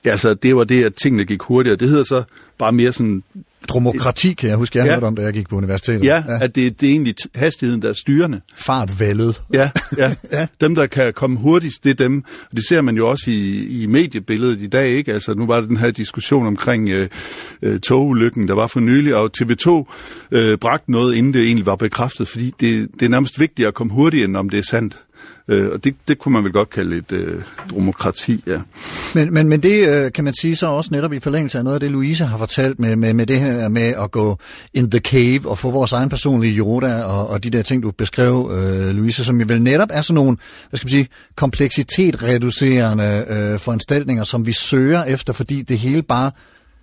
ja, 0.05 0.11
altså 0.11 0.35
det 0.35 0.57
var 0.57 0.65
det, 0.65 0.85
at 0.85 0.93
tingene 1.03 1.25
gik 1.25 1.43
hurtigere. 1.43 1.77
Det 1.77 1.89
hedder 1.89 2.05
så 2.05 2.23
bare 2.59 2.73
mere 2.73 2.93
sådan, 2.93 3.23
Dromokrati 3.69 4.33
kan 4.33 4.49
jeg 4.49 4.57
huske, 4.57 4.79
jeg 4.79 4.87
Ja. 4.87 4.93
hørte 4.93 5.05
om, 5.05 5.17
da 5.17 5.23
jeg 5.23 5.33
gik 5.33 5.49
på 5.49 5.57
universitetet. 5.57 6.05
ja, 6.05 6.25
ja. 6.29 6.39
at 6.45 6.55
det, 6.55 6.81
det 6.81 6.87
er 6.87 6.91
egentlig 6.91 7.15
hastigheden, 7.35 7.83
der 7.83 7.89
er 7.89 7.93
styrende. 7.93 8.41
Fartvældet. 8.57 9.43
Ja, 9.55 9.71
ja. 9.97 10.15
ja. 10.33 10.47
Dem, 10.61 10.75
der 10.75 10.87
kan 10.87 11.13
komme 11.13 11.39
hurtigst, 11.39 11.85
det 11.85 11.91
er 11.91 11.95
dem. 11.95 12.25
Og 12.51 12.57
det 12.57 12.69
ser 12.69 12.81
man 12.81 12.97
jo 12.97 13.09
også 13.09 13.31
i, 13.31 13.67
i 13.83 13.87
mediebilledet 13.87 14.61
i 14.61 14.67
dag, 14.67 14.89
ikke? 14.91 15.13
Altså, 15.13 15.35
nu 15.35 15.47
var 15.47 15.61
der 15.61 15.67
den 15.67 15.77
her 15.77 15.91
diskussion 15.91 16.47
omkring 16.47 16.89
øh, 16.89 17.09
øh, 17.63 17.81
togulykken, 17.81 18.49
der 18.49 18.55
var 18.55 18.67
for 18.67 18.81
nylig, 18.81 19.15
og 19.17 19.31
TV2 19.43 19.93
øh, 20.33 20.59
bragte 20.59 20.93
noget, 20.93 21.15
inden 21.15 21.35
det 21.35 21.43
egentlig 21.45 21.67
var 21.67 21.77
bekræftet, 21.77 22.29
fordi 22.29 22.53
det, 22.61 22.89
det 23.01 23.07
er 23.07 23.11
nærmest 23.11 23.41
vigtigt 23.41 23.69
at 23.69 23.75
komme 23.75 23.93
hurtigt 23.93 24.25
ind, 24.25 24.37
om 24.37 24.49
det 24.49 24.59
er 24.59 24.63
sandt. 24.71 24.99
Øh, 25.49 25.73
og 25.73 25.85
det, 25.85 25.95
det 26.09 26.19
kunne 26.19 26.33
man 26.33 26.45
vel 26.45 26.53
godt 26.53 26.71
kalde 26.71 26.97
et 26.97 27.13
øh, 27.13 27.43
demokrati, 27.75 28.43
ja. 28.47 28.61
Men, 29.15 29.35
men, 29.35 29.49
men 29.49 29.63
det 29.63 29.89
øh, 29.89 30.13
kan 30.13 30.25
man 30.25 30.35
sige 30.41 30.57
så 30.57 30.67
også 30.67 30.91
netop 30.93 31.13
i 31.13 31.21
forlængelse 31.21 31.59
af 31.59 31.65
noget 31.65 31.75
af 31.75 31.81
det, 31.81 31.91
Louise 31.91 32.25
har 32.25 32.39
fortalt 32.39 32.81
med, 32.81 32.97
med, 32.97 33.15
med 33.15 33.27
det 33.27 33.41
her 33.41 33.69
med 33.69 33.95
at 34.03 34.11
gå 34.11 34.39
in 34.75 34.91
the 34.91 35.01
cave 35.01 35.41
og 35.51 35.59
få 35.59 35.71
vores 35.71 35.93
egen 35.93 36.09
personlige 36.09 36.59
Yoda 36.59 37.05
og, 37.05 37.27
og 37.27 37.45
de 37.45 37.51
der 37.51 37.63
ting, 37.63 37.83
du 37.83 37.91
beskrev, 37.91 38.51
øh, 38.53 38.95
Louise, 38.95 39.25
som 39.25 39.41
jo 39.41 39.47
vel 39.49 39.63
netop 39.63 39.89
er 39.93 40.03
sådan 40.03 40.15
nogle, 40.15 40.37
hvad 40.71 40.79
skal 40.79 40.87
man 40.87 40.91
sige, 40.91 41.09
kompleksitet-reducerende 41.37 43.25
øh, 43.29 43.59
foranstaltninger, 43.59 44.25
som 44.25 44.47
vi 44.47 44.53
søger 44.53 45.05
efter, 45.05 45.33
fordi 45.33 45.63
det 45.63 45.79
hele 45.79 46.03
bare 46.03 46.31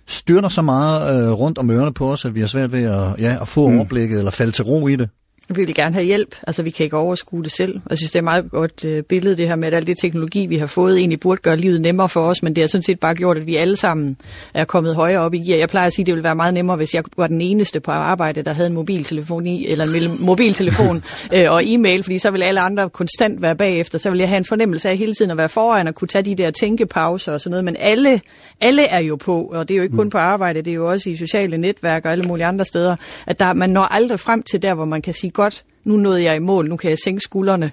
styrter 0.06 0.48
så 0.48 0.62
meget 0.62 1.24
øh, 1.24 1.30
rundt 1.30 1.58
om 1.58 1.70
ørerne 1.70 1.92
på 1.92 2.12
os, 2.12 2.24
at 2.24 2.34
vi 2.34 2.40
har 2.40 2.46
svært 2.46 2.72
ved 2.72 2.84
at, 2.84 3.20
ja, 3.20 3.36
at 3.40 3.48
få 3.48 3.68
mm. 3.68 3.76
overblikket 3.76 4.18
eller 4.18 4.30
falde 4.30 4.52
til 4.52 4.64
ro 4.64 4.88
i 4.88 4.96
det. 4.96 5.08
Vi 5.54 5.64
vil 5.64 5.74
gerne 5.74 5.94
have 5.94 6.04
hjælp, 6.04 6.34
altså 6.46 6.62
vi 6.62 6.70
kan 6.70 6.84
ikke 6.84 6.96
overskue 6.96 7.42
det 7.44 7.52
selv. 7.52 7.80
Jeg 7.90 7.98
synes, 7.98 8.12
det 8.12 8.16
er 8.16 8.20
et 8.20 8.24
meget 8.24 8.50
godt 8.50 8.84
øh, 8.84 9.02
billede, 9.02 9.36
det 9.36 9.48
her 9.48 9.56
med, 9.56 9.68
at 9.68 9.74
al 9.74 9.86
det 9.86 9.98
teknologi, 9.98 10.46
vi 10.46 10.56
har 10.56 10.66
fået, 10.66 10.98
egentlig 10.98 11.20
burde 11.20 11.40
gøre 11.40 11.56
livet 11.56 11.80
nemmere 11.80 12.08
for 12.08 12.20
os, 12.20 12.42
men 12.42 12.56
det 12.56 12.62
har 12.62 12.68
sådan 12.68 12.82
set 12.82 13.00
bare 13.00 13.14
gjort, 13.14 13.36
at 13.36 13.46
vi 13.46 13.56
alle 13.56 13.76
sammen 13.76 14.16
er 14.54 14.64
kommet 14.64 14.94
højere 14.94 15.20
op 15.20 15.34
i 15.34 15.38
gear. 15.38 15.58
Jeg 15.58 15.68
plejer 15.68 15.86
at 15.86 15.92
sige, 15.92 16.02
at 16.02 16.06
det 16.06 16.14
ville 16.14 16.24
være 16.24 16.34
meget 16.34 16.54
nemmere, 16.54 16.76
hvis 16.76 16.94
jeg 16.94 17.02
var 17.16 17.26
den 17.26 17.40
eneste 17.40 17.80
på 17.80 17.90
arbejde, 17.90 18.42
der 18.42 18.52
havde 18.52 18.66
en 18.66 18.74
mobiltelefon 18.74 19.46
i, 19.46 19.66
eller 19.66 19.84
en 19.84 20.24
mobiltelefon 20.24 21.04
øh, 21.34 21.50
og 21.50 21.62
e-mail, 21.64 22.02
fordi 22.02 22.18
så 22.18 22.30
ville 22.30 22.46
alle 22.46 22.60
andre 22.60 22.90
konstant 22.90 23.42
være 23.42 23.56
bagefter. 23.56 23.98
Så 23.98 24.10
ville 24.10 24.20
jeg 24.20 24.28
have 24.28 24.38
en 24.38 24.44
fornemmelse 24.44 24.88
af 24.88 24.96
hele 24.96 25.14
tiden 25.14 25.30
at 25.30 25.36
være 25.36 25.48
foran 25.48 25.88
og 25.88 25.94
kunne 25.94 26.08
tage 26.08 26.22
de 26.22 26.34
der 26.34 26.50
tænkepauser 26.50 27.32
og 27.32 27.40
sådan 27.40 27.50
noget, 27.50 27.64
men 27.64 27.76
alle, 27.78 28.20
alle 28.60 28.86
er 28.86 28.98
jo 28.98 29.16
på, 29.16 29.42
og 29.42 29.68
det 29.68 29.74
er 29.74 29.76
jo 29.76 29.82
ikke 29.82 29.96
kun 29.96 30.10
på 30.10 30.18
arbejde, 30.18 30.62
det 30.62 30.70
er 30.70 30.74
jo 30.74 30.90
også 30.90 31.10
i 31.10 31.16
sociale 31.16 31.58
netværk 31.58 32.04
og 32.04 32.12
alle 32.12 32.24
mulige 32.28 32.46
andre 32.46 32.64
steder, 32.64 32.96
at 33.26 33.38
der, 33.38 33.52
man 33.52 33.70
når 33.70 33.82
aldrig 33.82 34.20
frem 34.20 34.42
til 34.42 34.62
der, 34.62 34.74
hvor 34.74 34.84
man 34.84 35.02
kan 35.02 35.14
sige, 35.14 35.30
godt, 35.42 35.64
nu 35.84 35.96
nåede 35.96 36.22
jeg 36.22 36.36
i 36.36 36.38
mål, 36.38 36.68
nu 36.68 36.76
kan 36.76 36.90
jeg 36.90 36.98
sænke 37.04 37.20
skuldrene. 37.20 37.70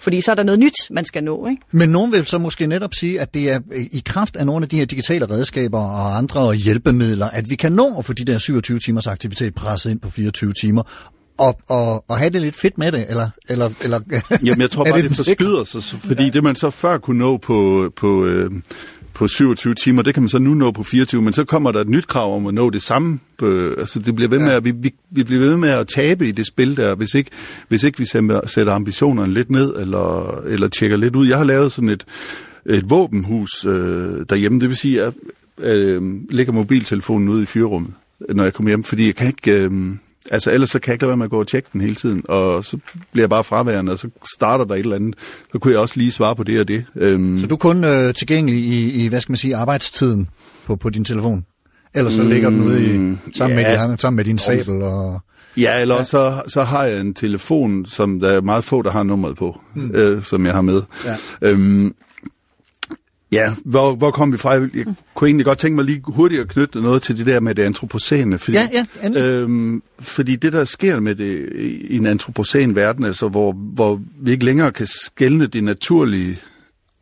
Fordi 0.00 0.20
så 0.20 0.30
er 0.30 0.34
der 0.34 0.42
noget 0.42 0.58
nyt, 0.58 0.74
man 0.90 1.04
skal 1.04 1.24
nå, 1.24 1.46
ikke? 1.46 1.62
Men 1.72 1.88
nogen 1.88 2.12
vil 2.12 2.26
så 2.26 2.38
måske 2.38 2.66
netop 2.66 2.94
sige, 2.94 3.20
at 3.20 3.34
det 3.34 3.50
er 3.50 3.60
i 3.92 4.02
kraft 4.06 4.36
af 4.36 4.46
nogle 4.46 4.64
af 4.64 4.68
de 4.68 4.78
her 4.78 4.86
digitale 4.86 5.30
redskaber 5.30 5.78
og 5.78 6.16
andre 6.16 6.54
hjælpemidler, 6.54 7.26
at 7.26 7.44
vi 7.48 7.56
kan 7.56 7.72
nå 7.72 7.98
at 7.98 8.04
få 8.04 8.12
de 8.12 8.24
der 8.24 8.38
27 8.38 8.78
timers 8.78 9.06
aktivitet 9.06 9.54
presset 9.54 9.90
ind 9.90 10.00
på 10.00 10.10
24 10.10 10.52
timer, 10.52 10.82
og, 11.38 11.58
og, 11.68 12.10
og 12.10 12.18
have 12.18 12.30
det 12.30 12.40
lidt 12.40 12.56
fedt 12.56 12.78
med 12.78 12.92
det, 12.92 13.06
eller... 13.08 13.30
eller, 13.48 13.70
eller 13.82 14.00
Jamen, 14.44 14.60
jeg 14.60 14.70
tror 14.70 14.84
bare, 14.90 15.02
det, 15.02 15.10
det 15.10 15.16
forskyder 15.16 15.64
sig, 15.64 15.82
fordi 15.82 16.24
ja. 16.24 16.30
det 16.30 16.42
man 16.44 16.56
så 16.56 16.70
før 16.70 16.98
kunne 16.98 17.18
nå 17.18 17.36
på, 17.36 17.90
på, 17.96 18.24
øh, 18.24 18.50
på 19.18 19.28
27 19.28 19.74
timer, 19.74 20.02
det 20.02 20.14
kan 20.14 20.22
man 20.22 20.28
så 20.28 20.38
nu 20.38 20.54
nå 20.54 20.70
på 20.70 20.82
24, 20.82 21.22
men 21.22 21.32
så 21.32 21.44
kommer 21.44 21.72
der 21.72 21.80
et 21.80 21.88
nyt 21.88 22.06
krav 22.06 22.36
om 22.36 22.46
at 22.46 22.54
nå 22.54 22.70
det 22.70 22.82
samme. 22.82 23.18
Øh, 23.42 23.74
altså 23.78 23.98
det 23.98 24.14
bliver 24.14 24.28
ved 24.28 24.38
med, 24.38 24.50
at 24.50 24.64
vi, 24.64 24.70
vi, 24.70 24.94
vi 25.10 25.22
bliver 25.22 25.40
ved 25.40 25.56
med 25.56 25.68
at 25.68 25.88
tabe 25.88 26.28
i 26.28 26.30
det 26.30 26.46
spil 26.46 26.76
der, 26.76 26.94
hvis 26.94 27.14
ikke, 27.14 27.30
hvis 27.68 27.82
ikke 27.82 27.98
vi 27.98 28.04
sætter, 28.04 28.72
ambitionerne 28.72 29.34
lidt 29.34 29.50
ned, 29.50 29.76
eller, 29.76 30.40
eller 30.40 30.68
tjekker 30.68 30.96
lidt 30.96 31.16
ud. 31.16 31.28
Jeg 31.28 31.38
har 31.38 31.44
lavet 31.44 31.72
sådan 31.72 31.88
et, 31.88 32.04
et 32.66 32.90
våbenhus 32.90 33.64
øh, 33.64 34.26
derhjemme, 34.28 34.60
det 34.60 34.68
vil 34.68 34.76
sige, 34.76 35.02
at 35.02 35.14
jeg 35.62 35.66
øh, 35.66 36.02
lægger 36.30 36.52
mobiltelefonen 36.52 37.28
ude 37.28 37.42
i 37.42 37.46
fyrrummet, 37.46 37.92
når 38.28 38.44
jeg 38.44 38.52
kommer 38.54 38.70
hjem, 38.70 38.84
fordi 38.84 39.06
jeg 39.06 39.14
kan 39.14 39.26
ikke... 39.26 39.52
Øh, 39.52 39.70
Altså 40.30 40.50
ellers 40.50 40.70
så 40.70 40.78
kan 40.78 40.88
jeg 40.90 40.94
ikke 40.94 41.02
lade 41.02 41.08
være 41.08 41.16
med 41.16 41.24
at 41.24 41.30
gå 41.30 41.40
og 41.40 41.46
tjekke 41.46 41.68
den 41.72 41.80
hele 41.80 41.94
tiden, 41.94 42.22
og 42.28 42.64
så 42.64 42.78
bliver 43.12 43.22
jeg 43.22 43.30
bare 43.30 43.44
fraværende, 43.44 43.92
og 43.92 43.98
så 43.98 44.08
starter 44.36 44.64
der 44.64 44.74
et 44.74 44.80
eller 44.80 44.96
andet. 44.96 45.14
Så 45.52 45.58
kunne 45.58 45.72
jeg 45.72 45.80
også 45.80 45.94
lige 45.96 46.10
svare 46.10 46.36
på 46.36 46.42
det 46.42 46.60
og 46.60 46.68
det. 46.68 46.84
Øhm, 46.96 47.38
Så 47.38 47.46
du 47.46 47.54
er 47.54 47.58
kun 47.58 47.84
øh, 47.84 48.14
tilgængelig 48.14 48.64
i, 48.64 49.04
i, 49.04 49.08
hvad 49.08 49.20
skal 49.20 49.32
man 49.32 49.36
sige, 49.36 49.56
arbejdstiden 49.56 50.28
på, 50.66 50.76
på 50.76 50.90
din 50.90 51.04
telefon? 51.04 51.44
Ellers 51.94 52.14
så 52.14 52.22
ligger 52.22 52.50
den 52.50 52.60
ude 52.62 52.82
i, 52.82 52.88
sammen, 53.36 53.58
ja. 53.58 53.78
med, 53.78 53.88
din, 53.88 53.98
sammen 53.98 54.16
med 54.16 54.24
din 54.24 54.38
sabel 54.38 54.82
og... 54.82 55.20
Ja, 55.56 55.80
eller 55.80 55.94
ja. 55.94 56.04
Så, 56.04 56.42
så 56.48 56.62
har 56.62 56.84
jeg 56.84 57.00
en 57.00 57.14
telefon, 57.14 57.86
som 57.86 58.20
der 58.20 58.28
er 58.28 58.40
meget 58.40 58.64
få, 58.64 58.82
der 58.82 58.90
har 58.90 59.02
nummeret 59.02 59.36
på, 59.36 59.60
mm. 59.74 59.90
øh, 59.94 60.22
som 60.22 60.46
jeg 60.46 60.54
har 60.54 60.60
med. 60.60 60.82
Ja. 61.04 61.16
Øhm, 61.42 61.94
Ja, 63.32 63.54
hvor, 63.64 63.94
hvor 63.94 64.10
kom 64.10 64.32
vi 64.32 64.38
fra? 64.38 64.50
Jeg 64.52 64.68
kunne 65.14 65.28
egentlig 65.28 65.44
godt 65.44 65.58
tænke 65.58 65.76
mig 65.76 65.84
lige 65.84 66.02
hurtigt 66.04 66.40
at 66.40 66.48
knytte 66.48 66.80
noget 66.80 67.02
til 67.02 67.16
det 67.16 67.26
der 67.26 67.40
med 67.40 67.54
det 67.54 67.62
antropocene. 67.62 68.38
Fordi, 68.38 68.58
Ja, 68.58 68.84
ja, 69.02 69.20
øhm, 69.20 69.82
fordi 69.98 70.36
det, 70.36 70.52
der 70.52 70.64
sker 70.64 71.00
med 71.00 71.14
det 71.14 71.48
i 71.90 71.96
en 71.96 72.06
antropocen 72.06 72.76
verden, 72.76 73.04
altså 73.04 73.28
hvor, 73.28 73.52
hvor 73.52 74.00
vi 74.20 74.32
ikke 74.32 74.44
længere 74.44 74.72
kan 74.72 74.86
skelne 74.86 75.46
det 75.46 75.64
naturlige, 75.64 76.38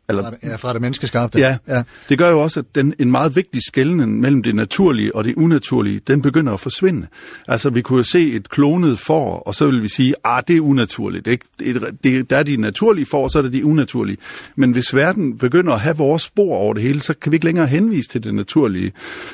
eller 0.09 0.23
Fra 0.23 0.31
det, 0.31 0.37
ja, 0.43 0.55
fra 0.55 0.73
det 0.73 0.81
menneskeskabte. 0.81 1.39
Ja, 1.39 1.57
ja. 1.67 1.83
det 2.09 2.17
gør 2.17 2.29
jo 2.29 2.39
også, 2.41 2.59
at 2.59 2.65
den, 2.75 2.93
en 2.99 3.11
meget 3.11 3.35
vigtig 3.35 3.61
skelnen 3.67 4.21
mellem 4.21 4.43
det 4.43 4.55
naturlige 4.55 5.15
og 5.15 5.23
det 5.23 5.35
unaturlige, 5.35 6.01
den 6.07 6.21
begynder 6.21 6.53
at 6.53 6.59
forsvinde. 6.59 7.07
Altså, 7.47 7.69
vi 7.69 7.81
kunne 7.81 7.97
jo 7.97 8.03
se 8.03 8.31
et 8.33 8.49
klonet 8.49 8.99
får, 8.99 9.39
og 9.39 9.55
så 9.55 9.65
vil 9.65 9.83
vi 9.83 9.89
sige, 9.89 10.13
ah, 10.23 10.43
det 10.47 10.55
er 10.57 10.61
unaturligt. 10.61 11.25
Det, 11.25 11.31
ikke- 11.31 11.45
det, 11.59 11.83
det, 12.03 12.29
der 12.29 12.37
er 12.37 12.43
de 12.43 12.57
naturlige 12.57 13.05
får, 13.05 13.27
så 13.27 13.37
er 13.37 13.41
det 13.41 13.53
de 13.53 13.65
unaturlige. 13.65 14.17
Men 14.55 14.71
hvis 14.71 14.95
verden 14.95 15.37
begynder 15.37 15.73
at 15.73 15.79
have 15.79 15.97
vores 15.97 16.21
spor 16.21 16.55
over 16.55 16.73
det 16.73 16.83
hele, 16.83 17.01
så 17.01 17.13
kan 17.21 17.31
vi 17.31 17.35
ikke 17.35 17.45
længere 17.45 17.67
henvise 17.67 18.09
til 18.09 18.23
det 18.23 18.35
naturlige. 18.35 18.91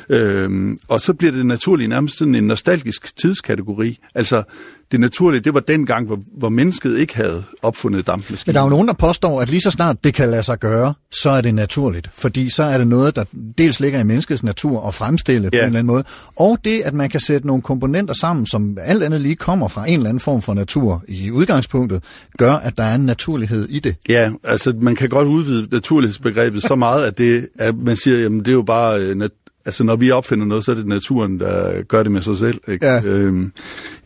Øhm, 0.09 0.79
og 0.87 1.01
så 1.01 1.13
bliver 1.13 1.31
det 1.31 1.45
naturlige 1.45 1.87
nærmest 1.87 2.17
sådan 2.17 2.35
en 2.35 2.43
nostalgisk 2.43 3.15
tidskategori. 3.17 3.99
Altså, 4.15 4.43
det 4.91 4.99
naturlige, 4.99 5.41
det 5.41 5.53
var 5.53 5.59
den 5.59 5.85
gang, 5.85 6.05
hvor, 6.07 6.19
hvor 6.37 6.49
mennesket 6.49 6.97
ikke 6.97 7.15
havde 7.15 7.43
opfundet 7.61 7.97
Men 7.97 8.03
dampmaskinen. 8.03 8.55
der 8.55 8.61
er 8.61 8.65
jo 8.65 8.69
nogen, 8.69 8.87
der 8.87 8.93
påstår, 8.93 9.41
at 9.41 9.49
lige 9.49 9.61
så 9.61 9.71
snart 9.71 10.03
det 10.03 10.13
kan 10.13 10.29
lade 10.29 10.43
sig 10.43 10.59
gøre, 10.59 10.93
så 11.11 11.29
er 11.29 11.41
det 11.41 11.55
naturligt. 11.55 12.09
Fordi 12.13 12.49
så 12.49 12.63
er 12.63 12.77
det 12.77 12.87
noget, 12.87 13.15
der 13.15 13.23
dels 13.57 13.79
ligger 13.79 13.99
i 13.99 14.03
menneskets 14.03 14.43
natur 14.43 14.87
at 14.87 14.93
fremstille 14.93 15.49
på 15.51 15.55
Ja. 15.55 15.61
en 15.61 15.65
eller 15.65 15.79
anden 15.79 15.93
måde. 15.93 16.03
Og 16.35 16.57
det, 16.63 16.81
at 16.81 16.93
man 16.93 17.09
kan 17.09 17.19
sætte 17.19 17.47
nogle 17.47 17.61
komponenter 17.61 18.13
sammen, 18.13 18.45
som 18.45 18.77
alt 18.81 19.03
andet 19.03 19.21
lige 19.21 19.35
kommer 19.35 19.67
fra 19.67 19.87
en 19.89 19.93
eller 19.93 20.09
anden 20.09 20.19
form 20.19 20.41
for 20.41 20.53
natur 20.53 21.03
i 21.07 21.31
udgangspunktet, 21.31 22.03
gør, 22.37 22.53
at 22.53 22.77
der 22.77 22.83
er 22.83 22.95
en 22.95 23.05
naturlighed 23.05 23.67
i 23.69 23.79
det. 23.79 23.95
Ja, 24.09 24.31
altså 24.43 24.73
man 24.81 24.95
kan 24.95 25.09
godt 25.09 25.27
udvide 25.27 25.67
naturlighedsbegrebet 25.71 26.61
så 26.63 26.75
meget, 26.75 27.05
at, 27.05 27.17
det, 27.17 27.47
at 27.59 27.75
man 27.77 27.95
siger, 27.95 28.17
jamen 28.17 28.39
det 28.39 28.47
er 28.47 28.51
jo 28.51 28.61
bare, 28.61 28.99
øh, 29.01 29.29
altså 29.65 29.83
når 29.83 29.95
vi 29.95 30.11
opfinder 30.11 30.45
noget, 30.45 30.65
så 30.65 30.71
er 30.71 30.75
det 30.75 30.87
naturen, 30.87 31.39
der 31.39 31.81
gør 31.83 32.03
det 32.03 32.11
med 32.11 32.21
sig 32.21 32.35
selv. 32.37 32.61
Ikke? 32.67 32.85
Ja. 32.85 33.01
Øhm, 33.03 33.51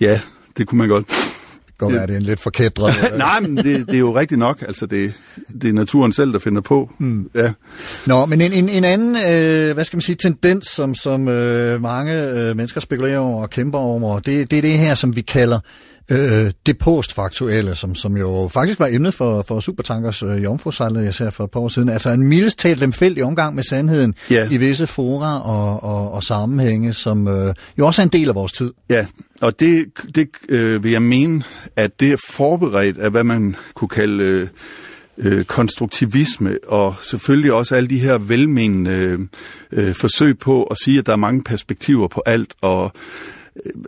ja, 0.02 0.20
det 0.58 0.68
kunne 0.68 0.78
man 0.78 0.88
godt. 0.88 1.08
Det 1.08 1.80
kan 1.80 1.88
godt 1.88 1.94
være, 1.94 2.08
det 2.08 2.14
er 2.14 2.18
en 2.18 2.24
lidt 2.24 2.40
forkædret... 2.40 2.94
Nej, 3.18 3.40
men 3.40 3.58
det, 3.58 3.66
det 3.66 3.96
er 3.96 4.00
jo 4.00 4.18
rigtigt 4.20 4.40
nok. 4.40 4.62
Altså 4.62 4.86
det, 4.86 5.14
det 5.62 5.70
er 5.70 5.74
naturen 5.74 6.14
selv, 6.14 6.34
der 6.34 6.40
finder 6.40 6.62
på. 6.62 6.92
Mm. 6.98 7.30
Ja. 7.36 7.52
Nå, 8.06 8.26
men 8.26 8.42
en, 8.42 8.54
en, 8.54 8.70
en 8.70 8.84
anden, 8.84 9.16
øh, 9.16 9.74
hvad 9.74 9.86
skal 9.86 9.98
man 9.98 10.02
sige, 10.02 10.16
tendens, 10.16 10.68
som, 10.68 10.96
som 10.96 11.28
øh, 11.28 11.82
mange 11.82 12.30
øh, 12.30 12.58
mennesker 12.58 12.82
spekulerer 12.82 13.20
over 13.20 13.42
og 13.42 13.50
kæmper 13.50 13.80
over, 13.80 14.20
det, 14.20 14.52
det 14.52 14.58
er 14.58 14.62
det 14.62 14.74
her, 14.74 14.96
som 14.96 15.16
vi 15.16 15.22
kalder 15.22 15.60
øh, 16.12 16.52
det 16.66 16.78
postfaktuelle, 16.78 17.76
som, 17.76 17.96
som 17.96 18.18
jo 18.18 18.50
faktisk 18.54 18.80
var 18.80 18.88
emnet 18.88 19.14
for, 19.14 19.42
for 19.48 19.60
Supertankers 19.60 20.24
øh, 20.24 20.44
jomfrusejlet, 20.44 21.06
jeg 21.06 21.14
ser 21.16 21.30
for 21.30 21.44
et 21.44 21.52
par 21.52 21.60
år 21.60 21.68
siden. 21.68 21.90
Altså 21.90 22.10
en 22.10 22.24
mildest 22.24 22.60
talt 22.60 22.80
lemfældig 22.80 23.24
omgang 23.24 23.56
med 23.56 23.64
sandheden 23.64 24.16
Ja. 24.32 24.48
i 24.52 24.58
visse 24.58 24.88
fora 24.88 25.42
og, 25.42 25.84
og, 25.84 26.12
og 26.12 26.24
sammenhænge, 26.24 26.94
som 26.94 27.28
øh, 27.28 27.54
jo 27.80 27.86
også 27.86 28.02
er 28.02 28.04
en 28.04 28.12
del 28.12 28.30
af 28.30 28.36
vores 28.36 28.52
tid. 28.52 28.74
Ja, 28.90 29.06
og 29.42 29.60
det, 29.60 29.86
det 30.16 30.30
øh, 30.50 30.84
vil 30.84 30.92
jeg 30.92 31.02
mene, 31.02 31.44
at 31.76 32.00
det 32.00 32.12
er 32.12 32.18
forberedt 32.30 32.98
af, 32.98 33.12
hvad 33.12 33.24
man 33.24 33.56
kunne 33.74 33.90
kalde 33.90 34.24
øh, 34.24 34.48
øh, 35.18 35.44
konstruktivisme, 35.44 36.58
og 36.68 36.96
selvfølgelig 37.04 37.54
også 37.54 37.76
alle 37.76 37.90
de 37.90 38.00
her 38.00 38.18
velmenende 38.18 38.92
øh, 38.92 39.20
øh, 39.72 39.94
forsøg 39.96 40.40
på 40.40 40.64
at 40.64 40.78
sige, 40.84 41.00
at 41.00 41.06
der 41.06 41.12
er 41.12 41.16
mange 41.16 41.44
perspektiver 41.44 42.08
på 42.08 42.22
alt, 42.26 42.54
og 42.62 42.92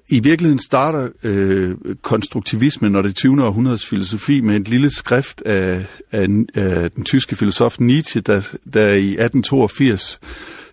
i 0.10 0.20
virkeligheden 0.20 0.60
starter 0.60 1.10
øh, 1.24 1.76
konstruktivismen 2.02 2.96
og 2.96 3.04
det 3.04 3.16
20. 3.16 3.44
århundredes 3.44 3.86
filosofi 3.86 4.42
med 4.42 4.56
et 4.56 4.68
lille 4.68 4.90
skrift 4.90 5.42
af, 5.42 5.86
af, 6.12 6.28
af 6.56 6.92
den 6.92 7.04
tyske 7.04 7.36
filosof 7.36 7.80
Nietzsche, 7.80 8.22
der, 8.22 8.42
der 8.74 8.88
i 8.88 9.10
1882 9.10 10.20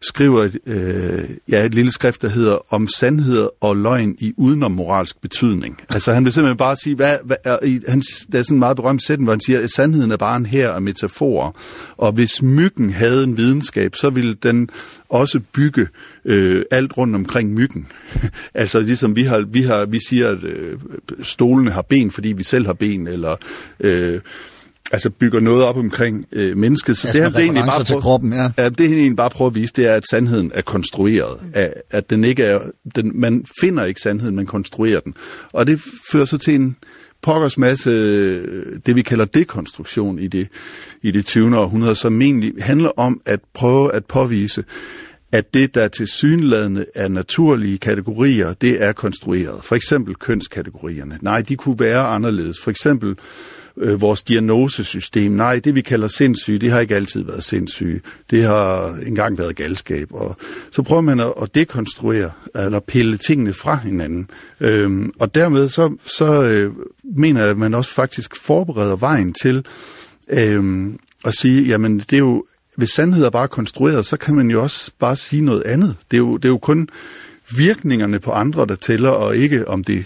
skriver 0.08 0.42
et, 0.42 0.58
øh, 0.66 1.24
ja, 1.48 1.64
et 1.64 1.74
lille 1.74 1.92
skrift, 1.92 2.22
der 2.22 2.28
hedder 2.28 2.74
Om 2.74 2.88
sandhed 2.88 3.48
og 3.60 3.76
løgn 3.76 4.16
i 4.18 4.34
udenom 4.36 4.72
moralsk 4.72 5.20
betydning. 5.20 5.80
Altså 5.88 6.14
han 6.14 6.24
vil 6.24 6.32
simpelthen 6.32 6.56
bare 6.56 6.76
sige, 6.76 6.96
hvad, 6.96 7.16
hvad 7.24 7.36
er, 7.44 7.58
i, 7.62 7.80
han, 7.88 8.02
der 8.32 8.38
er 8.38 8.42
sådan 8.42 8.54
en 8.54 8.58
meget 8.58 8.76
berømt 8.76 9.02
sætning, 9.02 9.26
hvor 9.26 9.32
han 9.32 9.40
siger, 9.40 9.62
at 9.62 9.70
sandheden 9.70 10.10
er 10.10 10.16
bare 10.16 10.36
en 10.36 10.46
her 10.46 10.70
af 10.70 10.82
metaforer. 10.82 11.52
Og 11.96 12.12
hvis 12.12 12.42
myggen 12.42 12.90
havde 12.90 13.24
en 13.24 13.36
videnskab, 13.36 13.94
så 13.94 14.10
ville 14.10 14.34
den 14.34 14.70
også 15.08 15.40
bygge 15.52 15.88
øh, 16.24 16.64
alt 16.70 16.96
rundt 16.96 17.14
omkring 17.14 17.54
myggen. 17.54 17.86
altså 18.54 18.80
ligesom 18.80 19.16
vi, 19.16 19.22
har, 19.22 19.40
vi, 19.40 19.62
har, 19.62 19.86
vi 19.86 19.98
siger, 20.08 20.28
at 20.28 20.44
øh, 20.44 20.78
stolene 21.22 21.70
har 21.70 21.82
ben, 21.82 22.10
fordi 22.10 22.28
vi 22.28 22.42
selv 22.42 22.66
har 22.66 22.74
ben, 22.74 23.06
eller... 23.06 23.36
Øh, 23.80 24.20
altså 24.92 25.10
bygger 25.10 25.40
noget 25.40 25.64
op 25.64 25.76
omkring 25.76 26.26
øh, 26.32 26.56
mennesket. 26.56 26.96
Så 26.96 27.08
Altså 27.08 27.22
det, 27.22 27.32
med 27.32 27.40
er 27.40 27.44
egentlig 27.44 27.64
bare 27.66 27.84
til 27.84 27.92
prøv- 27.92 28.00
kroppen, 28.00 28.32
ja. 28.32 28.50
Ja, 28.58 28.68
det 28.68 28.80
er 28.80 28.84
egentlig 28.92 29.16
bare 29.16 29.30
prøve 29.30 29.48
at 29.48 29.54
vise, 29.54 29.72
det 29.76 29.86
er, 29.86 29.94
at 29.94 30.04
sandheden 30.10 30.52
er 30.54 30.60
konstrueret. 30.62 31.40
At, 31.54 31.74
at 31.90 32.10
den 32.10 32.24
ikke 32.24 32.42
er, 32.42 32.60
den, 32.96 33.20
man 33.20 33.44
finder 33.60 33.84
ikke 33.84 34.00
sandheden, 34.00 34.36
man 34.36 34.46
konstruerer 34.46 35.00
den. 35.00 35.14
Og 35.52 35.66
det 35.66 35.80
fører 36.12 36.24
så 36.24 36.38
til 36.38 36.54
en 36.54 36.76
pokkers 37.22 37.58
masse, 37.58 37.90
øh, 37.90 38.66
det 38.86 38.96
vi 38.96 39.02
kalder 39.02 39.24
dekonstruktion 39.24 40.18
i 40.18 40.26
det, 40.26 40.48
i 41.02 41.10
det 41.10 41.26
20. 41.26 41.58
århundrede, 41.58 41.94
som 41.94 42.22
egentlig 42.22 42.52
handler 42.60 42.90
om 42.96 43.20
at 43.26 43.40
prøve 43.54 43.92
at 43.94 44.04
påvise, 44.04 44.64
at 45.32 45.54
det, 45.54 45.74
der 45.74 45.88
til 45.88 46.06
synladende 46.08 46.86
er 46.94 47.08
naturlige 47.08 47.78
kategorier, 47.78 48.52
det 48.52 48.82
er 48.82 48.92
konstrueret. 48.92 49.64
For 49.64 49.74
eksempel 49.76 50.14
kønskategorierne. 50.14 51.18
Nej, 51.22 51.40
de 51.40 51.56
kunne 51.56 51.78
være 51.78 52.06
anderledes. 52.06 52.56
For 52.62 52.70
eksempel 52.70 53.16
øh, 53.78 54.00
vores 54.00 54.22
diagnosesystem. 54.22 55.32
Nej, 55.32 55.60
det 55.64 55.74
vi 55.74 55.80
kalder 55.80 56.08
sindssyge, 56.08 56.58
det 56.58 56.70
har 56.70 56.80
ikke 56.80 56.96
altid 56.96 57.24
været 57.24 57.44
sindssyge. 57.44 58.00
Det 58.30 58.44
har 58.44 58.98
engang 59.06 59.38
været 59.38 59.56
galskab. 59.56 60.08
Og 60.10 60.36
så 60.70 60.82
prøver 60.82 61.02
man 61.02 61.20
at, 61.20 61.32
at 61.42 61.54
dekonstruere, 61.54 62.30
eller 62.54 62.80
pille 62.80 63.16
tingene 63.16 63.52
fra 63.52 63.76
hinanden. 63.76 64.30
Øhm, 64.60 65.12
og 65.18 65.34
dermed 65.34 65.68
så, 65.68 65.96
så 66.04 66.42
øh, 66.42 66.72
mener 67.04 67.40
jeg, 67.40 67.50
at 67.50 67.58
man 67.58 67.74
også 67.74 67.94
faktisk 67.94 68.36
forbereder 68.36 68.96
vejen 68.96 69.32
til 69.32 69.66
øh, 70.28 70.86
at 71.24 71.34
sige, 71.34 71.62
jamen 71.62 71.98
det 71.98 72.12
er 72.12 72.18
jo, 72.18 72.44
hvis 72.76 72.90
sandhed 72.90 73.24
er 73.24 73.30
bare 73.30 73.48
konstrueret, 73.48 74.06
så 74.06 74.16
kan 74.16 74.34
man 74.34 74.50
jo 74.50 74.62
også 74.62 74.90
bare 74.98 75.16
sige 75.16 75.42
noget 75.42 75.62
andet. 75.62 75.96
Det 76.10 76.16
er 76.16 76.18
jo, 76.18 76.36
det 76.36 76.44
er 76.44 76.48
jo 76.48 76.58
kun 76.58 76.88
virkningerne 77.56 78.18
på 78.18 78.30
andre, 78.30 78.66
der 78.66 78.74
tæller, 78.74 79.10
og 79.10 79.36
ikke 79.36 79.68
om 79.68 79.84
det 79.84 80.04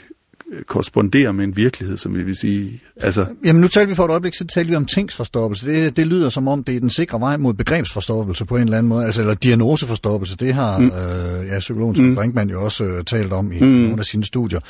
korresponderer 0.67 1.33
med 1.33 1.45
en 1.45 1.57
virkelighed, 1.57 1.97
som 1.97 2.15
vi 2.15 2.23
vil 2.23 2.37
sige. 2.37 2.81
Altså, 2.97 3.27
Jamen 3.45 3.63
nu 3.63 3.69
talte 3.69 3.89
vi 3.89 3.95
for 3.95 4.05
et 4.05 4.11
øjeblik, 4.11 4.35
så 4.35 4.45
talte 4.47 4.71
vi 4.71 4.77
om 4.77 4.85
tingsforstoppelse. 4.85 5.67
Det, 5.67 5.97
det 5.97 6.07
lyder 6.07 6.31
som 6.31 6.49
om, 6.49 6.65
det 6.65 6.77
er 6.77 6.81
den 6.81 6.91
sikre 6.91 7.21
vej 7.21 7.37
mod 7.37 7.55
begrebsforstoppelse 7.55 8.45
på 8.45 8.57
en 8.57 8.63
eller 8.63 8.79
anden 8.79 8.89
måde, 8.89 9.07
altså 9.07 9.21
eller 9.21 9.35
diagnoseforstoppelse. 9.35 10.37
Det 10.37 10.55
har 10.55 10.79
mm. 10.79 10.85
øh, 10.85 11.49
ja, 11.49 11.59
psykologen 11.59 12.09
mm. 12.09 12.15
Brinkmann 12.15 12.51
jo 12.51 12.65
også 12.65 12.85
øh, 12.85 13.05
talt 13.05 13.33
om 13.33 13.53
i 13.53 13.61
mm. 13.61 13.67
nogle 13.67 13.99
af 13.99 14.05
sine 14.05 14.25
studier. 14.25 14.61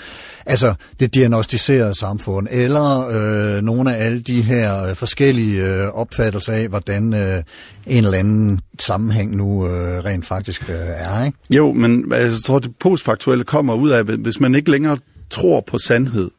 Altså 0.46 0.74
det 1.00 1.14
diagnostiserede 1.14 1.98
samfund, 1.98 2.48
eller 2.50 3.08
øh, 3.08 3.62
nogle 3.62 3.96
af 3.96 4.06
alle 4.06 4.20
de 4.20 4.42
her 4.42 4.84
øh, 4.84 4.96
forskellige 4.96 5.66
øh, 5.66 5.88
opfattelser 5.88 6.52
af, 6.52 6.68
hvordan 6.68 7.14
øh, 7.14 7.42
en 7.86 8.04
eller 8.04 8.18
anden 8.18 8.60
sammenhæng 8.78 9.36
nu 9.36 9.66
øh, 9.66 10.04
rent 10.04 10.26
faktisk 10.26 10.70
øh, 10.70 10.76
er. 10.78 11.24
Ikke? 11.24 11.38
Jo, 11.50 11.72
men 11.72 12.12
altså, 12.12 12.36
jeg 12.36 12.42
tror, 12.46 12.58
det 12.58 12.70
postfaktuelle 12.80 13.44
kommer 13.44 13.74
ud 13.74 13.90
af, 13.90 14.04
hvis 14.04 14.40
man 14.40 14.54
ikke 14.54 14.70
længere 14.70 14.98
tror 15.30 15.60
på 15.60 15.78
sandhed, 15.78 16.30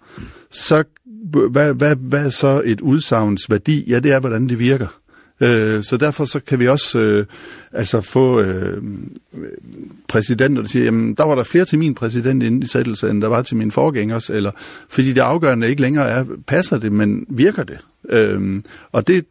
så 0.52 0.84
hvad, 1.52 1.74
hvad, 1.74 1.96
hvad 1.96 2.26
er 2.26 2.30
så 2.30 2.62
et 2.66 2.82
udsagns 2.82 3.50
værdi? 3.50 3.90
Ja, 3.90 4.00
det 4.00 4.12
er, 4.12 4.20
hvordan 4.20 4.50
det 4.50 4.60
virker. 4.60 4.88
Øh, 5.42 5.84
så 5.84 5.98
derfor 5.98 6.26
så 6.26 6.40
kan 6.40 6.60
vi 6.60 6.68
også 6.68 7.00
øh, 7.00 7.26
altså 7.72 8.02
få 8.02 8.42
øh, 8.42 8.84
præsidenter, 10.08 10.62
der 10.62 10.70
siger, 10.70 10.86
jamen 10.86 11.14
der 11.14 11.24
var 11.24 11.36
der 11.36 11.44
flere 11.44 11.66
til 11.66 11.80
min 11.80 11.96
præsident 11.96 12.44
indsættelse, 12.44 13.10
end 13.10 13.22
der 13.22 13.28
var 13.28 13.42
til 13.42 13.58
min 13.58 13.72
forgængers, 13.72 14.30
eller 14.30 14.52
fordi 14.90 15.14
det 15.14 15.22
afgørende 15.22 15.70
ikke 15.70 15.82
længere 15.82 16.10
er, 16.10 16.26
passer 16.48 16.78
det, 16.78 16.92
men 16.92 17.26
virker 17.30 17.64
det? 17.64 17.78
Øh, 18.10 18.62
og 18.92 19.08
det, 19.08 19.26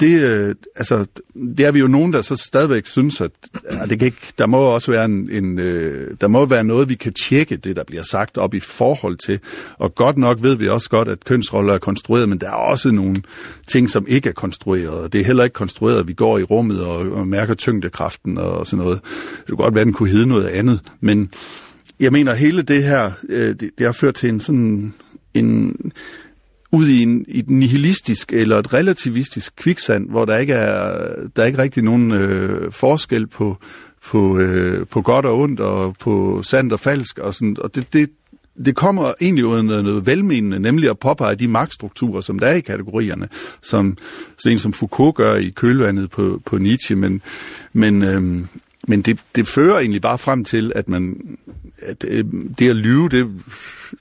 det, 0.00 0.36
øh, 0.36 0.54
altså, 0.76 1.06
det 1.34 1.66
er 1.66 1.70
vi 1.70 1.78
jo 1.78 1.86
nogen, 1.86 2.12
der 2.12 2.22
så 2.22 2.36
stadigvæk 2.36 2.86
synes, 2.86 3.20
at 3.20 3.30
at 3.64 3.90
det 3.90 3.98
kan 3.98 4.06
ikke, 4.06 4.32
der 4.38 4.46
må 4.46 4.58
også 4.58 4.90
være 4.90 5.04
en, 5.04 5.30
en 5.32 5.58
øh, 5.58 6.16
der 6.20 6.28
må 6.28 6.46
være 6.46 6.64
noget, 6.64 6.88
vi 6.88 6.94
kan 6.94 7.12
tjekke 7.12 7.56
det, 7.56 7.76
der 7.76 7.84
bliver 7.84 8.02
sagt 8.02 8.38
op 8.38 8.54
i 8.54 8.60
forhold 8.60 9.16
til. 9.26 9.38
Og 9.78 9.94
godt 9.94 10.18
nok 10.18 10.42
ved 10.42 10.54
vi 10.54 10.68
også 10.68 10.90
godt, 10.90 11.08
at 11.08 11.24
kønsroller 11.24 11.74
er 11.74 11.78
konstrueret, 11.78 12.28
men 12.28 12.38
der 12.38 12.46
er 12.46 12.54
også 12.54 12.90
nogle 12.90 13.16
ting, 13.72 13.90
som 13.90 14.06
ikke 14.08 14.28
er 14.28 14.32
konstrueret. 14.32 14.88
Og 14.88 15.12
det 15.12 15.20
er 15.20 15.24
heller 15.24 15.44
ikke 15.44 15.54
konstrueret, 15.54 15.98
at 15.98 16.08
vi 16.08 16.12
går 16.12 16.38
i 16.38 16.42
rummet 16.42 16.84
og, 16.84 16.98
og 16.98 17.26
mærker 17.26 17.54
tyngdekraften 17.54 18.38
og 18.38 18.66
sådan 18.66 18.84
noget. 18.84 19.00
Det 19.38 19.46
kunne 19.46 19.56
godt 19.56 19.74
være, 19.74 19.80
at 19.80 19.86
den 19.86 19.94
kunne 19.94 20.08
hedde 20.08 20.26
noget 20.26 20.46
andet, 20.46 20.80
men 21.00 21.30
jeg 22.00 22.12
mener, 22.12 22.34
hele 22.34 22.62
det 22.62 22.84
her, 22.84 23.10
øh, 23.28 23.48
det, 23.48 23.70
det 23.78 23.86
har 23.86 23.92
ført 23.92 24.14
til 24.14 24.28
en 24.28 24.40
sådan 24.40 24.94
en 25.34 25.76
ud 26.72 26.88
i, 26.88 27.02
en, 27.02 27.24
i 27.28 27.38
et 27.38 27.50
nihilistisk 27.50 28.32
eller 28.32 28.58
et 28.58 28.72
relativistisk 28.72 29.56
kviksand, 29.56 30.10
hvor 30.10 30.24
der 30.24 30.36
ikke 30.36 30.52
er, 30.52 30.92
der 31.36 31.42
er 31.42 31.46
ikke 31.46 31.62
rigtig 31.62 31.82
nogen 31.82 32.12
øh, 32.12 32.72
forskel 32.72 33.26
på, 33.26 33.56
på, 34.04 34.38
øh, 34.38 34.86
på 34.86 35.02
godt 35.02 35.26
og 35.26 35.38
ondt 35.38 35.60
og 35.60 35.96
på 36.00 36.42
sandt 36.42 36.72
og 36.72 36.80
falsk 36.80 37.18
og 37.18 37.34
sådan, 37.34 37.56
og 37.60 37.74
det, 37.74 37.92
det 37.92 38.10
det 38.64 38.76
kommer 38.76 39.12
egentlig 39.20 39.44
ud 39.44 39.56
af 39.56 39.64
noget, 39.64 39.84
noget 39.84 40.06
velmenende, 40.06 40.58
nemlig 40.58 40.90
at 40.90 40.98
påpege 40.98 41.34
de 41.34 41.48
magtstrukturer, 41.48 42.20
som 42.20 42.38
der 42.38 42.46
er 42.46 42.54
i 42.54 42.60
kategorierne, 42.60 43.28
som 43.62 43.98
sådan 44.38 44.52
en 44.52 44.58
som 44.58 44.72
Foucault 44.72 45.14
gør 45.14 45.34
i 45.34 45.48
kølvandet 45.48 46.10
på, 46.10 46.42
på 46.46 46.58
Nietzsche, 46.58 46.96
men, 46.96 47.22
men, 47.72 48.02
øhm, 48.02 48.46
men 48.88 49.02
det, 49.02 49.24
det 49.36 49.46
fører 49.46 49.78
egentlig 49.78 50.02
bare 50.02 50.18
frem 50.18 50.44
til, 50.44 50.72
at 50.74 50.88
man 50.88 51.16
at 51.78 52.04
øh, 52.08 52.24
det 52.58 52.70
at 52.70 52.76
lyve, 52.76 53.08
det, 53.08 53.30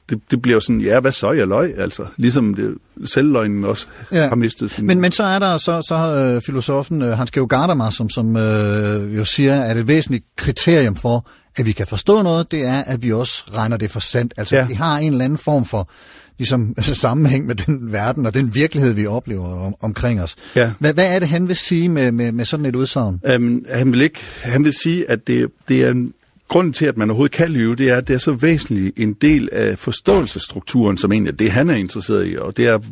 det, 0.09 0.19
det 0.31 0.41
bliver 0.41 0.55
jo 0.55 0.59
sådan, 0.59 0.81
ja, 0.81 0.99
hvad 0.99 1.11
så, 1.11 1.31
jeg 1.31 1.47
løg, 1.47 1.73
altså. 1.77 2.05
Ligesom 2.17 2.53
det, 2.53 2.75
selvløgnen 3.05 3.63
også 3.63 3.87
ja. 4.11 4.27
har 4.27 4.35
mistet 4.35 4.71
sin... 4.71 4.87
Men, 4.87 5.01
men 5.01 5.11
så 5.11 5.23
er 5.23 5.39
der 5.39 5.57
så, 5.57 5.81
så 5.81 5.95
øh, 5.95 6.41
filosofen 6.41 7.01
øh, 7.01 7.17
Hans 7.17 7.31
Georg 7.31 7.49
Gadamer, 7.49 7.89
som, 7.89 8.09
som 8.09 8.37
øh, 8.37 9.17
jo 9.17 9.25
siger, 9.25 9.63
at 9.63 9.77
et 9.77 9.87
væsentligt 9.87 10.25
kriterium 10.35 10.95
for, 10.95 11.27
at 11.55 11.65
vi 11.65 11.71
kan 11.71 11.87
forstå 11.87 12.21
noget, 12.21 12.51
det 12.51 12.65
er, 12.65 12.83
at 12.83 13.03
vi 13.03 13.13
også 13.13 13.43
regner 13.53 13.77
det 13.77 13.91
for 13.91 13.99
sandt. 13.99 14.33
Altså, 14.37 14.55
ja. 14.55 14.65
vi 14.65 14.73
har 14.73 14.97
en 14.97 15.11
eller 15.11 15.25
anden 15.25 15.37
form 15.37 15.65
for 15.65 15.89
ligesom, 16.37 16.75
sammenhæng 16.81 17.45
med 17.45 17.55
den 17.55 17.91
verden 17.91 18.25
og 18.25 18.33
den 18.33 18.55
virkelighed, 18.55 18.93
vi 18.93 19.05
oplever 19.05 19.65
om, 19.65 19.75
omkring 19.81 20.21
os. 20.21 20.35
Ja. 20.55 20.71
Hvad, 20.79 20.93
hvad 20.93 21.15
er 21.15 21.19
det, 21.19 21.27
han 21.27 21.47
vil 21.47 21.55
sige 21.55 21.89
med, 21.89 22.11
med, 22.11 22.31
med 22.31 22.45
sådan 22.45 22.65
et 22.65 22.75
udsagn? 22.75 23.21
Um, 23.35 23.65
han, 23.69 23.91
vil 23.91 24.01
ikke, 24.01 24.19
han 24.41 24.63
vil 24.63 24.73
sige, 24.73 25.09
at 25.09 25.27
det, 25.27 25.51
det 25.67 25.83
er 25.83 25.91
en 25.91 26.13
grunden 26.49 26.73
til, 26.73 26.85
at 26.85 26.97
man 26.97 27.09
overhovedet 27.09 27.35
kan 27.35 27.51
lyve, 27.51 27.75
det 27.75 27.89
er, 27.89 27.97
at 27.97 28.07
det 28.07 28.13
er 28.13 28.17
så 28.17 28.31
væsentlig 28.31 28.93
en 28.97 29.13
del 29.13 29.49
af 29.51 29.79
forståelsesstrukturen, 29.79 30.97
som 30.97 31.11
egentlig 31.11 31.31
er 31.31 31.35
det, 31.35 31.51
han 31.51 31.69
er 31.69 31.75
interesseret 31.75 32.27
i, 32.31 32.37
og 32.37 32.57
det 32.57 32.67
er 32.67 32.75
at 32.75 32.85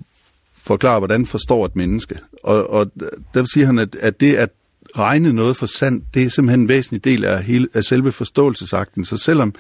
forklare, 0.54 1.00
hvordan 1.00 1.26
forstår 1.26 1.66
et 1.66 1.76
menneske. 1.76 2.20
Og, 2.44 2.70
og 2.70 2.92
der 3.34 3.46
siger 3.54 3.66
han, 3.66 3.80
at, 3.80 3.96
at 4.00 4.20
det 4.20 4.36
at 4.36 4.50
regne 4.98 5.34
noget 5.34 5.58
for 5.58 5.66
sandt, 5.66 6.04
det 6.14 6.24
er 6.24 6.30
simpelthen 6.30 6.60
en 6.60 6.70
væsentlig 6.70 7.04
del 7.04 7.26
af, 7.26 7.44
hele, 7.44 7.68
af 7.74 7.84
selve 7.84 8.12
forståelsesakten. 8.12 9.06
Så 9.06 9.18
selvom 9.18 9.54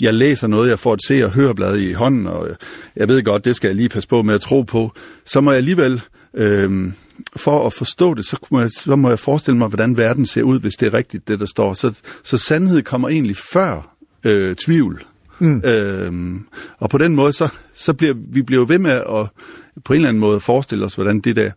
jeg 0.00 0.14
læser 0.14 0.46
noget, 0.46 0.68
jeg 0.68 0.78
får 0.78 0.94
et 0.94 1.00
se- 1.06 1.24
og 1.24 1.30
høreblad 1.30 1.78
i 1.78 1.92
hånden, 1.92 2.26
og 2.26 2.48
jeg 2.96 3.08
ved 3.08 3.22
godt, 3.22 3.44
det 3.44 3.56
skal 3.56 3.68
jeg 3.68 3.76
lige 3.76 3.88
passe 3.88 4.08
på 4.08 4.22
med 4.22 4.34
at 4.34 4.40
tro 4.40 4.62
på, 4.62 4.92
så 5.24 5.40
må 5.40 5.50
jeg 5.50 5.58
alligevel 5.58 6.02
øh, 6.36 6.92
for 7.36 7.66
at 7.66 7.72
forstå 7.72 8.14
det, 8.14 8.26
så 8.26 8.36
må, 8.50 8.60
jeg, 8.60 8.70
så 8.70 8.96
må 8.96 9.08
jeg 9.08 9.18
forestille 9.18 9.58
mig, 9.58 9.68
hvordan 9.68 9.96
verden 9.96 10.26
ser 10.26 10.42
ud, 10.42 10.60
hvis 10.60 10.74
det 10.74 10.86
er 10.86 10.94
rigtigt, 10.94 11.28
det 11.28 11.40
der 11.40 11.46
står. 11.46 11.74
Så, 11.74 11.92
så 12.22 12.38
sandhed 12.38 12.82
kommer 12.82 13.08
egentlig 13.08 13.36
før 13.36 13.96
øh, 14.24 14.54
tvivl. 14.54 15.04
Mm. 15.38 15.62
Øhm, 15.64 16.46
og 16.78 16.90
på 16.90 16.98
den 16.98 17.14
måde, 17.14 17.32
så, 17.32 17.48
så 17.74 17.92
bliver 17.92 18.14
vi 18.16 18.42
bliver 18.42 18.64
ved 18.64 18.78
med 18.78 18.90
at 18.90 19.26
på 19.84 19.92
en 19.92 19.96
eller 19.96 20.08
anden 20.08 20.20
måde 20.20 20.40
forestille 20.40 20.84
os, 20.84 20.94
hvordan 20.94 21.20
det 21.20 21.36
der, 21.36 21.50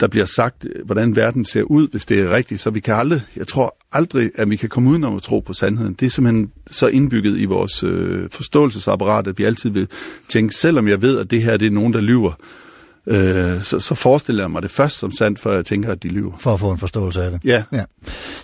der 0.00 0.08
bliver 0.08 0.26
sagt, 0.26 0.66
hvordan 0.84 1.16
verden 1.16 1.44
ser 1.44 1.62
ud, 1.62 1.88
hvis 1.88 2.06
det 2.06 2.20
er 2.20 2.30
rigtigt. 2.30 2.60
Så 2.60 2.70
vi 2.70 2.80
kan 2.80 2.94
aldrig, 2.94 3.22
jeg 3.36 3.46
tror 3.46 3.76
aldrig, 3.92 4.30
at 4.34 4.50
vi 4.50 4.56
kan 4.56 4.68
komme 4.68 4.90
udenom 4.90 5.16
at 5.16 5.22
tro 5.22 5.40
på 5.40 5.52
sandheden. 5.52 5.94
Det 5.94 6.06
er 6.06 6.10
simpelthen 6.10 6.50
så 6.70 6.86
indbygget 6.86 7.38
i 7.38 7.44
vores 7.44 7.82
øh, 7.82 8.28
forståelsesapparat, 8.30 9.26
at 9.26 9.38
vi 9.38 9.44
altid 9.44 9.70
vil 9.70 9.88
tænke, 10.28 10.54
selvom 10.54 10.88
jeg 10.88 11.02
ved, 11.02 11.18
at 11.18 11.30
det 11.30 11.42
her 11.42 11.56
det 11.56 11.66
er 11.66 11.70
nogen, 11.70 11.92
der 11.92 12.00
lyver, 12.00 12.32
øh, 12.32 12.63
så, 13.62 13.78
så 13.80 13.94
forestiller 13.94 14.42
jeg 14.42 14.50
mig 14.50 14.62
det 14.62 14.70
først 14.70 14.98
som 14.98 15.12
sandt, 15.12 15.38
før 15.40 15.54
jeg 15.54 15.64
tænker, 15.64 15.92
at 15.92 16.02
de 16.02 16.08
lyver. 16.08 16.32
For 16.38 16.54
at 16.54 16.60
få 16.60 16.70
en 16.70 16.78
forståelse 16.78 17.22
af 17.22 17.30
det. 17.30 17.40
Ja. 17.44 17.62
ja. 17.72 17.82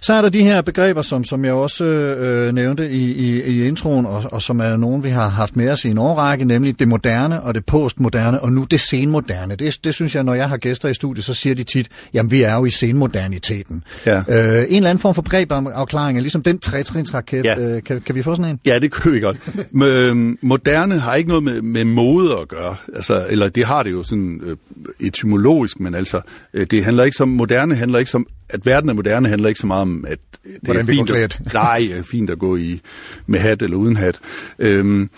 Så 0.01 0.13
er 0.13 0.23
der 0.23 0.29
de 0.29 0.43
her 0.43 0.61
begreber, 0.63 1.03
som, 1.03 1.25
som 1.25 1.45
jeg 1.45 1.53
også 1.53 1.85
øh, 1.85 2.55
nævnte 2.55 2.91
i, 2.91 3.13
i, 3.13 3.43
i 3.43 3.67
introen, 3.69 4.07
og, 4.07 4.25
og 4.33 4.43
som 4.43 4.61
er 4.61 4.77
nogen, 4.77 5.05
vi 5.05 5.09
har 5.09 5.29
haft 5.29 5.57
med 5.57 5.71
os 5.71 5.85
i 5.85 5.89
en 5.89 5.99
årrække, 5.99 6.45
nemlig 6.45 6.79
det 6.79 6.89
moderne 6.89 7.43
og 7.43 7.55
det 7.55 7.67
postmoderne, 7.67 8.41
og 8.41 8.53
nu 8.53 8.65
det 8.71 8.81
senmoderne. 8.81 9.57
Det, 9.57 9.79
det 9.85 9.95
synes 9.95 10.15
jeg, 10.15 10.25
når 10.25 10.35
jeg 10.35 10.49
har 10.49 10.57
gæster 10.57 10.89
i 10.89 10.95
studiet, 10.95 11.25
så 11.25 11.35
siger 11.35 11.55
de 11.55 11.63
tit, 11.65 11.89
jamen 12.15 12.31
vi 12.31 12.43
er 12.43 12.55
jo 12.55 12.65
i 12.65 12.71
senmoderniteten. 12.71 13.83
Ja. 14.07 14.17
Øh, 14.19 14.23
en 14.25 14.77
eller 14.77 14.91
anden 14.91 14.99
form 14.99 15.15
for 15.15 15.23
begrebafklaring, 15.23 16.21
ligesom 16.21 16.43
den 16.43 16.59
trætrinsraket, 16.59 17.45
Ja. 17.45 17.59
øh, 17.59 17.83
kan, 17.83 18.01
kan 18.01 18.15
vi 18.15 18.23
få 18.23 18.35
sådan 18.35 18.51
en? 18.51 18.61
Ja, 18.67 18.79
det 18.79 18.91
kunne 18.91 19.13
vi 19.15 19.21
godt. 19.21 19.39
Men, 19.73 19.89
øhm, 19.89 20.39
moderne 20.43 20.99
har 20.99 21.15
ikke 21.15 21.29
noget 21.29 21.43
med, 21.45 21.63
med 21.63 21.85
mode 21.85 22.39
at 22.41 22.49
gøre. 22.49 22.77
Altså, 22.97 23.27
eller 23.31 23.49
det 23.49 23.65
har 23.65 23.83
det 23.83 23.91
jo 23.93 24.03
sådan 24.03 24.41
øh, 24.51 24.57
etymologisk, 25.01 25.81
men 25.81 25.95
altså, 25.95 26.21
øh, 26.55 26.67
det 26.67 26.85
handler 26.85 27.05
ikke 27.05 27.17
som, 27.17 27.29
moderne 27.29 27.75
handler 27.75 27.99
ikke 27.99 28.11
som, 28.11 28.27
at 28.49 28.67
verden 28.67 28.91
er 28.91 28.95
moderne 28.95 29.29
handler 29.29 29.49
ikke 29.49 29.61
så 29.61 29.67
meget 29.67 29.83
om, 29.83 30.05
at 30.09 30.19
det 30.45 30.59
Hvordan 30.63 30.83
er 30.83 30.87
fint 30.87 31.11
at, 31.11 31.41
nej, 31.55 31.89
er 31.93 32.03
fint 32.03 32.31
at 32.31 32.39
gå 32.39 32.57
i 32.57 32.81
med 33.27 33.39
hat 33.39 33.63
eller 33.63 33.77
uden 33.77 33.97
hat. 33.97 34.21
Øhm, 34.59 35.11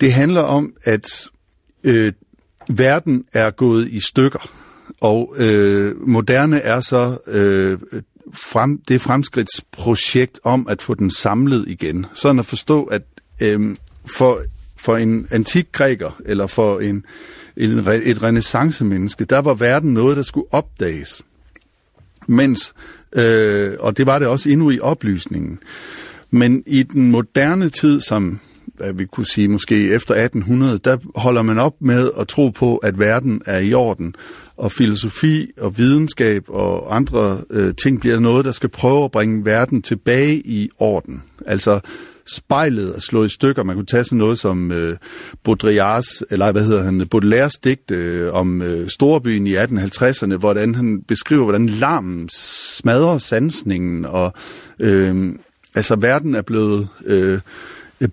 det 0.00 0.12
handler 0.12 0.40
om, 0.40 0.72
at 0.84 1.28
øh, 1.84 2.12
verden 2.68 3.24
er 3.32 3.50
gået 3.50 3.88
i 3.88 4.00
stykker, 4.00 4.50
og 5.00 5.34
øh, 5.36 6.08
moderne 6.08 6.60
er 6.60 6.80
så 6.80 7.18
øh, 7.26 7.78
frem, 8.32 8.78
det 8.88 9.00
fremskridtsprojekt 9.00 10.40
om 10.44 10.66
at 10.68 10.82
få 10.82 10.94
den 10.94 11.10
samlet 11.10 11.64
igen. 11.68 12.06
Sådan 12.14 12.38
at 12.38 12.46
forstå, 12.46 12.84
at 12.84 13.02
øh, 13.40 13.76
for, 14.16 14.40
for 14.76 14.96
en 14.96 15.26
antik 15.30 15.66
græker, 15.72 16.20
eller 16.24 16.46
for 16.46 16.80
en, 16.80 17.04
en, 17.56 17.78
et 17.78 18.22
renaissance-menneske. 18.22 19.24
der 19.24 19.38
var 19.38 19.54
verden 19.54 19.92
noget, 19.92 20.16
der 20.16 20.22
skulle 20.22 20.46
opdages. 20.50 21.22
Mens, 22.28 22.74
øh, 23.12 23.76
og 23.80 23.96
det 23.96 24.06
var 24.06 24.18
det 24.18 24.28
også 24.28 24.50
endnu 24.50 24.70
i 24.70 24.80
oplysningen. 24.80 25.58
Men 26.30 26.62
i 26.66 26.82
den 26.82 27.10
moderne 27.10 27.68
tid, 27.68 28.00
som 28.00 28.40
hvad 28.74 28.92
vi 28.92 29.04
kunne 29.04 29.26
sige 29.26 29.48
måske 29.48 29.88
efter 29.88 30.14
1800, 30.14 30.78
der 30.78 30.96
holder 31.14 31.42
man 31.42 31.58
op 31.58 31.74
med 31.80 32.10
at 32.18 32.28
tro 32.28 32.48
på, 32.48 32.76
at 32.76 32.98
verden 32.98 33.42
er 33.46 33.58
i 33.58 33.74
orden. 33.74 34.14
Og 34.56 34.72
filosofi 34.72 35.50
og 35.58 35.78
videnskab 35.78 36.44
og 36.48 36.96
andre 36.96 37.40
øh, 37.50 37.74
ting 37.82 38.00
bliver 38.00 38.20
noget, 38.20 38.44
der 38.44 38.52
skal 38.52 38.68
prøve 38.68 39.04
at 39.04 39.10
bringe 39.10 39.44
verden 39.44 39.82
tilbage 39.82 40.36
i 40.46 40.70
orden. 40.78 41.22
Altså 41.46 41.80
spejlet 42.26 42.96
er 42.96 43.00
slået 43.00 43.26
i 43.26 43.34
stykker. 43.34 43.62
Man 43.62 43.76
kunne 43.76 43.86
tage 43.86 44.04
sådan 44.04 44.18
noget 44.18 44.38
som 44.38 44.72
øh, 44.72 44.96
Baudrillards, 45.44 46.22
eller 46.30 46.52
hvad 46.52 46.64
hedder 46.64 46.82
han, 46.82 47.08
Baudelaires 47.10 47.54
digt 47.64 47.90
øh, 47.90 48.34
om 48.34 48.62
øh, 48.62 48.88
Storbyen 48.88 49.46
i 49.46 49.56
1850'erne, 49.56 50.36
hvordan 50.36 50.74
han 50.74 51.02
beskriver, 51.02 51.42
hvordan 51.42 51.66
larmen 51.66 52.28
smadrer 52.28 53.18
sansningen, 53.18 54.04
og 54.04 54.32
øh, 54.78 55.34
altså 55.74 55.96
verden 55.96 56.34
er 56.34 56.42
blevet 56.42 56.88
øh, 57.06 57.40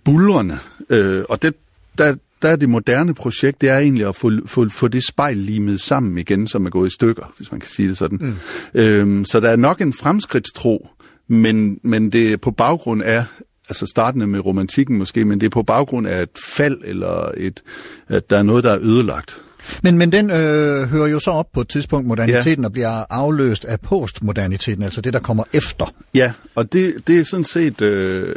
bulrende. 0.04 0.58
Øh, 0.90 1.24
og 1.30 1.42
det, 1.42 1.54
der, 1.98 2.16
der 2.42 2.50
er 2.50 2.56
det 2.56 2.70
moderne 2.70 3.14
projekt, 3.14 3.62
det 3.62 3.70
er 3.70 3.78
egentlig 3.78 4.08
at 4.08 4.16
få, 4.16 4.32
få, 4.46 4.70
få 4.70 4.88
det 4.88 5.08
spejl 5.08 5.38
limet 5.38 5.82
sammen 5.82 6.18
igen, 6.18 6.48
som 6.48 6.66
er 6.66 6.70
gået 6.70 6.88
i 6.88 6.94
stykker, 6.94 7.34
hvis 7.38 7.52
man 7.52 7.60
kan 7.60 7.70
sige 7.70 7.88
det 7.90 7.98
sådan. 7.98 8.20
Mm. 8.22 8.36
Øhm, 8.80 9.26
så 9.26 9.40
der 9.40 9.50
er 9.50 9.56
nok 9.56 9.82
en 9.82 9.94
fremskridtstro, 9.94 10.88
men, 11.28 11.80
men 11.84 12.12
det 12.12 12.34
er 12.34 12.38
på 12.38 12.52
baggrund 12.52 13.04
af, 13.04 13.26
altså 13.70 13.86
startende 13.86 14.28
med 14.28 14.46
romantikken 14.46 14.98
måske, 14.98 15.26
men 15.26 15.40
det 15.40 15.46
er 15.46 15.50
på 15.50 15.64
baggrund 15.64 16.08
af 16.08 16.24
et 16.24 16.30
fald, 16.46 16.82
eller 16.84 17.32
et, 17.38 17.64
at 18.08 18.30
der 18.30 18.38
er 18.38 18.44
noget, 18.44 18.64
der 18.64 18.72
er 18.72 18.80
ødelagt. 18.82 19.44
Men, 19.84 19.98
men 19.98 20.12
den 20.12 20.32
øh, 20.32 20.84
hører 20.84 21.08
jo 21.08 21.20
så 21.20 21.32
op 21.32 21.52
på 21.54 21.62
et 21.62 21.68
tidspunkt, 21.68 22.08
moderniteten, 22.08 22.64
ja. 22.64 22.68
og 22.68 22.72
bliver 22.72 23.04
afløst 23.10 23.66
af 23.66 23.80
postmoderniteten, 23.80 24.84
altså 24.84 25.02
det, 25.02 25.14
der 25.14 25.20
kommer 25.20 25.44
efter. 25.54 25.94
Ja, 26.14 26.32
og 26.56 26.74
det, 26.74 27.08
det 27.08 27.20
er 27.20 27.24
sådan 27.24 27.44
set 27.44 27.82
øh, 27.82 28.36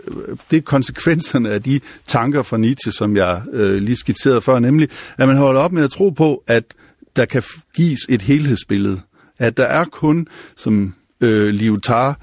det 0.51 0.57
er 0.57 0.61
konsekvenserne 0.61 1.51
af 1.51 1.63
de 1.63 1.81
tanker 2.07 2.43
fra 2.43 2.57
Nietzsche, 2.57 2.93
som 2.93 3.17
jeg 3.17 3.43
øh, 3.53 3.83
lige 3.83 3.97
skitserede 3.97 4.41
før, 4.41 4.59
nemlig 4.59 4.89
at 5.19 5.29
man 5.29 5.37
holder 5.37 5.61
op 5.61 5.73
med 5.73 5.85
at 5.85 5.91
tro 5.91 6.11
på, 6.11 6.43
at 6.47 6.65
der 7.17 7.25
kan 7.25 7.43
gives 7.75 8.01
et 8.09 8.23
helhedsbillede. 8.23 9.01
At 9.39 9.57
der 9.57 9.65
er 9.65 9.85
kun, 9.85 10.27
som 10.57 10.95
øh, 11.21 11.49
Lyotard, 11.49 12.17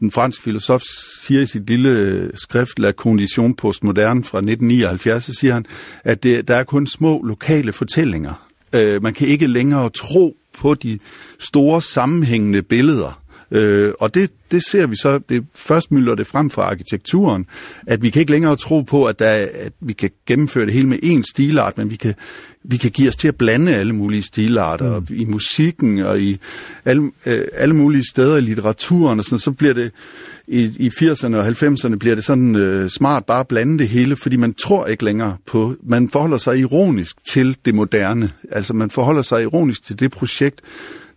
den 0.00 0.10
franske 0.10 0.42
filosof, 0.42 0.82
siger 1.22 1.40
i 1.40 1.46
sit 1.46 1.66
lille 1.66 1.88
øh, 1.88 2.30
skrift 2.34 2.78
La 2.78 2.92
Condition 2.92 3.54
Postmoderne 3.54 4.24
fra 4.24 4.38
1979, 4.38 5.24
så 5.24 5.32
siger 5.32 5.54
han, 5.54 5.66
at 6.04 6.22
det, 6.22 6.48
der 6.48 6.56
er 6.56 6.64
kun 6.64 6.86
små 6.86 7.22
lokale 7.22 7.72
fortællinger. 7.72 8.46
Øh, 8.72 9.02
man 9.02 9.14
kan 9.14 9.28
ikke 9.28 9.46
længere 9.46 9.90
tro 9.90 10.36
på 10.58 10.74
de 10.74 10.98
store 11.38 11.82
sammenhængende 11.82 12.62
billeder. 12.62 13.22
Øh, 13.50 13.92
og 14.00 14.14
det, 14.14 14.30
det 14.50 14.62
ser 14.62 14.86
vi 14.86 14.96
så, 14.96 15.18
det 15.28 15.44
først 15.54 15.92
mylder 15.92 16.14
det 16.14 16.26
frem 16.26 16.50
fra 16.50 16.62
arkitekturen, 16.62 17.46
at 17.86 18.02
vi 18.02 18.10
kan 18.10 18.20
ikke 18.20 18.32
længere 18.32 18.56
tro 18.56 18.80
på, 18.80 19.04
at, 19.04 19.18
der, 19.18 19.48
at 19.52 19.72
vi 19.80 19.92
kan 19.92 20.10
gennemføre 20.26 20.66
det 20.66 20.72
hele 20.72 20.88
med 20.88 20.98
én 21.04 21.22
stilart, 21.30 21.78
men 21.78 21.90
vi 21.90 21.96
kan, 21.96 22.14
vi 22.68 22.76
kan 22.76 22.90
give 22.90 23.08
os 23.08 23.16
til 23.16 23.28
at 23.28 23.36
blande 23.36 23.74
alle 23.74 23.92
mulige 23.92 24.22
stilarter 24.22 25.00
mm. 25.00 25.06
i 25.10 25.24
musikken 25.24 25.98
og 25.98 26.20
i 26.20 26.38
alle, 26.84 27.10
øh, 27.26 27.44
alle 27.52 27.74
mulige 27.74 28.04
steder 28.10 28.36
i 28.36 28.40
litteraturen, 28.40 29.18
og 29.18 29.24
sådan, 29.24 29.38
så 29.38 29.50
bliver 29.50 29.74
det 29.74 29.90
i, 30.48 30.62
i 30.76 30.88
80'erne 30.88 31.36
og 31.36 31.48
90'erne 31.48 31.96
bliver 31.96 32.14
det 32.14 32.24
sådan 32.24 32.56
øh, 32.56 32.90
smart 32.90 33.24
bare 33.24 33.40
at 33.40 33.48
blande 33.48 33.78
det 33.78 33.88
hele, 33.88 34.16
fordi 34.16 34.36
man 34.36 34.54
tror 34.54 34.86
ikke 34.86 35.04
længere 35.04 35.36
på, 35.46 35.74
man 35.82 36.10
forholder 36.10 36.38
sig 36.38 36.58
ironisk 36.58 37.16
til 37.32 37.56
det 37.64 37.74
moderne, 37.74 38.32
altså 38.52 38.74
man 38.74 38.90
forholder 38.90 39.22
sig 39.22 39.42
ironisk 39.42 39.82
til 39.84 40.00
det 40.00 40.10
projekt, 40.10 40.60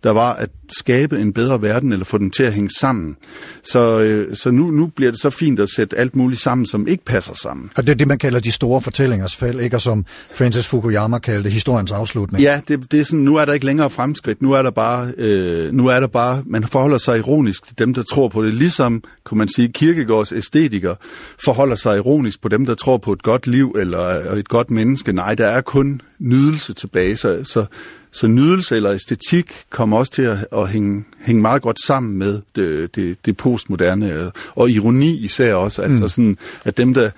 der 0.02 0.10
var 0.10 0.32
at 0.32 0.50
skabe 0.78 1.20
en 1.20 1.32
bedre 1.32 1.62
verden, 1.62 1.92
eller 1.92 2.04
få 2.04 2.18
den 2.18 2.30
til 2.30 2.42
at 2.42 2.52
hænge 2.52 2.70
sammen. 2.80 3.16
Så, 3.62 4.00
øh, 4.00 4.36
så 4.36 4.50
nu, 4.50 4.70
nu 4.70 4.86
bliver 4.86 5.10
det 5.10 5.20
så 5.20 5.30
fint 5.30 5.60
at 5.60 5.68
sætte 5.70 5.98
alt 5.98 6.16
muligt 6.16 6.40
sammen, 6.40 6.66
som 6.66 6.88
ikke 6.88 7.04
passer 7.04 7.34
sammen. 7.34 7.70
Og 7.76 7.86
det 7.86 7.90
er 7.92 7.96
det, 7.96 8.08
man 8.08 8.18
kalder 8.18 8.40
de 8.40 8.52
store 8.52 8.80
fortællingers 8.80 9.36
fald, 9.36 9.60
ikke? 9.60 9.76
Og 9.76 9.82
som 9.82 10.04
Francis 10.34 10.66
Fukuyama 10.66 11.18
kaldte 11.18 11.50
historiens 11.50 11.92
afslutning. 11.92 12.42
Ja, 12.42 12.60
det, 12.68 12.92
det 12.92 13.00
er 13.00 13.04
sådan, 13.04 13.18
nu 13.18 13.36
er 13.36 13.44
der 13.44 13.52
ikke 13.52 13.66
længere 13.66 13.90
fremskridt. 13.90 14.42
Nu 14.42 14.52
er 14.52 14.62
der 14.62 14.70
bare, 14.70 15.12
øh, 15.18 15.72
nu 15.72 15.86
er 15.86 16.00
der 16.00 16.06
bare, 16.06 16.42
man 16.46 16.64
forholder 16.64 16.98
sig 16.98 17.18
ironisk 17.18 17.66
til 17.66 17.78
dem, 17.78 17.94
der 17.94 18.02
tror 18.02 18.28
på 18.28 18.44
det. 18.44 18.54
Ligesom, 18.54 19.02
kunne 19.24 19.38
man 19.38 19.48
sige, 19.48 19.68
Kirkegårds 19.68 20.32
æstetikere 20.32 20.96
forholder 21.44 21.76
sig 21.76 21.96
ironisk 21.96 22.42
på 22.42 22.48
dem, 22.48 22.66
der 22.66 22.74
tror 22.74 22.96
på 22.96 23.12
et 23.12 23.22
godt 23.22 23.46
liv 23.46 23.76
eller 23.78 24.32
et 24.32 24.48
godt 24.48 24.70
menneske. 24.70 25.12
Nej, 25.12 25.34
der 25.34 25.46
er 25.46 25.60
kun 25.60 26.00
nydelse 26.18 26.72
tilbage. 26.72 27.16
Så, 27.16 27.40
så, 27.44 27.64
så 28.12 28.26
nydelse 28.26 28.76
eller 28.76 28.92
æstetik 28.92 29.52
kommer 29.70 29.98
også 29.98 30.12
til 30.12 30.22
at, 30.22 30.46
at 30.52 30.68
hænge, 30.68 31.04
hænge 31.20 31.42
meget 31.42 31.62
godt 31.62 31.76
sammen 31.86 32.18
med 32.18 32.40
det, 32.56 32.94
det, 32.94 33.26
det 33.26 33.36
postmoderne, 33.36 34.30
og, 34.54 34.70
ironi 34.70 35.16
især 35.16 35.54
også. 35.54 35.82
Altså 35.82 36.08
sådan, 36.08 36.38
at 36.64 36.76
dem, 36.76 36.94
der, 36.94 37.10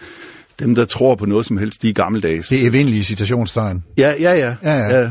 dem, 0.59 0.75
der 0.75 0.85
tror 0.85 1.15
på 1.15 1.27
noget 1.27 1.47
som 1.47 1.57
helst, 1.57 1.83
de 1.83 1.89
er 1.89 1.93
gammeldags. 1.93 2.49
Det 2.49 2.67
evindelige 2.67 3.05
citationstegn. 3.05 3.85
Ja, 3.99 4.15
ja, 4.21 4.35
ja. 4.35 4.55
Ja, 4.63 4.99
ja. 5.01 5.11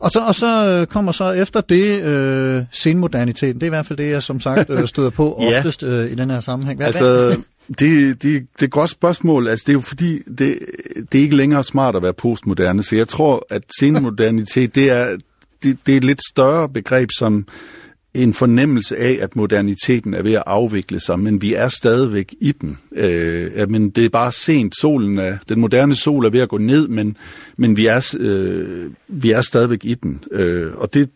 Og 0.00 0.10
så, 0.10 0.20
og 0.20 0.34
så 0.34 0.66
øh, 0.66 0.86
kommer 0.86 1.12
så 1.12 1.32
efter 1.32 1.60
det 1.60 2.02
øh, 2.02 2.62
senmoderniteten. 2.72 3.54
Det 3.54 3.62
er 3.62 3.66
i 3.66 3.68
hvert 3.68 3.86
fald 3.86 3.98
det, 3.98 4.10
jeg 4.10 4.22
som 4.22 4.40
sagt 4.40 4.70
øh, 4.70 4.88
støder 4.88 5.10
på 5.10 5.38
Ja. 5.50 5.58
oftest 5.58 5.82
øh, 5.82 6.10
i 6.10 6.14
den 6.14 6.30
her 6.30 6.40
sammenhæng. 6.40 6.76
Hvad, 6.78 6.86
Altså, 6.86 7.36
det, 7.68 7.78
det, 7.78 8.22
det 8.22 8.60
er 8.60 8.64
et 8.64 8.70
godt 8.70 8.90
spørgsmål. 8.90 9.48
Altså, 9.48 9.64
det 9.66 9.72
er 9.72 9.76
jo 9.76 9.80
fordi, 9.80 10.22
det, 10.38 10.58
det 11.12 11.18
er 11.18 11.22
ikke 11.22 11.36
længere 11.36 11.64
smart 11.64 11.96
at 11.96 12.02
være 12.02 12.12
postmoderne. 12.12 12.82
Så 12.82 12.96
jeg 12.96 13.08
tror, 13.08 13.46
at 13.50 13.62
senmodernitet, 13.80 14.74
det 14.74 14.90
er, 14.90 15.16
det, 15.62 15.78
det 15.86 15.92
er 15.92 15.96
et 15.96 16.04
lidt 16.04 16.20
større 16.28 16.68
begreb 16.68 17.08
som 17.18 17.46
en 18.14 18.34
fornemmelse 18.34 18.96
af, 18.96 19.18
at 19.20 19.36
moderniteten 19.36 20.14
er 20.14 20.22
ved 20.22 20.32
at 20.32 20.42
afvikle 20.46 21.00
sig, 21.00 21.18
men 21.18 21.42
vi 21.42 21.54
er 21.54 21.68
stadigvæk 21.68 22.34
i 22.40 22.52
den. 22.52 22.78
Øh, 22.92 23.50
ja, 23.56 23.66
men 23.66 23.90
det 23.90 24.04
er 24.04 24.08
bare 24.08 24.32
sent. 24.32 24.74
Solen 24.80 25.18
er, 25.18 25.38
den 25.48 25.60
moderne 25.60 25.94
sol 25.94 26.24
er 26.24 26.30
ved 26.30 26.40
at 26.40 26.48
gå 26.48 26.58
ned, 26.58 26.88
men, 26.88 27.16
men 27.56 27.76
vi, 27.76 27.86
er, 27.86 28.14
øh, 28.18 28.90
vi 29.08 29.30
er 29.30 29.42
stadigvæk 29.42 29.84
i 29.84 29.94
den. 29.94 30.24
Øh, 30.32 30.72
og 30.74 30.94
det, 30.94 31.10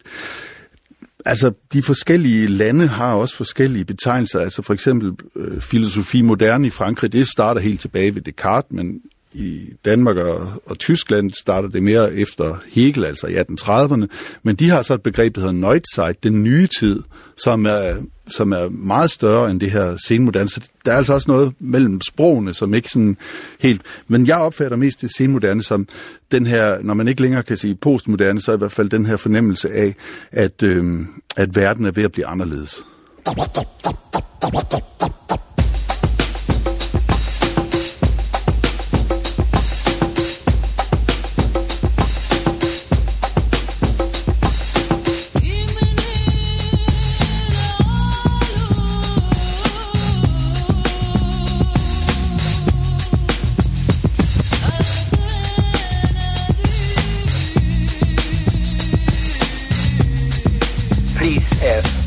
Altså, 1.27 1.53
de 1.73 1.83
forskellige 1.83 2.47
lande 2.47 2.87
har 2.87 3.15
også 3.15 3.37
forskellige 3.37 3.85
betegnelser. 3.85 4.41
Altså 4.41 4.63
for 4.63 4.75
eksempel 4.75 5.13
øh, 5.37 5.61
filosofi 5.61 6.23
moderne 6.23 6.67
i 6.67 6.71
Frankrig, 6.71 7.13
det 7.13 7.29
starter 7.29 7.61
helt 7.61 7.81
tilbage 7.81 8.15
ved 8.15 8.23
Descartes, 8.23 8.73
men 8.73 9.01
i 9.37 9.73
Danmark 9.85 10.17
og, 10.17 10.53
og 10.67 10.79
Tyskland 10.79 11.31
starter 11.31 11.69
det 11.69 11.83
mere 11.83 12.15
efter 12.15 12.57
Hegel, 12.71 13.05
altså 13.05 13.27
i 13.27 13.35
1830'erne. 13.35 14.07
Men 14.43 14.57
de 14.57 14.69
har 14.69 14.83
så 14.83 14.95
et 14.95 15.03
begreb, 15.03 15.35
der 15.35 15.41
hedder 15.41 15.55
Neuzeit, 15.55 16.23
den 16.25 16.43
nye 16.43 16.69
tid, 16.79 17.03
som 17.37 17.67
er, 17.67 17.95
som 18.31 18.53
er 18.53 18.69
meget 18.69 19.11
større 19.11 19.51
end 19.51 19.61
det 19.61 19.71
her 19.71 19.97
senmoderne. 20.07 20.49
Så 20.49 20.61
der 20.85 20.93
er 20.93 20.97
altså 20.97 21.15
også 21.15 21.31
noget 21.31 21.53
mellem 21.59 22.01
sprogene, 22.01 22.55
som 22.55 22.75
ikke 22.75 22.89
sådan 22.89 23.17
helt... 23.61 23.83
Men 24.09 24.27
jeg 24.27 24.37
opfatter 24.37 24.77
mest 24.77 25.01
det 25.01 25.11
senmoderne 25.17 25.63
som 25.63 25.89
den 26.33 26.47
her, 26.47 26.83
når 26.83 26.95
man 26.95 27.09
ikke 27.09 27.23
længere 27.23 27.43
kan 27.43 27.57
sige 27.57 27.75
postmoderne, 27.75 28.41
så 28.41 28.53
i 28.55 28.59
hvert 28.59 28.73
fald 28.73 28.91
den 28.91 29.07
her 29.07 29.17
fornemmelse 29.17 29.71
af, 29.71 29.95
at, 30.33 30.63
øh, 30.63 31.01
at 31.37 31.57
verden 31.57 31.85
er 31.85 31.91
ved 31.91 32.05
at 32.05 32.13
blive 32.13 32.27
anderledes. 32.27 32.85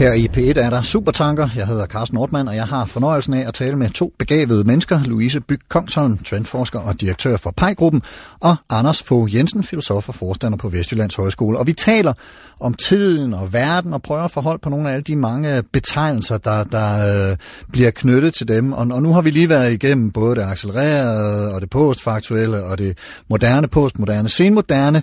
Her 0.00 0.12
i 0.12 0.28
P1 0.36 0.60
er 0.60 0.70
der 0.70 0.82
Supertanker. 0.82 1.48
Jeg 1.56 1.66
hedder 1.66 1.86
Carsten 1.86 2.16
Nordmann, 2.16 2.48
og 2.48 2.56
jeg 2.56 2.66
har 2.66 2.84
fornøjelsen 2.84 3.34
af 3.34 3.48
at 3.48 3.54
tale 3.54 3.76
med 3.76 3.90
to 3.90 4.12
begavede 4.18 4.64
mennesker. 4.64 5.00
Louise 5.04 5.40
Byg 5.40 5.60
Kongsholm, 5.68 6.18
trendforsker 6.18 6.78
og 6.78 7.00
direktør 7.00 7.36
for 7.36 7.50
Pejgruppen, 7.56 8.02
og 8.40 8.56
Anders 8.70 9.02
Fogh 9.02 9.34
Jensen, 9.34 9.64
filosof 9.64 10.08
og 10.08 10.14
forstander 10.14 10.58
på 10.58 10.68
Vestjyllands 10.68 11.14
Højskole. 11.14 11.58
Og 11.58 11.66
vi 11.66 11.72
taler 11.72 12.12
om 12.60 12.74
tiden 12.74 13.34
og 13.34 13.52
verden 13.52 13.92
og 13.92 14.02
prøver 14.02 14.22
at 14.22 14.30
forholde 14.30 14.58
på 14.58 14.68
nogle 14.68 14.88
af 14.88 14.92
alle 14.92 15.02
de 15.02 15.16
mange 15.16 15.62
betegnelser, 15.62 16.38
der, 16.38 16.64
der 16.64 17.30
øh, 17.30 17.36
bliver 17.72 17.90
knyttet 17.90 18.34
til 18.34 18.48
dem. 18.48 18.72
Og, 18.72 18.86
og 18.90 19.02
nu 19.02 19.12
har 19.12 19.20
vi 19.20 19.30
lige 19.30 19.48
været 19.48 19.72
igennem 19.72 20.10
både 20.10 20.36
det 20.36 20.42
accelererede 20.42 21.54
og 21.54 21.60
det 21.60 21.70
postfaktuelle 21.70 22.64
og 22.64 22.78
det 22.78 22.98
moderne, 23.30 23.68
postmoderne, 23.68 24.28
senmoderne. 24.28 25.02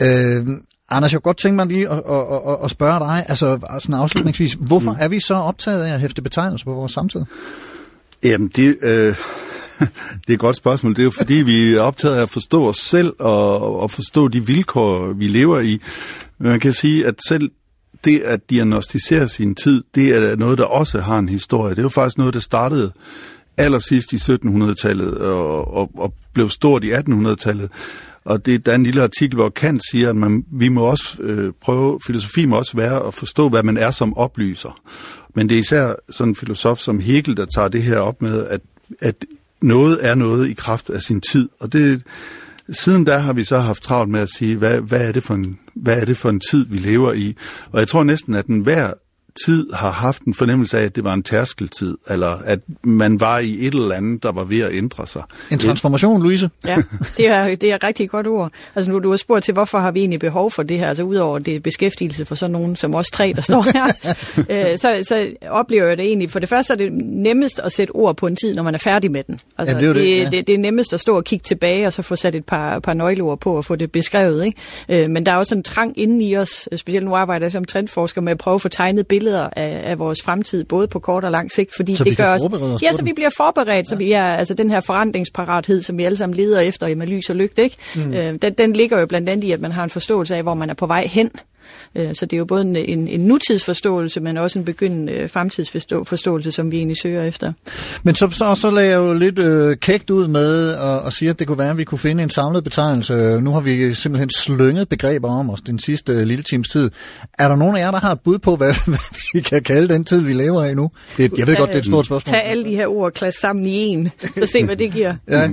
Øh, 0.00 0.46
Anders, 0.92 1.12
jeg 1.12 1.22
kunne 1.22 1.28
godt 1.28 1.36
tænke 1.36 1.56
mig 1.56 1.66
lige 1.66 1.88
at, 1.88 2.02
at, 2.08 2.22
at, 2.48 2.56
at 2.64 2.70
spørge 2.70 2.98
dig, 2.98 3.24
altså 3.28 3.58
sådan 3.80 3.94
afslutningsvis, 3.94 4.56
hvorfor 4.60 4.96
er 5.00 5.08
vi 5.08 5.20
så 5.20 5.34
optaget 5.34 5.84
af 5.84 5.94
at 5.94 6.00
hæfte 6.00 6.22
betegnelser 6.22 6.64
på 6.64 6.74
vores 6.74 6.92
samtid? 6.92 7.24
Jamen, 8.24 8.48
det, 8.48 8.76
øh, 8.82 9.06
det 10.26 10.28
er 10.28 10.32
et 10.32 10.38
godt 10.38 10.56
spørgsmål. 10.56 10.92
Det 10.92 10.98
er 10.98 11.04
jo 11.04 11.10
fordi, 11.10 11.34
vi 11.34 11.74
er 11.74 11.80
optaget 11.80 12.16
af 12.16 12.22
at 12.22 12.30
forstå 12.30 12.68
os 12.68 12.76
selv 12.76 13.12
og, 13.18 13.80
og 13.80 13.90
forstå 13.90 14.28
de 14.28 14.46
vilkår, 14.46 15.12
vi 15.12 15.26
lever 15.28 15.60
i. 15.60 15.80
Man 16.38 16.60
kan 16.60 16.72
sige, 16.72 17.06
at 17.06 17.14
selv 17.28 17.50
det 18.04 18.20
at 18.20 18.50
diagnostisere 18.50 19.28
sin 19.28 19.54
tid, 19.54 19.84
det 19.94 20.08
er 20.08 20.36
noget, 20.36 20.58
der 20.58 20.64
også 20.64 21.00
har 21.00 21.18
en 21.18 21.28
historie. 21.28 21.70
Det 21.70 21.78
er 21.78 21.82
jo 21.82 21.88
faktisk 21.88 22.18
noget, 22.18 22.34
der 22.34 22.40
startede 22.40 22.92
allersidst 23.56 24.12
i 24.12 24.16
1700-tallet 24.16 25.18
og, 25.18 25.74
og, 25.74 25.90
og 25.94 26.14
blev 26.32 26.48
stort 26.48 26.84
i 26.84 26.92
1800-tallet. 26.92 27.70
Og 28.24 28.46
det, 28.46 28.66
der 28.66 28.72
er 28.72 28.76
en 28.76 28.82
lille 28.82 29.02
artikel, 29.02 29.34
hvor 29.34 29.48
Kant 29.48 29.82
siger, 29.90 30.08
at 30.08 30.16
man, 30.16 30.44
vi 30.52 30.68
må 30.68 30.82
også 30.82 31.22
øh, 31.22 31.52
prøve, 31.60 32.00
filosofi 32.06 32.44
må 32.44 32.56
også 32.56 32.76
være 32.76 33.06
at 33.06 33.14
forstå, 33.14 33.48
hvad 33.48 33.62
man 33.62 33.76
er 33.76 33.90
som 33.90 34.16
oplyser. 34.16 34.80
Men 35.34 35.48
det 35.48 35.54
er 35.54 35.58
især 35.58 35.94
sådan 36.10 36.30
en 36.30 36.36
filosof 36.36 36.78
som 36.78 37.00
Hegel, 37.00 37.36
der 37.36 37.44
tager 37.44 37.68
det 37.68 37.82
her 37.82 37.98
op 37.98 38.22
med, 38.22 38.46
at, 38.46 38.60
at 39.00 39.24
noget 39.62 40.06
er 40.06 40.14
noget 40.14 40.48
i 40.48 40.52
kraft 40.52 40.90
af 40.90 41.02
sin 41.02 41.20
tid. 41.20 41.48
Og 41.60 41.72
det, 41.72 42.02
siden 42.70 43.04
da 43.04 43.18
har 43.18 43.32
vi 43.32 43.44
så 43.44 43.58
haft 43.58 43.82
travlt 43.82 44.10
med 44.10 44.20
at 44.20 44.30
sige, 44.30 44.56
hvad, 44.56 44.80
hvad, 44.80 45.08
er 45.08 45.12
det 45.12 45.22
for 45.22 45.34
en, 45.34 45.58
hvad 45.74 46.00
er 46.00 46.04
det 46.04 46.16
for 46.16 46.30
en 46.30 46.40
tid, 46.50 46.66
vi 46.66 46.78
lever 46.78 47.12
i? 47.12 47.36
Og 47.70 47.80
jeg 47.80 47.88
tror 47.88 48.02
næsten, 48.02 48.34
at 48.34 48.46
den 48.46 48.60
hver 48.60 48.92
tid 49.46 49.72
har 49.72 49.90
haft 49.90 50.22
en 50.22 50.34
fornemmelse 50.34 50.78
af, 50.78 50.84
at 50.84 50.96
det 50.96 51.04
var 51.04 51.14
en 51.14 51.22
tærskeltid, 51.22 51.96
eller 52.10 52.38
at 52.44 52.60
man 52.84 53.20
var 53.20 53.38
i 53.38 53.66
et 53.66 53.74
eller 53.74 53.94
andet, 53.94 54.22
der 54.22 54.32
var 54.32 54.44
ved 54.44 54.60
at 54.60 54.74
ændre 54.74 55.06
sig. 55.06 55.22
En 55.50 55.58
transformation, 55.58 56.22
Louise? 56.22 56.50
Ja, 56.66 56.76
det 57.16 57.28
er, 57.28 57.54
det 57.54 57.70
er 57.70 57.74
et 57.74 57.84
rigtig 57.84 58.10
godt 58.10 58.26
ord. 58.26 58.52
Altså 58.74 58.90
nu 58.90 58.98
du 58.98 59.10
har 59.10 59.16
spurgt 59.16 59.44
til, 59.44 59.52
hvorfor 59.54 59.78
har 59.78 59.90
vi 59.90 60.00
egentlig 60.00 60.20
behov 60.20 60.50
for 60.50 60.62
det 60.62 60.78
her, 60.78 60.88
altså 60.88 61.02
udover 61.02 61.38
det 61.38 61.56
er 61.56 61.60
beskæftigelse 61.60 62.24
for 62.24 62.34
sådan 62.34 62.52
nogen 62.52 62.76
som 62.76 62.94
os 62.94 63.06
tre, 63.10 63.32
der 63.36 63.42
står 63.42 63.62
her, 63.62 63.86
øh, 64.72 64.78
så, 64.78 65.04
så 65.08 65.30
oplever 65.50 65.86
jeg 65.86 65.96
det 65.96 66.06
egentlig. 66.06 66.30
For 66.30 66.38
det 66.38 66.48
første 66.48 66.66
så 66.66 66.72
er 66.72 66.76
det 66.76 66.92
nemmest 67.02 67.60
at 67.64 67.72
sætte 67.72 67.90
ord 67.90 68.16
på 68.16 68.26
en 68.26 68.36
tid, 68.36 68.54
når 68.54 68.62
man 68.62 68.74
er 68.74 68.78
færdig 68.78 69.10
med 69.10 69.24
den. 69.24 69.40
Altså, 69.58 69.76
Ja, 69.76 69.80
det 69.80 69.88
er 69.88 69.92
det, 69.92 70.18
ja. 70.18 70.28
det, 70.30 70.46
det 70.46 70.54
er 70.54 70.58
nemmest 70.58 70.92
at 70.92 71.00
stå 71.00 71.16
og 71.16 71.24
kigge 71.24 71.42
tilbage, 71.42 71.86
og 71.86 71.92
så 71.92 72.02
få 72.02 72.16
sat 72.16 72.34
et 72.34 72.44
par, 72.44 72.78
par 72.78 72.94
nøgleord 72.94 73.40
på 73.40 73.56
og 73.56 73.64
få 73.64 73.76
det 73.76 73.92
beskrevet. 73.92 74.44
Ikke? 74.44 74.58
Øh, 74.88 75.10
men 75.10 75.26
der 75.26 75.32
er 75.32 75.36
også 75.36 75.54
en 75.54 75.62
trang 75.62 75.98
inde 75.98 76.24
i 76.24 76.36
os, 76.36 76.68
specielt 76.76 77.06
nu 77.06 77.14
arbejder 77.14 77.44
jeg 77.44 77.52
som 77.52 77.64
trendforsker 77.64 78.20
med 78.20 78.32
at 78.32 78.38
prøve 78.38 78.54
at 78.54 78.60
få 78.60 78.68
tegnet 78.68 79.06
billeder 79.06 79.21
af, 79.30 79.50
af 79.90 79.98
vores 79.98 80.22
fremtid, 80.22 80.64
både 80.64 80.88
på 80.88 80.98
kort 80.98 81.24
og 81.24 81.30
lang 81.30 81.50
sigt, 81.50 81.70
fordi 81.76 81.94
Så 81.94 82.04
det 82.04 82.16
gør 82.16 82.34
os, 82.34 82.42
os 82.42 82.82
ja, 82.82 82.92
så 82.92 83.02
vi 83.02 83.12
bliver 83.12 83.30
forberedt, 83.36 83.88
så 83.88 83.96
vi 83.96 84.12
er, 84.12 84.24
altså 84.24 84.54
den 84.54 84.70
her 84.70 84.80
forandringsparathed, 84.80 85.82
som 85.82 85.98
vi 85.98 86.04
alle 86.04 86.16
sammen 86.16 86.36
leder 86.36 86.60
efter 86.60 86.86
i 86.86 86.94
med 86.94 87.06
lys 87.06 87.30
og 87.30 87.36
lygte, 87.36 87.62
ikke? 87.62 87.76
Mm. 87.96 88.14
Øh, 88.14 88.34
den, 88.42 88.54
den 88.54 88.72
ligger 88.72 89.00
jo 89.00 89.06
blandt 89.06 89.28
andet 89.28 89.44
i, 89.44 89.52
at 89.52 89.60
man 89.60 89.72
har 89.72 89.84
en 89.84 89.90
forståelse 89.90 90.36
af, 90.36 90.42
hvor 90.42 90.54
man 90.54 90.70
er 90.70 90.74
på 90.74 90.86
vej 90.86 91.06
hen. 91.06 91.30
Øh, 91.94 92.14
så 92.14 92.26
det 92.26 92.32
er 92.32 92.38
jo 92.38 92.44
både 92.44 92.62
en, 92.62 92.76
en, 92.76 93.08
en 93.08 93.20
nutidsforståelse, 93.20 94.20
men 94.20 94.36
også 94.36 94.58
en 94.58 94.64
begyndende 94.64 95.12
øh, 95.12 95.30
fremtidsforståelse, 95.30 96.52
som 96.52 96.70
vi 96.70 96.76
egentlig 96.76 96.96
søger 97.02 97.22
efter. 97.22 97.52
Men 98.02 98.14
så, 98.14 98.30
så, 98.30 98.54
så 98.54 98.70
lagde 98.70 98.90
jeg 98.90 98.96
jo 98.96 99.12
lidt 99.12 99.38
øh, 99.38 99.76
kægt 99.76 100.10
ud 100.10 100.28
med 100.28 100.76
at, 101.06 101.12
sige, 101.12 101.30
at 101.30 101.38
det 101.38 101.46
kunne 101.46 101.58
være, 101.58 101.70
at 101.70 101.78
vi 101.78 101.84
kunne 101.84 101.98
finde 101.98 102.22
en 102.22 102.30
samlet 102.30 102.64
betegnelse. 102.64 103.40
Nu 103.40 103.50
har 103.50 103.60
vi 103.60 103.94
simpelthen 103.94 104.30
slynget 104.30 104.88
begreber 104.88 105.28
om 105.28 105.50
os 105.50 105.60
den 105.60 105.78
sidste 105.78 106.12
øh, 106.12 106.22
lille 106.22 106.42
times 106.42 106.68
tid. 106.68 106.90
Er 107.38 107.48
der 107.48 107.56
nogen 107.56 107.76
af 107.76 107.80
jer, 107.80 107.90
der 107.90 107.98
har 107.98 108.12
et 108.12 108.20
bud 108.20 108.38
på, 108.38 108.56
hvad, 108.62 108.74
hvad 108.86 108.98
vi 109.34 109.40
kan 109.40 109.62
kalde 109.62 109.94
den 109.94 110.04
tid, 110.04 110.22
vi 110.22 110.32
lever 110.32 110.64
i 110.64 110.74
nu? 110.74 110.90
Det, 111.16 111.32
jeg 111.38 111.46
ved 111.46 111.56
godt, 111.56 111.68
det 111.68 111.74
er 111.74 111.78
et 111.78 111.86
stort 111.86 112.06
spørgsmål. 112.06 112.34
Tag 112.34 112.44
alle 112.44 112.64
de 112.64 112.70
her 112.70 112.86
ord 112.86 113.04
og 113.04 113.12
klasse 113.12 113.40
sammen 113.40 113.66
i 113.66 113.74
en, 113.74 114.10
så 114.38 114.46
se, 114.46 114.64
hvad 114.64 114.76
det 114.76 114.92
giver. 114.92 115.14
Ja. 115.32 115.48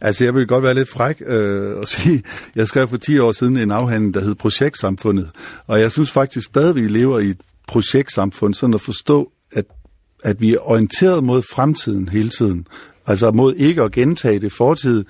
Altså, 0.00 0.24
jeg 0.24 0.34
vil 0.34 0.46
godt 0.46 0.64
være 0.64 0.74
lidt 0.74 0.88
fræk 0.88 1.22
øh, 1.26 1.76
og 1.76 1.88
sige, 1.88 2.22
jeg 2.56 2.68
skrev 2.68 2.88
for 2.88 2.96
10 2.96 3.18
år 3.18 3.32
siden 3.32 3.56
en 3.56 3.70
afhandling, 3.70 4.14
der 4.14 4.20
hed 4.20 4.34
Projektsamfundet, 4.34 5.30
og 5.66 5.80
jeg 5.80 5.92
synes 5.92 6.10
faktisk 6.10 6.46
stadig, 6.46 6.74
vi 6.74 6.88
lever 6.88 7.18
i 7.18 7.30
et 7.30 7.40
projektsamfund, 7.68 8.54
sådan 8.54 8.74
at 8.74 8.80
forstå, 8.80 9.32
at, 9.52 9.64
at 10.24 10.40
vi 10.40 10.54
er 10.54 10.58
orienteret 10.68 11.24
mod 11.24 11.42
fremtiden 11.42 12.08
hele 12.08 12.28
tiden, 12.28 12.66
Altså 13.06 13.30
mod 13.30 13.54
ikke 13.54 13.82
at 13.82 13.92
gentage 13.92 14.38
det 14.38 14.52
fortid. 14.52 15.04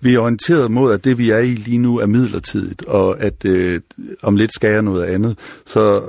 Vi 0.00 0.14
er 0.14 0.18
orienteret 0.18 0.70
mod, 0.70 0.92
at 0.92 1.04
det 1.04 1.18
vi 1.18 1.30
er 1.30 1.38
i 1.38 1.54
lige 1.54 1.78
nu 1.78 1.98
er 1.98 2.06
midlertidigt, 2.06 2.84
og 2.84 3.20
at 3.20 3.44
øh, 3.44 3.80
om 4.22 4.36
lidt 4.36 4.54
skal 4.54 4.70
jeg 4.70 4.82
noget 4.82 5.04
andet. 5.04 5.38
Så, 5.66 6.02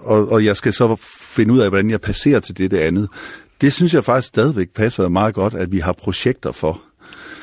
og, 0.00 0.28
og 0.28 0.44
jeg 0.44 0.56
skal 0.56 0.72
så 0.72 0.96
finde 1.36 1.54
ud 1.54 1.58
af, 1.58 1.68
hvordan 1.68 1.90
jeg 1.90 2.00
passerer 2.00 2.40
til 2.40 2.58
det, 2.58 2.70
det 2.70 2.78
andet. 2.78 3.08
Det 3.60 3.72
synes 3.72 3.94
jeg 3.94 4.04
faktisk 4.04 4.28
stadigvæk 4.28 4.68
passer 4.74 5.08
meget 5.08 5.34
godt, 5.34 5.54
at 5.54 5.72
vi 5.72 5.78
har 5.78 5.92
projekter 5.92 6.52
for. 6.52 6.82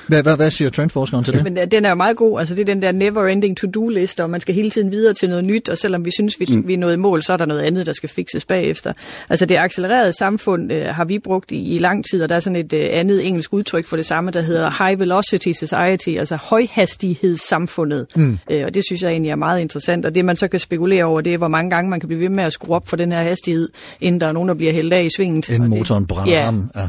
Hvad, 0.07 0.23
hvad, 0.23 0.35
hvad 0.35 0.51
siger 0.51 0.69
trendforskeren 0.69 1.23
til 1.23 1.33
det? 1.33 1.43
Men 1.43 1.57
øh, 1.57 1.67
den 1.71 1.85
er 1.85 1.89
jo 1.89 1.95
meget 1.95 2.17
god. 2.17 2.39
Altså 2.39 2.55
det 2.55 2.61
er 2.61 2.65
den 2.65 2.81
der 2.81 2.91
never-ending 2.91 3.55
to-do-liste, 3.55 4.23
og 4.23 4.29
man 4.29 4.39
skal 4.39 4.55
hele 4.55 4.69
tiden 4.69 4.91
videre 4.91 5.13
til 5.13 5.29
noget 5.29 5.45
nyt, 5.45 5.69
og 5.69 5.77
selvom 5.77 6.05
vi 6.05 6.11
synes, 6.11 6.39
vi, 6.39 6.45
mm. 6.49 6.67
vi 6.67 6.73
er 6.73 6.77
nået 6.77 6.93
i 6.93 6.97
mål, 6.97 7.23
så 7.23 7.33
er 7.33 7.37
der 7.37 7.45
noget 7.45 7.61
andet, 7.61 7.85
der 7.85 7.93
skal 7.93 8.09
fikses 8.09 8.45
bagefter. 8.45 8.93
Altså 9.29 9.45
det 9.45 9.57
accelererede 9.57 10.13
samfund 10.13 10.73
øh, 10.73 10.85
har 10.85 11.05
vi 11.05 11.19
brugt 11.19 11.51
i, 11.51 11.75
i 11.75 11.77
lang 11.77 12.05
tid, 12.11 12.23
og 12.23 12.29
der 12.29 12.35
er 12.35 12.39
sådan 12.39 12.55
et 12.55 12.73
øh, 12.73 12.87
andet 12.91 13.27
engelsk 13.27 13.53
udtryk 13.53 13.85
for 13.87 13.95
det 13.95 14.05
samme, 14.05 14.31
der 14.31 14.41
hedder 14.41 14.85
High 14.85 14.99
Velocity 14.99 15.51
Society, 15.51 16.09
altså 16.09 16.35
højhastighedssamfundet. 16.35 18.05
Mm. 18.15 18.37
Øh, 18.51 18.63
og 18.65 18.73
det 18.73 18.83
synes 18.85 19.01
jeg 19.01 19.11
egentlig 19.11 19.31
er 19.31 19.35
meget 19.35 19.61
interessant, 19.61 20.05
og 20.05 20.15
det 20.15 20.25
man 20.25 20.35
så 20.35 20.47
kan 20.47 20.59
spekulere 20.59 21.03
over, 21.03 21.21
det 21.21 21.33
er, 21.33 21.37
hvor 21.37 21.47
mange 21.47 21.69
gange 21.69 21.89
man 21.89 21.99
kan 21.99 22.07
blive 22.07 22.21
ved 22.21 22.29
med 22.29 22.43
at 22.43 22.53
skrue 22.53 22.75
op 22.75 22.87
for 22.87 22.95
den 22.97 23.11
her 23.11 23.21
hastighed, 23.21 23.69
inden 24.01 24.21
der 24.21 24.27
er 24.27 24.31
nogen, 24.31 24.49
der 24.49 24.55
bliver 24.55 24.73
hældt 24.73 24.93
af 24.93 25.03
i 25.03 25.09
svinget. 25.17 25.49
Inden 25.49 25.61
det- 25.61 25.69
motoren 25.69 26.05
brænder 26.07 26.33
ja, 26.33 26.43
sammen. 26.43 26.71
Ja. 26.75 26.87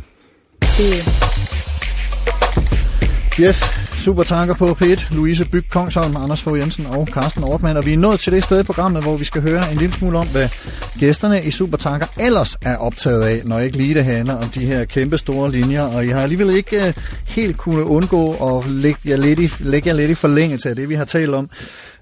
Det, 0.63 1.09
Yes, 3.41 3.65
super 3.99 4.23
tanker 4.23 4.55
på 4.55 4.71
P1. 4.71 5.15
Louise 5.15 5.45
Byg 5.45 5.65
Kongsholm, 5.71 6.17
Anders 6.17 6.43
Fogh 6.43 6.59
Jensen 6.59 6.87
og 6.87 7.09
Carsten 7.13 7.45
Ortmann. 7.45 7.77
Og 7.77 7.87
vi 7.87 7.93
er 7.93 7.99
nået 7.99 8.21
til 8.21 8.33
det 8.33 8.45
sted 8.45 8.61
i 8.61 8.63
programmet, 8.63 9.03
hvor 9.03 9.17
vi 9.17 9.25
skal 9.25 9.43
høre 9.43 9.73
en 9.73 9.79
lille 9.79 9.95
smule 9.95 10.19
om, 10.19 10.29
hvad 10.29 10.49
gæsterne 10.99 11.43
i 11.43 11.51
Supertanker 11.51 12.07
ellers 12.21 12.57
er 12.63 12.77
optaget 12.77 13.23
af, 13.23 13.41
når 13.45 13.59
ikke 13.59 13.77
lige 13.77 13.95
det 13.95 14.05
handler 14.05 14.35
om 14.35 14.49
de 14.49 14.67
her 14.67 14.85
kæmpe 14.85 15.19
store 15.19 15.51
linjer. 15.51 15.83
Og 15.83 16.07
I 16.07 16.09
har 16.09 16.23
alligevel 16.23 16.57
ikke 16.57 16.87
øh, 16.87 16.95
helt 17.27 17.57
kunne 17.57 17.85
undgå 17.85 18.57
at 18.57 18.71
lægge 18.71 19.01
jer, 19.05 19.17
lidt 19.17 19.39
i, 19.39 19.51
lægge 19.61 19.89
jer 19.89 19.95
lidt 19.95 20.11
i 20.11 20.15
forlængelse 20.15 20.69
af 20.69 20.77
det, 20.77 20.89
vi 20.89 20.95
har 20.95 21.05
talt 21.05 21.35
om. 21.35 21.51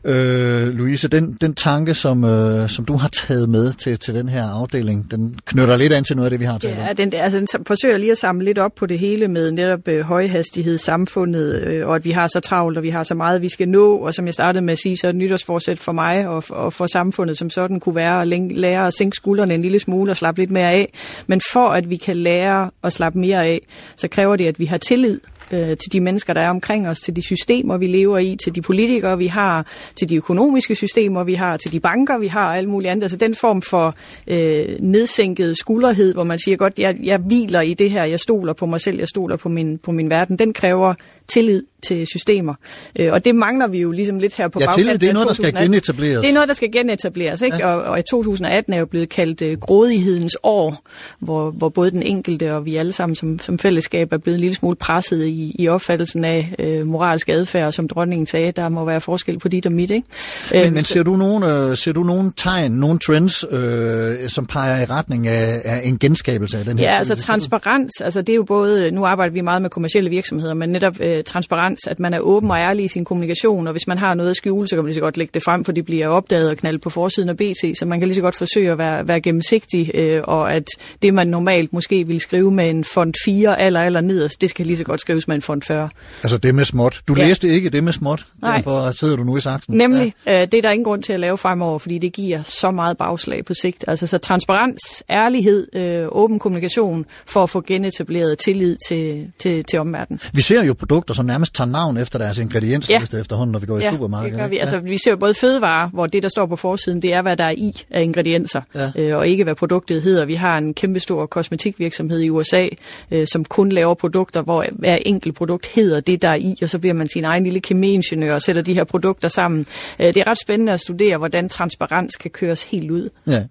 Øh, 0.06 0.68
Louise, 0.68 1.08
den, 1.08 1.38
den 1.40 1.54
tanke, 1.54 1.94
som, 1.94 2.24
øh, 2.24 2.68
som 2.68 2.84
du 2.84 2.96
har 2.96 3.08
taget 3.08 3.48
med 3.48 3.72
til, 3.72 3.98
til 3.98 4.14
den 4.14 4.28
her 4.28 4.44
afdeling, 4.44 5.10
den 5.10 5.38
knytter 5.46 5.76
lidt 5.76 5.92
an 5.92 6.04
til 6.04 6.16
noget 6.16 6.26
af 6.26 6.30
det, 6.30 6.40
vi 6.40 6.44
har 6.44 6.58
talt 6.58 6.78
om. 6.78 6.84
Ja, 6.84 6.92
den, 6.92 7.12
altså, 7.14 7.38
den 7.38 7.48
forsøger 7.66 7.98
lige 7.98 8.10
at 8.10 8.18
samle 8.18 8.44
lidt 8.44 8.58
op 8.58 8.74
på 8.74 8.86
det 8.86 8.98
hele 8.98 9.28
med 9.28 9.50
netop 9.50 9.88
øh, 9.88 10.04
højhastighed, 10.04 10.78
samfundet, 10.78 11.62
øh, 11.62 11.86
og 11.86 11.96
at 11.96 12.04
vi 12.04 12.10
har 12.10 12.26
så 12.26 12.40
travlt, 12.40 12.76
og 12.76 12.82
vi 12.82 12.90
har 12.90 13.02
så 13.02 13.14
meget, 13.14 13.42
vi 13.42 13.48
skal 13.48 13.68
nå, 13.68 13.96
og 13.96 14.14
som 14.14 14.26
jeg 14.26 14.34
startede 14.34 14.64
med 14.64 14.72
at 14.72 14.78
sige, 14.78 14.96
så 14.96 15.06
er 15.06 15.08
et 15.08 15.16
nytårsforsæt 15.16 15.78
for 15.78 15.92
mig 15.92 16.28
og, 16.28 16.44
og 16.50 16.72
for 16.72 16.86
samfundet 16.86 17.38
som 17.38 17.50
sådan 17.50 17.80
kunne 17.80 17.94
være 17.94 18.22
at 18.22 18.28
læng- 18.28 18.52
lære 18.60 18.86
at 18.86 18.94
sænke 18.94 19.14
skuldrene 19.16 19.54
en 19.54 19.62
lille 19.62 19.78
smule 19.78 20.10
og 20.12 20.16
slappe 20.16 20.40
lidt 20.40 20.50
mere 20.50 20.70
af. 20.70 20.92
Men 21.26 21.40
for 21.52 21.68
at 21.68 21.90
vi 21.90 21.96
kan 21.96 22.16
lære 22.16 22.70
at 22.82 22.92
slappe 22.92 23.18
mere 23.18 23.44
af, 23.46 23.60
så 23.96 24.08
kræver 24.08 24.36
det, 24.36 24.46
at 24.46 24.58
vi 24.58 24.64
har 24.64 24.78
tillid 24.78 25.20
øh, 25.52 25.76
til 25.76 25.92
de 25.92 26.00
mennesker, 26.00 26.32
der 26.32 26.40
er 26.40 26.50
omkring 26.50 26.88
os, 26.88 26.98
til 26.98 27.16
de 27.16 27.22
systemer, 27.22 27.76
vi 27.76 27.86
lever 27.86 28.18
i, 28.18 28.36
til 28.44 28.54
de 28.54 28.62
politikere, 28.62 29.18
vi 29.18 29.26
har, 29.26 29.66
til 29.96 30.08
de 30.08 30.16
økonomiske 30.16 30.74
systemer, 30.74 31.24
vi 31.24 31.34
har, 31.34 31.56
til 31.56 31.72
de 31.72 31.80
banker, 31.80 32.18
vi 32.18 32.26
har, 32.26 32.48
og 32.48 32.56
alt 32.56 32.68
muligt 32.68 32.90
andet. 32.90 33.02
Altså 33.02 33.16
den 33.16 33.34
form 33.34 33.62
for 33.62 33.94
øh, 34.26 34.76
nedsænket 34.80 35.58
skulderhed, 35.58 36.14
hvor 36.14 36.24
man 36.24 36.38
siger, 36.38 36.56
godt, 36.56 36.78
jeg, 36.78 36.96
jeg 37.02 37.18
hviler 37.18 37.60
i 37.60 37.74
det 37.74 37.90
her, 37.90 38.04
jeg 38.04 38.20
stoler 38.20 38.52
på 38.52 38.66
mig 38.66 38.80
selv, 38.80 38.98
jeg 38.98 39.08
stoler 39.08 39.36
på 39.36 39.48
min, 39.48 39.78
på 39.78 39.92
min 39.92 40.10
verden, 40.10 40.38
den 40.38 40.52
kræver 40.52 40.94
tillid 41.28 41.62
til 41.86 42.06
systemer. 42.06 42.54
Øh, 42.98 43.12
og 43.12 43.24
det 43.24 43.34
mangler 43.34 43.66
vi 43.66 43.78
jo 43.78 43.90
ligesom 43.92 44.18
lidt 44.18 44.34
her 44.36 44.48
på 44.48 44.60
Ja, 44.60 44.66
tillid, 44.74 44.98
det 44.98 45.08
er 45.08 45.12
noget, 45.12 45.28
der 45.28 45.34
skal 45.34 45.44
2018. 45.44 45.72
genetableres. 45.72 46.20
Det 46.20 46.30
er 46.30 46.34
noget, 46.34 46.48
der 46.48 46.54
skal 46.54 46.72
genetableres, 46.72 47.42
ikke? 47.42 47.56
Ja. 47.56 47.66
Og, 47.66 47.82
og 47.82 47.98
i 47.98 48.02
2018 48.10 48.72
er 48.72 48.78
jo 48.78 48.86
blevet 48.86 49.08
kaldt 49.08 49.42
øh, 49.42 49.58
grådighedens 49.58 50.36
år, 50.42 50.82
hvor, 51.18 51.50
hvor 51.50 51.68
både 51.68 51.90
den 51.90 52.02
enkelte 52.02 52.54
og 52.54 52.64
vi 52.64 52.76
alle 52.76 52.92
sammen 52.92 53.16
som, 53.16 53.38
som 53.38 53.58
fællesskab 53.58 54.12
er 54.12 54.18
blevet 54.18 54.36
en 54.36 54.40
lille 54.40 54.54
smule 54.56 54.76
presset 54.76 55.26
i, 55.26 55.56
i 55.58 55.68
opfattelsen 55.68 56.24
af 56.24 56.54
øh, 56.58 56.86
moralsk 56.86 57.28
adfærd, 57.28 57.72
som 57.72 57.88
dronningen 57.88 58.26
sagde, 58.26 58.52
der 58.52 58.68
må 58.68 58.84
være 58.84 59.00
forskel 59.00 59.38
på 59.38 59.48
dit 59.48 59.66
og 59.66 59.72
mit, 59.72 59.90
ikke? 59.90 60.08
Men, 60.52 60.64
Øh, 60.64 60.72
men 60.72 60.84
ser 60.84 61.02
du 61.02 61.16
nogen, 61.16 61.42
øh, 61.42 61.76
ser 61.76 61.92
du 61.92 62.02
nogen 62.02 62.32
tegn, 62.36 62.72
nogen 62.72 62.98
trends, 62.98 63.44
øh, 63.50 64.28
som 64.28 64.46
peger 64.46 64.82
i 64.82 64.84
retning 64.84 65.28
af, 65.28 65.60
af 65.64 65.80
en 65.84 65.98
genskabelse 65.98 66.58
af 66.58 66.64
den 66.64 66.78
her 66.78 66.90
Ja, 66.90 66.98
altså 66.98 67.14
tillid? 67.14 67.24
transparens, 67.24 68.00
altså 68.00 68.22
det 68.22 68.32
er 68.32 68.36
jo 68.36 68.42
både, 68.42 68.90
nu 68.90 69.04
arbejder 69.04 69.32
vi 69.32 69.40
meget 69.40 69.62
med 69.62 69.70
kommersielle 69.70 70.10
virksomheder, 70.10 70.54
men 70.54 70.68
netop 70.70 71.00
øh, 71.00 71.13
transparens, 71.22 71.80
at 71.86 72.00
man 72.00 72.14
er 72.14 72.20
åben 72.20 72.50
og 72.50 72.56
ærlig 72.58 72.84
i 72.84 72.88
sin 72.88 73.04
kommunikation, 73.04 73.66
og 73.66 73.72
hvis 73.72 73.86
man 73.86 73.98
har 73.98 74.14
noget 74.14 74.30
at 74.30 74.36
skjule, 74.36 74.68
så 74.68 74.76
kan 74.76 74.82
man 74.84 74.86
lige 74.88 74.94
så 74.94 75.00
godt 75.00 75.16
lægge 75.16 75.30
det 75.34 75.42
frem, 75.42 75.64
for 75.64 75.72
det 75.72 75.84
bliver 75.84 76.08
opdaget 76.08 76.50
og 76.50 76.56
knaldet 76.56 76.80
på 76.82 76.90
forsiden 76.90 77.28
af 77.28 77.36
BT, 77.36 77.78
så 77.78 77.84
man 77.86 77.98
kan 77.98 78.08
lige 78.08 78.14
så 78.16 78.20
godt 78.20 78.36
forsøge 78.36 78.72
at 78.72 78.78
være, 78.78 79.08
være 79.08 79.20
gennemsigtig, 79.20 79.90
øh, 79.94 80.20
og 80.24 80.54
at 80.54 80.64
det, 81.02 81.14
man 81.14 81.26
normalt 81.26 81.72
måske 81.72 82.06
ville 82.06 82.20
skrive 82.20 82.50
med 82.50 82.70
en 82.70 82.84
font 82.84 83.16
4 83.24 83.62
eller 83.62 83.80
eller 83.82 84.00
nederst, 84.00 84.40
det 84.40 84.50
skal 84.50 84.66
lige 84.66 84.76
så 84.76 84.84
godt 84.84 85.00
skrives 85.00 85.28
med 85.28 85.36
en 85.36 85.42
font 85.42 85.64
40. 85.64 85.88
Altså 86.22 86.38
det 86.38 86.54
med 86.54 86.64
småt. 86.64 87.00
Du 87.08 87.14
Ja. 87.18 87.26
læste 87.26 87.48
ikke 87.48 87.70
det 87.70 87.84
med 87.84 87.92
småt, 87.92 88.26
Nej. 88.42 88.56
derfor 88.56 88.90
sidder 88.90 89.16
du 89.16 89.24
nu 89.24 89.36
i 89.36 89.40
saksen. 89.40 89.76
Nemlig, 89.76 90.14
ja. 90.26 90.42
øh, 90.42 90.46
det 90.52 90.54
er 90.58 90.62
der 90.62 90.70
ingen 90.70 90.84
grund 90.84 91.02
til 91.02 91.12
at 91.12 91.20
lave 91.20 91.38
fremover, 91.38 91.78
fordi 91.78 91.98
det 91.98 92.12
giver 92.12 92.42
så 92.42 92.70
meget 92.70 92.96
bagslag 92.98 93.44
på 93.44 93.54
sigt. 93.54 93.84
Altså 93.88 94.06
så 94.06 94.18
transparens, 94.18 95.02
ærlighed, 95.10 95.66
øh, 95.76 96.06
åben 96.12 96.38
kommunikation 96.38 97.06
for 97.26 97.42
at 97.42 97.50
få 97.50 97.60
genetableret 97.66 98.38
tillid 98.38 98.76
til, 98.88 99.26
til, 99.38 99.64
til 99.64 99.78
omverdenen. 99.78 100.20
Vi 100.32 100.40
ser 100.42 100.64
jo 100.64 100.74
produkter, 100.74 101.03
som 101.12 101.26
nærmest 101.26 101.54
tager 101.54 101.68
navn 101.68 101.96
efter 101.96 102.18
deres 102.18 102.38
ingrediensliste 102.38 103.16
ja. 103.16 103.20
efterhånden, 103.20 103.52
når 103.52 103.58
vi 103.58 103.66
går 103.66 103.78
i 103.78 103.82
supermarkedet. 103.90 104.32
det 104.32 104.40
gør 104.40 104.48
vi. 104.48 104.58
Altså, 104.58 104.78
vi 104.78 104.98
ser 104.98 105.10
jo 105.10 105.16
både 105.16 105.34
fødevarer, 105.34 105.88
hvor 105.88 106.06
det, 106.06 106.22
der 106.22 106.28
står 106.28 106.46
på 106.46 106.56
forsiden, 106.56 107.02
det 107.02 107.12
er, 107.14 107.22
hvad 107.22 107.36
der 107.36 107.44
er 107.44 107.50
i 107.56 107.72
af 107.90 108.02
ingredienser, 108.02 108.60
Ja. 108.74 108.90
øh, 108.96 109.16
og 109.16 109.28
ikke 109.28 109.44
hvad 109.44 109.54
produktet 109.54 110.02
hedder. 110.02 110.24
Vi 110.24 110.34
har 110.34 110.58
en 110.58 110.74
kæmpestor 110.74 111.26
kosmetikvirksomhed 111.26 112.20
i 112.20 112.30
USA, 112.30 112.68
øh, 113.10 113.26
som 113.32 113.44
kun 113.44 113.72
laver 113.72 113.94
produkter, 113.94 114.42
hvor 114.42 114.64
hver 114.72 114.96
enkelt 114.96 115.34
produkt 115.34 115.66
hedder 115.66 116.00
det, 116.00 116.22
der 116.22 116.28
er 116.28 116.34
i, 116.34 116.58
og 116.62 116.68
så 116.70 116.78
bliver 116.78 116.94
man 116.94 117.08
sin 117.08 117.24
egen 117.24 117.44
lille 117.44 117.60
kemiingeniør 117.60 118.34
og 118.34 118.42
sætter 118.42 118.62
de 118.62 118.74
her 118.74 118.84
produkter 118.84 119.28
sammen. 119.28 119.66
Øh, 119.98 120.06
det 120.06 120.16
er 120.16 120.26
ret 120.26 120.38
spændende 120.42 120.72
at 120.72 120.80
studere, 120.80 121.16
hvordan 121.16 121.48
transparens 121.48 122.16
kan 122.16 122.30
køres 122.30 122.62
helt 122.62 122.90
ud. 122.90 123.08
Ja. 123.26 123.44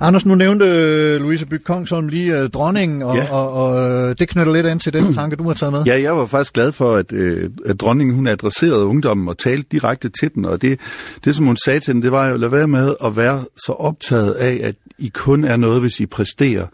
Anders, 0.00 0.26
nu 0.26 0.34
nævnte 0.34 0.64
øh, 0.66 1.20
Louise 1.20 1.46
Byg 1.46 1.64
Kongsholm 1.64 2.08
lige 2.08 2.40
øh, 2.40 2.50
dronningen, 2.50 3.02
og, 3.02 3.16
Ja. 3.16 3.30
og, 3.32 3.52
og 3.52 3.90
øh, 4.10 4.14
det 4.18 4.28
knytter 4.28 4.52
lidt 4.52 4.66
an 4.66 4.78
til 4.78 4.92
den 4.92 5.14
tanke, 5.14 5.36
du 5.36 5.42
har 5.42 5.54
taget 5.54 5.72
med. 5.72 5.82
Ja, 5.86 6.00
jeg 6.00 6.16
var 6.16 6.26
faktisk 6.26 6.52
glad 6.52 6.72
for, 6.72 6.96
at, 6.96 7.12
øh, 7.12 7.50
at 7.66 7.80
dronningen 7.80 8.14
hun 8.16 8.26
adresserede 8.26 8.84
ungdommen 8.84 9.28
og 9.28 9.38
talte 9.38 9.68
direkte 9.72 10.08
til 10.20 10.34
den. 10.34 10.44
Og 10.44 10.62
det, 10.62 10.80
det, 11.24 11.34
som 11.34 11.44
hun 11.46 11.56
sagde 11.64 11.80
til 11.80 11.94
den, 11.94 12.02
det 12.02 12.12
var 12.12 12.28
jo, 12.28 12.36
lad 12.36 12.48
være 12.48 12.68
med 12.68 12.94
at 13.04 13.16
være 13.16 13.44
så 13.66 13.72
optaget 13.72 14.32
af, 14.32 14.60
at 14.62 14.74
I 14.98 15.08
kun 15.08 15.44
er 15.44 15.56
noget, 15.56 15.80
hvis 15.80 16.00
I 16.00 16.06
præsterer. 16.06 16.66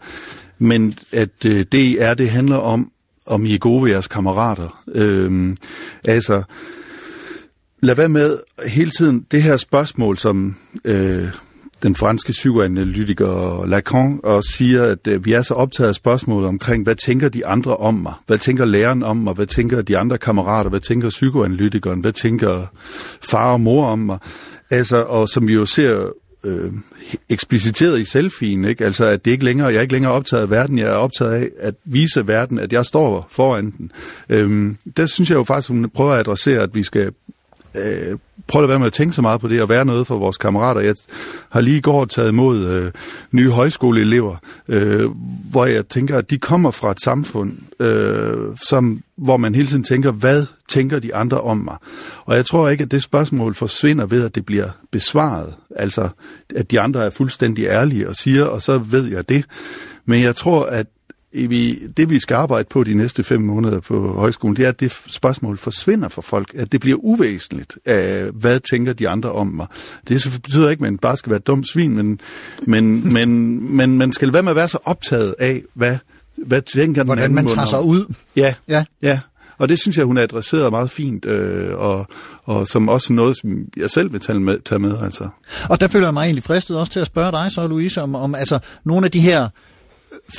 Men 0.59 0.93
at 1.13 1.29
øh, 1.45 1.65
det, 1.71 1.77
I 1.77 1.97
er, 1.99 2.13
det 2.13 2.29
handler 2.29 2.57
om, 2.57 2.91
om 3.25 3.45
I 3.45 3.53
er 3.53 3.57
gode 3.59 3.83
ved 3.83 3.91
jeres 3.91 4.07
kammerater. 4.07 4.83
Øhm, 4.95 5.57
altså, 6.05 6.43
lad 7.81 7.95
være 7.95 8.09
med 8.09 8.37
hele 8.67 8.91
tiden 8.91 9.25
det 9.31 9.43
her 9.43 9.57
spørgsmål, 9.57 10.17
som 10.17 10.55
øh, 10.85 11.27
den 11.83 11.95
franske 11.95 12.31
psykoanalytiker 12.31 13.65
Lacan 13.65 14.19
og 14.23 14.43
siger, 14.43 14.83
at 14.83 15.07
øh, 15.07 15.25
vi 15.25 15.33
er 15.33 15.41
så 15.41 15.53
optaget 15.53 15.87
af 15.87 15.95
spørgsmålet 15.95 16.47
omkring, 16.47 16.83
hvad 16.83 16.95
tænker 16.95 17.29
de 17.29 17.45
andre 17.45 17.77
om 17.77 17.93
mig? 17.93 18.13
Hvad 18.27 18.37
tænker 18.37 18.65
læreren 18.65 19.03
om 19.03 19.17
mig? 19.17 19.33
Hvad 19.33 19.47
tænker 19.47 19.81
de 19.81 19.97
andre 19.97 20.17
kammerater? 20.17 20.69
Hvad 20.69 20.79
tænker 20.79 21.09
psykoanalytikeren? 21.09 21.99
Hvad 21.99 22.11
tænker 22.11 22.65
far 23.21 23.53
og 23.53 23.61
mor 23.61 23.85
om 23.85 23.99
mig? 23.99 24.17
Altså, 24.69 25.03
og 25.03 25.29
som 25.29 25.47
vi 25.47 25.53
jo 25.53 25.65
ser 25.65 26.09
øh, 26.43 26.71
ekspliciteret 27.29 27.99
i 27.99 28.05
selfien, 28.05 28.65
ikke? 28.65 28.85
Altså, 28.85 29.05
at 29.05 29.25
det 29.25 29.31
ikke 29.31 29.43
længere, 29.43 29.67
jeg 29.67 29.77
er 29.77 29.81
ikke 29.81 29.93
længere 29.93 30.13
optaget 30.13 30.41
af 30.41 30.49
verden, 30.49 30.77
jeg 30.77 30.89
er 30.89 30.95
optaget 30.95 31.31
af 31.31 31.49
at 31.59 31.75
vise 31.85 32.27
verden, 32.27 32.59
at 32.59 32.73
jeg 32.73 32.85
står 32.85 33.27
foran 33.29 33.73
den. 33.77 33.91
Øhm, 34.29 34.77
der 34.97 35.05
synes 35.05 35.29
jeg 35.29 35.35
jo 35.35 35.43
faktisk, 35.43 35.69
hun 35.69 35.89
prøver 35.89 36.11
at 36.13 36.19
adressere, 36.19 36.61
at 36.61 36.75
vi 36.75 36.83
skal 36.83 37.11
øh, 37.75 38.17
prøv 38.47 38.63
at 38.63 38.69
være 38.69 38.79
med 38.79 38.87
at 38.87 38.93
tænke 38.93 39.15
så 39.15 39.21
meget 39.21 39.41
på 39.41 39.47
det 39.47 39.61
og 39.61 39.69
være 39.69 39.85
noget 39.85 40.07
for 40.07 40.17
vores 40.17 40.37
kammerater. 40.37 40.81
Jeg 40.81 40.95
har 41.49 41.61
lige 41.61 41.77
i 41.77 41.81
går 41.81 42.05
taget 42.05 42.29
imod 42.29 42.65
øh, 42.65 42.91
nye 43.31 43.49
højskoleelever, 43.49 44.35
øh, 44.67 45.09
hvor 45.51 45.65
jeg 45.65 45.87
tænker, 45.87 46.17
at 46.17 46.29
de 46.29 46.37
kommer 46.37 46.71
fra 46.71 46.91
et 46.91 47.01
samfund, 47.01 47.53
øh, 47.79 48.57
som, 48.67 49.01
hvor 49.15 49.37
man 49.37 49.55
hele 49.55 49.67
tiden 49.67 49.83
tænker, 49.83 50.11
hvad 50.11 50.45
tænker 50.69 50.99
de 50.99 51.15
andre 51.15 51.41
om 51.41 51.57
mig? 51.57 51.77
Og 52.25 52.35
jeg 52.35 52.45
tror 52.45 52.69
ikke, 52.69 52.83
at 52.83 52.91
det 52.91 53.03
spørgsmål 53.03 53.55
forsvinder 53.55 54.05
ved, 54.05 54.25
at 54.25 54.35
det 54.35 54.45
bliver 54.45 54.69
besvaret. 54.91 55.53
Altså, 55.75 56.09
at 56.55 56.71
de 56.71 56.79
andre 56.79 57.05
er 57.05 57.09
fuldstændig 57.09 57.65
ærlige 57.65 58.09
og 58.09 58.15
siger, 58.15 58.45
og 58.45 58.61
så 58.61 58.77
ved 58.77 59.05
jeg 59.05 59.29
det. 59.29 59.45
Men 60.05 60.21
jeg 60.21 60.35
tror, 60.35 60.65
at 60.65 60.87
vi, 61.33 61.87
det 61.97 62.09
vi 62.09 62.19
skal 62.19 62.35
arbejde 62.35 62.67
på 62.69 62.83
de 62.83 62.93
næste 62.93 63.23
fem 63.23 63.41
måneder 63.41 63.79
på 63.79 64.13
højskolen, 64.13 64.55
det 64.55 64.65
er, 64.65 64.69
at 64.69 64.79
det 64.79 64.91
spørgsmål 65.07 65.57
forsvinder 65.57 66.07
for 66.07 66.21
folk, 66.21 66.51
at 66.55 66.71
det 66.71 66.79
bliver 66.81 66.97
uvæsentligt, 66.97 67.77
af, 67.85 68.31
hvad 68.33 68.59
tænker 68.59 68.93
de 68.93 69.09
andre 69.09 69.31
om 69.31 69.47
mig. 69.47 69.67
Det 70.07 70.39
betyder 70.43 70.69
ikke, 70.69 70.85
at 70.85 70.91
man 70.91 70.97
bare 70.97 71.17
skal 71.17 71.29
være 71.29 71.37
et 71.37 71.47
dumt 71.47 71.67
svin, 71.67 71.95
men, 71.95 72.19
men, 72.61 73.13
men, 73.13 73.59
men 73.77 73.97
man 73.97 74.11
skal 74.11 74.33
være 74.33 74.43
med 74.43 74.51
at 74.51 74.55
være 74.55 74.69
så 74.69 74.77
optaget 74.85 75.35
af, 75.39 75.63
hvad, 75.73 75.97
hvad 76.37 76.61
tænker 76.61 77.01
den 77.01 77.07
Hvordan 77.07 77.23
anden 77.23 77.35
man 77.35 77.47
tager 77.47 77.65
sig 77.65 77.81
ud. 77.81 78.13
Ja, 78.35 78.53
Ja. 78.67 78.83
ja. 79.01 79.19
Og 79.57 79.69
det 79.69 79.79
synes 79.79 79.97
jeg, 79.97 80.05
hun 80.05 80.17
adresserede 80.17 80.71
meget 80.71 80.89
fint, 80.89 81.25
øh, 81.25 81.77
og, 81.77 82.07
og 82.43 82.67
som 82.67 82.89
også 82.89 83.13
noget, 83.13 83.37
som 83.37 83.65
jeg 83.77 83.89
selv 83.89 84.13
vil 84.13 84.21
tage 84.21 84.39
med. 84.39 84.59
Tage 84.59 84.79
med 84.79 84.97
altså. 85.03 85.27
Og 85.69 85.79
der 85.79 85.87
føler 85.87 86.07
jeg 86.07 86.13
mig 86.13 86.23
egentlig 86.23 86.43
fristet 86.43 86.77
også 86.77 86.91
til 86.91 86.99
at 86.99 87.07
spørge 87.07 87.31
dig 87.31 87.51
så, 87.51 87.67
Louise, 87.67 88.01
om, 88.01 88.15
om 88.15 88.35
altså, 88.35 88.59
nogle 88.83 89.05
af 89.05 89.11
de 89.11 89.19
her 89.19 89.49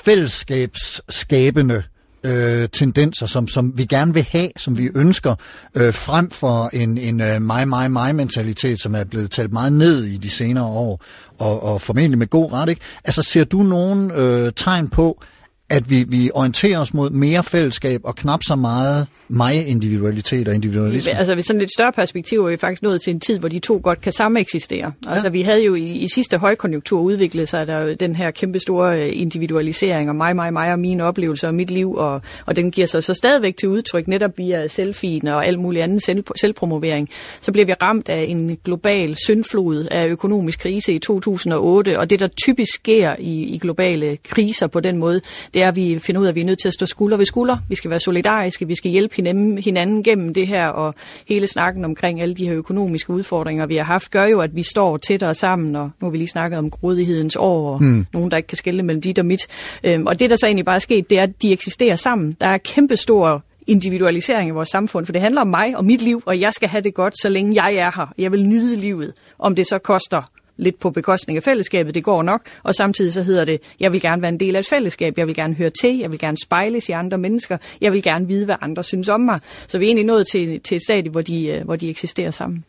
fællesskabsskabende 0.05 1.83
øh, 2.25 2.69
tendenser, 2.73 3.27
som, 3.27 3.49
som 3.49 3.79
vi 3.79 3.85
gerne 3.85 4.15
vil 4.15 4.27
have, 4.31 4.51
som 4.57 4.79
vi 4.79 4.91
ønsker, 4.95 5.35
øh, 5.75 5.95
frem 5.95 6.31
for 6.31 6.71
en, 6.73 6.99
en 6.99 7.21
øh, 7.21 7.43
mig, 7.43 7.69
mig, 7.69 7.91
mig 7.91 8.15
mentalitet, 8.15 8.81
som 8.81 8.95
er 8.95 9.05
blevet 9.05 9.31
talt 9.31 9.53
meget 9.53 9.73
ned 9.73 10.05
i 10.05 10.17
de 10.17 10.31
senere 10.31 10.65
år, 10.65 11.05
og, 11.39 11.63
og 11.63 11.81
formentlig 11.81 12.19
med 12.19 12.27
god 12.27 12.53
ret. 12.53 12.69
Ikke? 12.69 12.81
Altså 13.05 13.23
ser 13.23 13.45
du 13.45 13.63
nogen 13.63 14.11
øh, 14.11 14.53
tegn 14.57 14.89
på, 14.89 15.23
at 15.71 15.91
vi, 15.91 16.05
vi 16.09 16.31
orienterer 16.35 16.79
os 16.79 16.95
mod 16.95 17.11
mere 17.11 17.43
fællesskab 17.43 18.01
og 18.05 18.17
knap 18.17 18.41
så 18.43 18.57
meget 18.57 19.07
mig-individualitet 19.29 20.49
og 20.49 20.55
individualisme? 20.55 21.13
Altså 21.13 21.35
ved 21.35 21.43
sådan 21.43 21.63
et 21.63 21.71
større 21.77 21.93
perspektiv 21.93 22.45
er 22.45 22.51
vi 22.51 22.57
faktisk 22.57 22.83
nået 22.83 23.01
til 23.03 23.11
en 23.11 23.21
tid, 23.21 23.39
hvor 23.39 23.49
de 23.49 23.59
to 23.59 23.81
godt 23.83 24.01
kan 24.01 24.13
sameksistere. 24.13 24.93
Altså 25.09 25.29
vi 25.29 25.43
havde 25.43 25.65
jo 25.65 25.75
i, 25.75 25.87
i 25.87 26.09
sidste 26.09 26.39
højkonjunktur 26.39 27.01
udviklet 27.01 27.49
sig 27.49 27.67
der 27.67 27.79
jo 27.79 27.95
den 27.95 28.17
her 28.17 28.31
kæmpe 28.31 28.61
store 28.61 29.03
øh, 29.03 29.21
individualisering 29.21 30.09
og 30.09 30.17
mig, 30.17 30.37
mig, 30.37 30.53
mig 30.53 30.73
og 30.73 30.79
mine 30.79 31.05
oplevelser 31.05 31.49
og 31.49 31.55
mit 31.55 31.71
liv, 31.71 31.95
og, 31.95 32.23
og 32.47 32.57
den 32.57 32.71
giver 32.71 32.87
sig 32.87 33.05
så 33.05 33.15
stadigvæk 33.15 33.57
til 33.57 33.69
udtryk 33.69 34.09
netop 34.09 34.39
via 34.39 34.69
selfien 34.69 35.27
og 35.27 35.47
alt 35.47 35.59
muligt 35.59 35.83
andet 35.83 36.03
selv, 36.03 36.25
selvpromovering. 36.41 37.09
Så 37.41 37.53
bliver 37.53 37.67
vi 37.67 37.73
ramt 37.73 38.09
af 38.09 38.25
en 38.29 38.59
global 38.65 39.17
syndflod 39.17 39.85
af 39.85 40.09
økonomisk 40.09 40.59
krise 40.59 40.93
i 40.93 40.99
2008, 40.99 41.99
og 41.99 42.11
det 42.11 42.21
der 42.21 42.29
typisk 42.29 42.75
sker 42.75 43.17
i, 43.19 43.43
i 43.43 43.59
globale 43.59 44.19
kriser 44.25 44.67
på 44.67 44.81
den 44.81 44.97
måde, 44.97 45.21
det 45.55 45.63
er, 45.63 45.69
at 45.69 45.77
vi 45.77 45.99
finder 45.99 46.21
ud 46.21 46.27
af, 46.27 46.31
at 46.31 46.35
vi 46.35 46.41
er 46.41 46.45
nødt 46.45 46.59
til 46.59 46.69
at 46.69 46.75
stå 46.75 46.87
skulder 46.87 47.17
ved 47.17 47.27
skulder. 47.27 47.57
Vi 47.69 47.75
skal 47.75 47.91
være 47.91 48.01
solidariske, 48.01 48.67
vi 48.67 48.75
skal 48.75 48.91
hjælpe 48.91 49.17
hinanden, 49.17 49.59
hinanden 49.59 50.03
gennem 50.03 50.35
det 50.35 50.47
her, 50.47 50.67
og 50.67 50.95
hele 51.29 51.47
snakken 51.47 51.85
omkring 51.85 52.21
alle 52.21 52.35
de 52.35 52.49
her 52.49 52.55
økonomiske 52.55 53.11
udfordringer, 53.11 53.67
vi 53.67 53.77
har 53.77 53.85
haft, 53.85 54.11
gør 54.11 54.25
jo, 54.25 54.41
at 54.41 54.57
vi 54.57 54.63
står 54.63 54.97
tættere 54.97 55.35
sammen, 55.35 55.77
og 55.77 55.91
nu 56.01 56.07
har 56.07 56.11
vi 56.11 56.19
lige 56.19 56.29
snakket 56.29 56.59
om 56.59 56.71
grådighedens 56.71 57.37
år, 57.37 57.75
og 57.75 57.83
mm. 57.83 58.07
nogen, 58.13 58.31
der 58.31 58.37
ikke 58.37 58.47
kan 58.47 58.57
skille 58.57 58.83
mellem 58.83 59.03
dit 59.03 59.19
og 59.19 59.27
mit. 59.27 59.47
Øhm, 59.85 60.07
og 60.07 60.19
det, 60.19 60.31
der 60.31 60.37
så 60.37 60.47
egentlig 60.47 60.65
bare 60.65 60.75
er 60.75 60.79
sket, 60.79 61.11
det 61.11 61.19
er, 61.19 61.23
at 61.23 61.43
de 61.43 61.53
eksisterer 61.53 61.97
sammen. 61.97 62.37
Der 62.41 62.47
er 62.47 62.59
kæmpestor 62.59 63.43
individualisering 63.67 64.49
i 64.49 64.53
vores 64.53 64.69
samfund, 64.69 65.07
for 65.07 65.13
det 65.13 65.21
handler 65.21 65.41
om 65.41 65.47
mig 65.47 65.77
og 65.77 65.85
mit 65.85 66.03
liv, 66.03 66.23
og 66.27 66.41
jeg 66.41 66.53
skal 66.53 66.69
have 66.69 66.81
det 66.81 66.95
godt, 66.95 67.15
så 67.23 67.29
længe 67.29 67.65
jeg 67.65 67.75
er 67.75 67.91
her. 67.97 68.13
Jeg 68.19 68.33
vil 68.33 68.47
nyde 68.47 68.77
livet, 68.77 69.13
om 69.39 69.55
det 69.55 69.67
så 69.67 69.79
koster 69.79 70.23
lidt 70.57 70.79
på 70.79 70.91
bekostning 70.91 71.37
af 71.37 71.43
fællesskabet, 71.43 71.95
det 71.95 72.05
går 72.05 72.23
nok, 72.23 72.43
og 72.63 72.75
samtidig 72.75 73.13
så 73.13 73.23
hedder 73.23 73.45
det, 73.45 73.61
jeg 73.81 73.93
vil 73.93 74.01
gerne 74.01 74.23
være 74.23 74.29
en 74.29 74.41
del 74.41 74.57
af 74.57 74.61
et 74.61 74.67
fællesskab, 74.67 75.19
jeg 75.19 75.27
vil 75.27 75.35
gerne 75.35 75.55
høre 75.55 75.71
til, 75.81 75.99
jeg 75.99 76.11
vil 76.11 76.19
gerne 76.19 76.37
spejles 76.45 76.89
i 76.89 76.93
andre 76.93 77.19
mennesker, 77.19 77.57
jeg 77.81 77.93
vil 77.93 78.03
gerne 78.03 78.29
vide, 78.29 78.45
hvad 78.45 78.57
andre 78.61 78.85
synes 78.85 79.09
om 79.09 79.21
mig. 79.21 79.41
Så 79.67 79.79
vi 79.79 79.85
er 79.85 79.89
egentlig 79.89 80.07
nået 80.07 80.27
til, 80.33 80.61
til 80.61 80.77
et 80.77 80.83
stadie, 80.83 81.11
hvor 81.11 81.21
de, 81.21 81.47
øh, 81.47 81.65
hvor 81.65 81.77
de 81.77 81.91
eksisterer 81.91 82.31
sammen. 82.31 82.65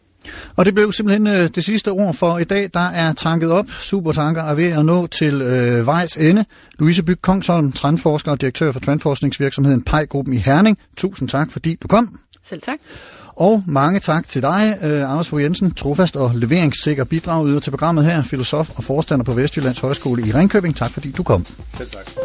Og 0.56 0.66
det 0.66 0.76
blev 0.76 0.92
simpelthen 0.92 1.28
øh, 1.28 1.50
det 1.56 1.64
sidste 1.64 1.92
ord 1.92 2.14
for 2.14 2.38
i 2.38 2.44
dag. 2.44 2.70
Der 2.74 2.80
er 2.90 3.14
tanket 3.14 3.52
op. 3.52 3.72
Supertanker 3.82 4.44
er 4.44 4.54
ved 4.54 4.66
at 4.66 4.86
nå 4.86 5.08
til 5.08 5.42
øh, 5.42 5.86
vejs 5.86 6.16
ende. 6.16 6.46
Louise 6.80 7.04
Byg 7.04 7.22
Kongsholm, 7.22 7.72
trendforsker 7.72 8.32
og 8.32 8.42
direktør 8.42 8.72
for 8.72 8.80
trendforskningsvirksomheden 8.80 9.82
PEI-gruppen 9.82 10.34
i 10.34 10.38
Herning. 10.38 10.78
Tusind 10.98 11.30
tak, 11.30 11.52
fordi 11.52 11.76
du 11.76 11.88
kom. 11.88 12.20
Selv 12.44 12.62
tak. 12.62 12.80
Og 13.36 13.64
mange 13.68 14.00
tak 14.00 14.30
til 14.30 14.42
dig, 14.42 14.78
øh, 14.84 15.12
Anders 15.12 15.28
Fogh 15.28 15.44
Jensen, 15.44 15.72
trofast 15.72 16.16
og 16.16 16.32
leveringssikker 16.36 17.04
bidrag 17.04 17.48
yder 17.48 17.60
til 17.60 17.72
programmet 17.72 18.06
her, 18.06 18.24
filosof 18.24 18.70
og 18.76 18.84
forstander 18.84 19.26
på 19.26 19.34
Vestjyllands 19.34 19.80
Højskole 19.80 20.28
i 20.28 20.32
Ringkøbing. 20.32 20.76
Tak 20.76 20.92
fordi 20.92 21.12
du 21.12 21.24
kom. 21.24 21.46
Selv 21.78 21.90
tak. 21.90 22.25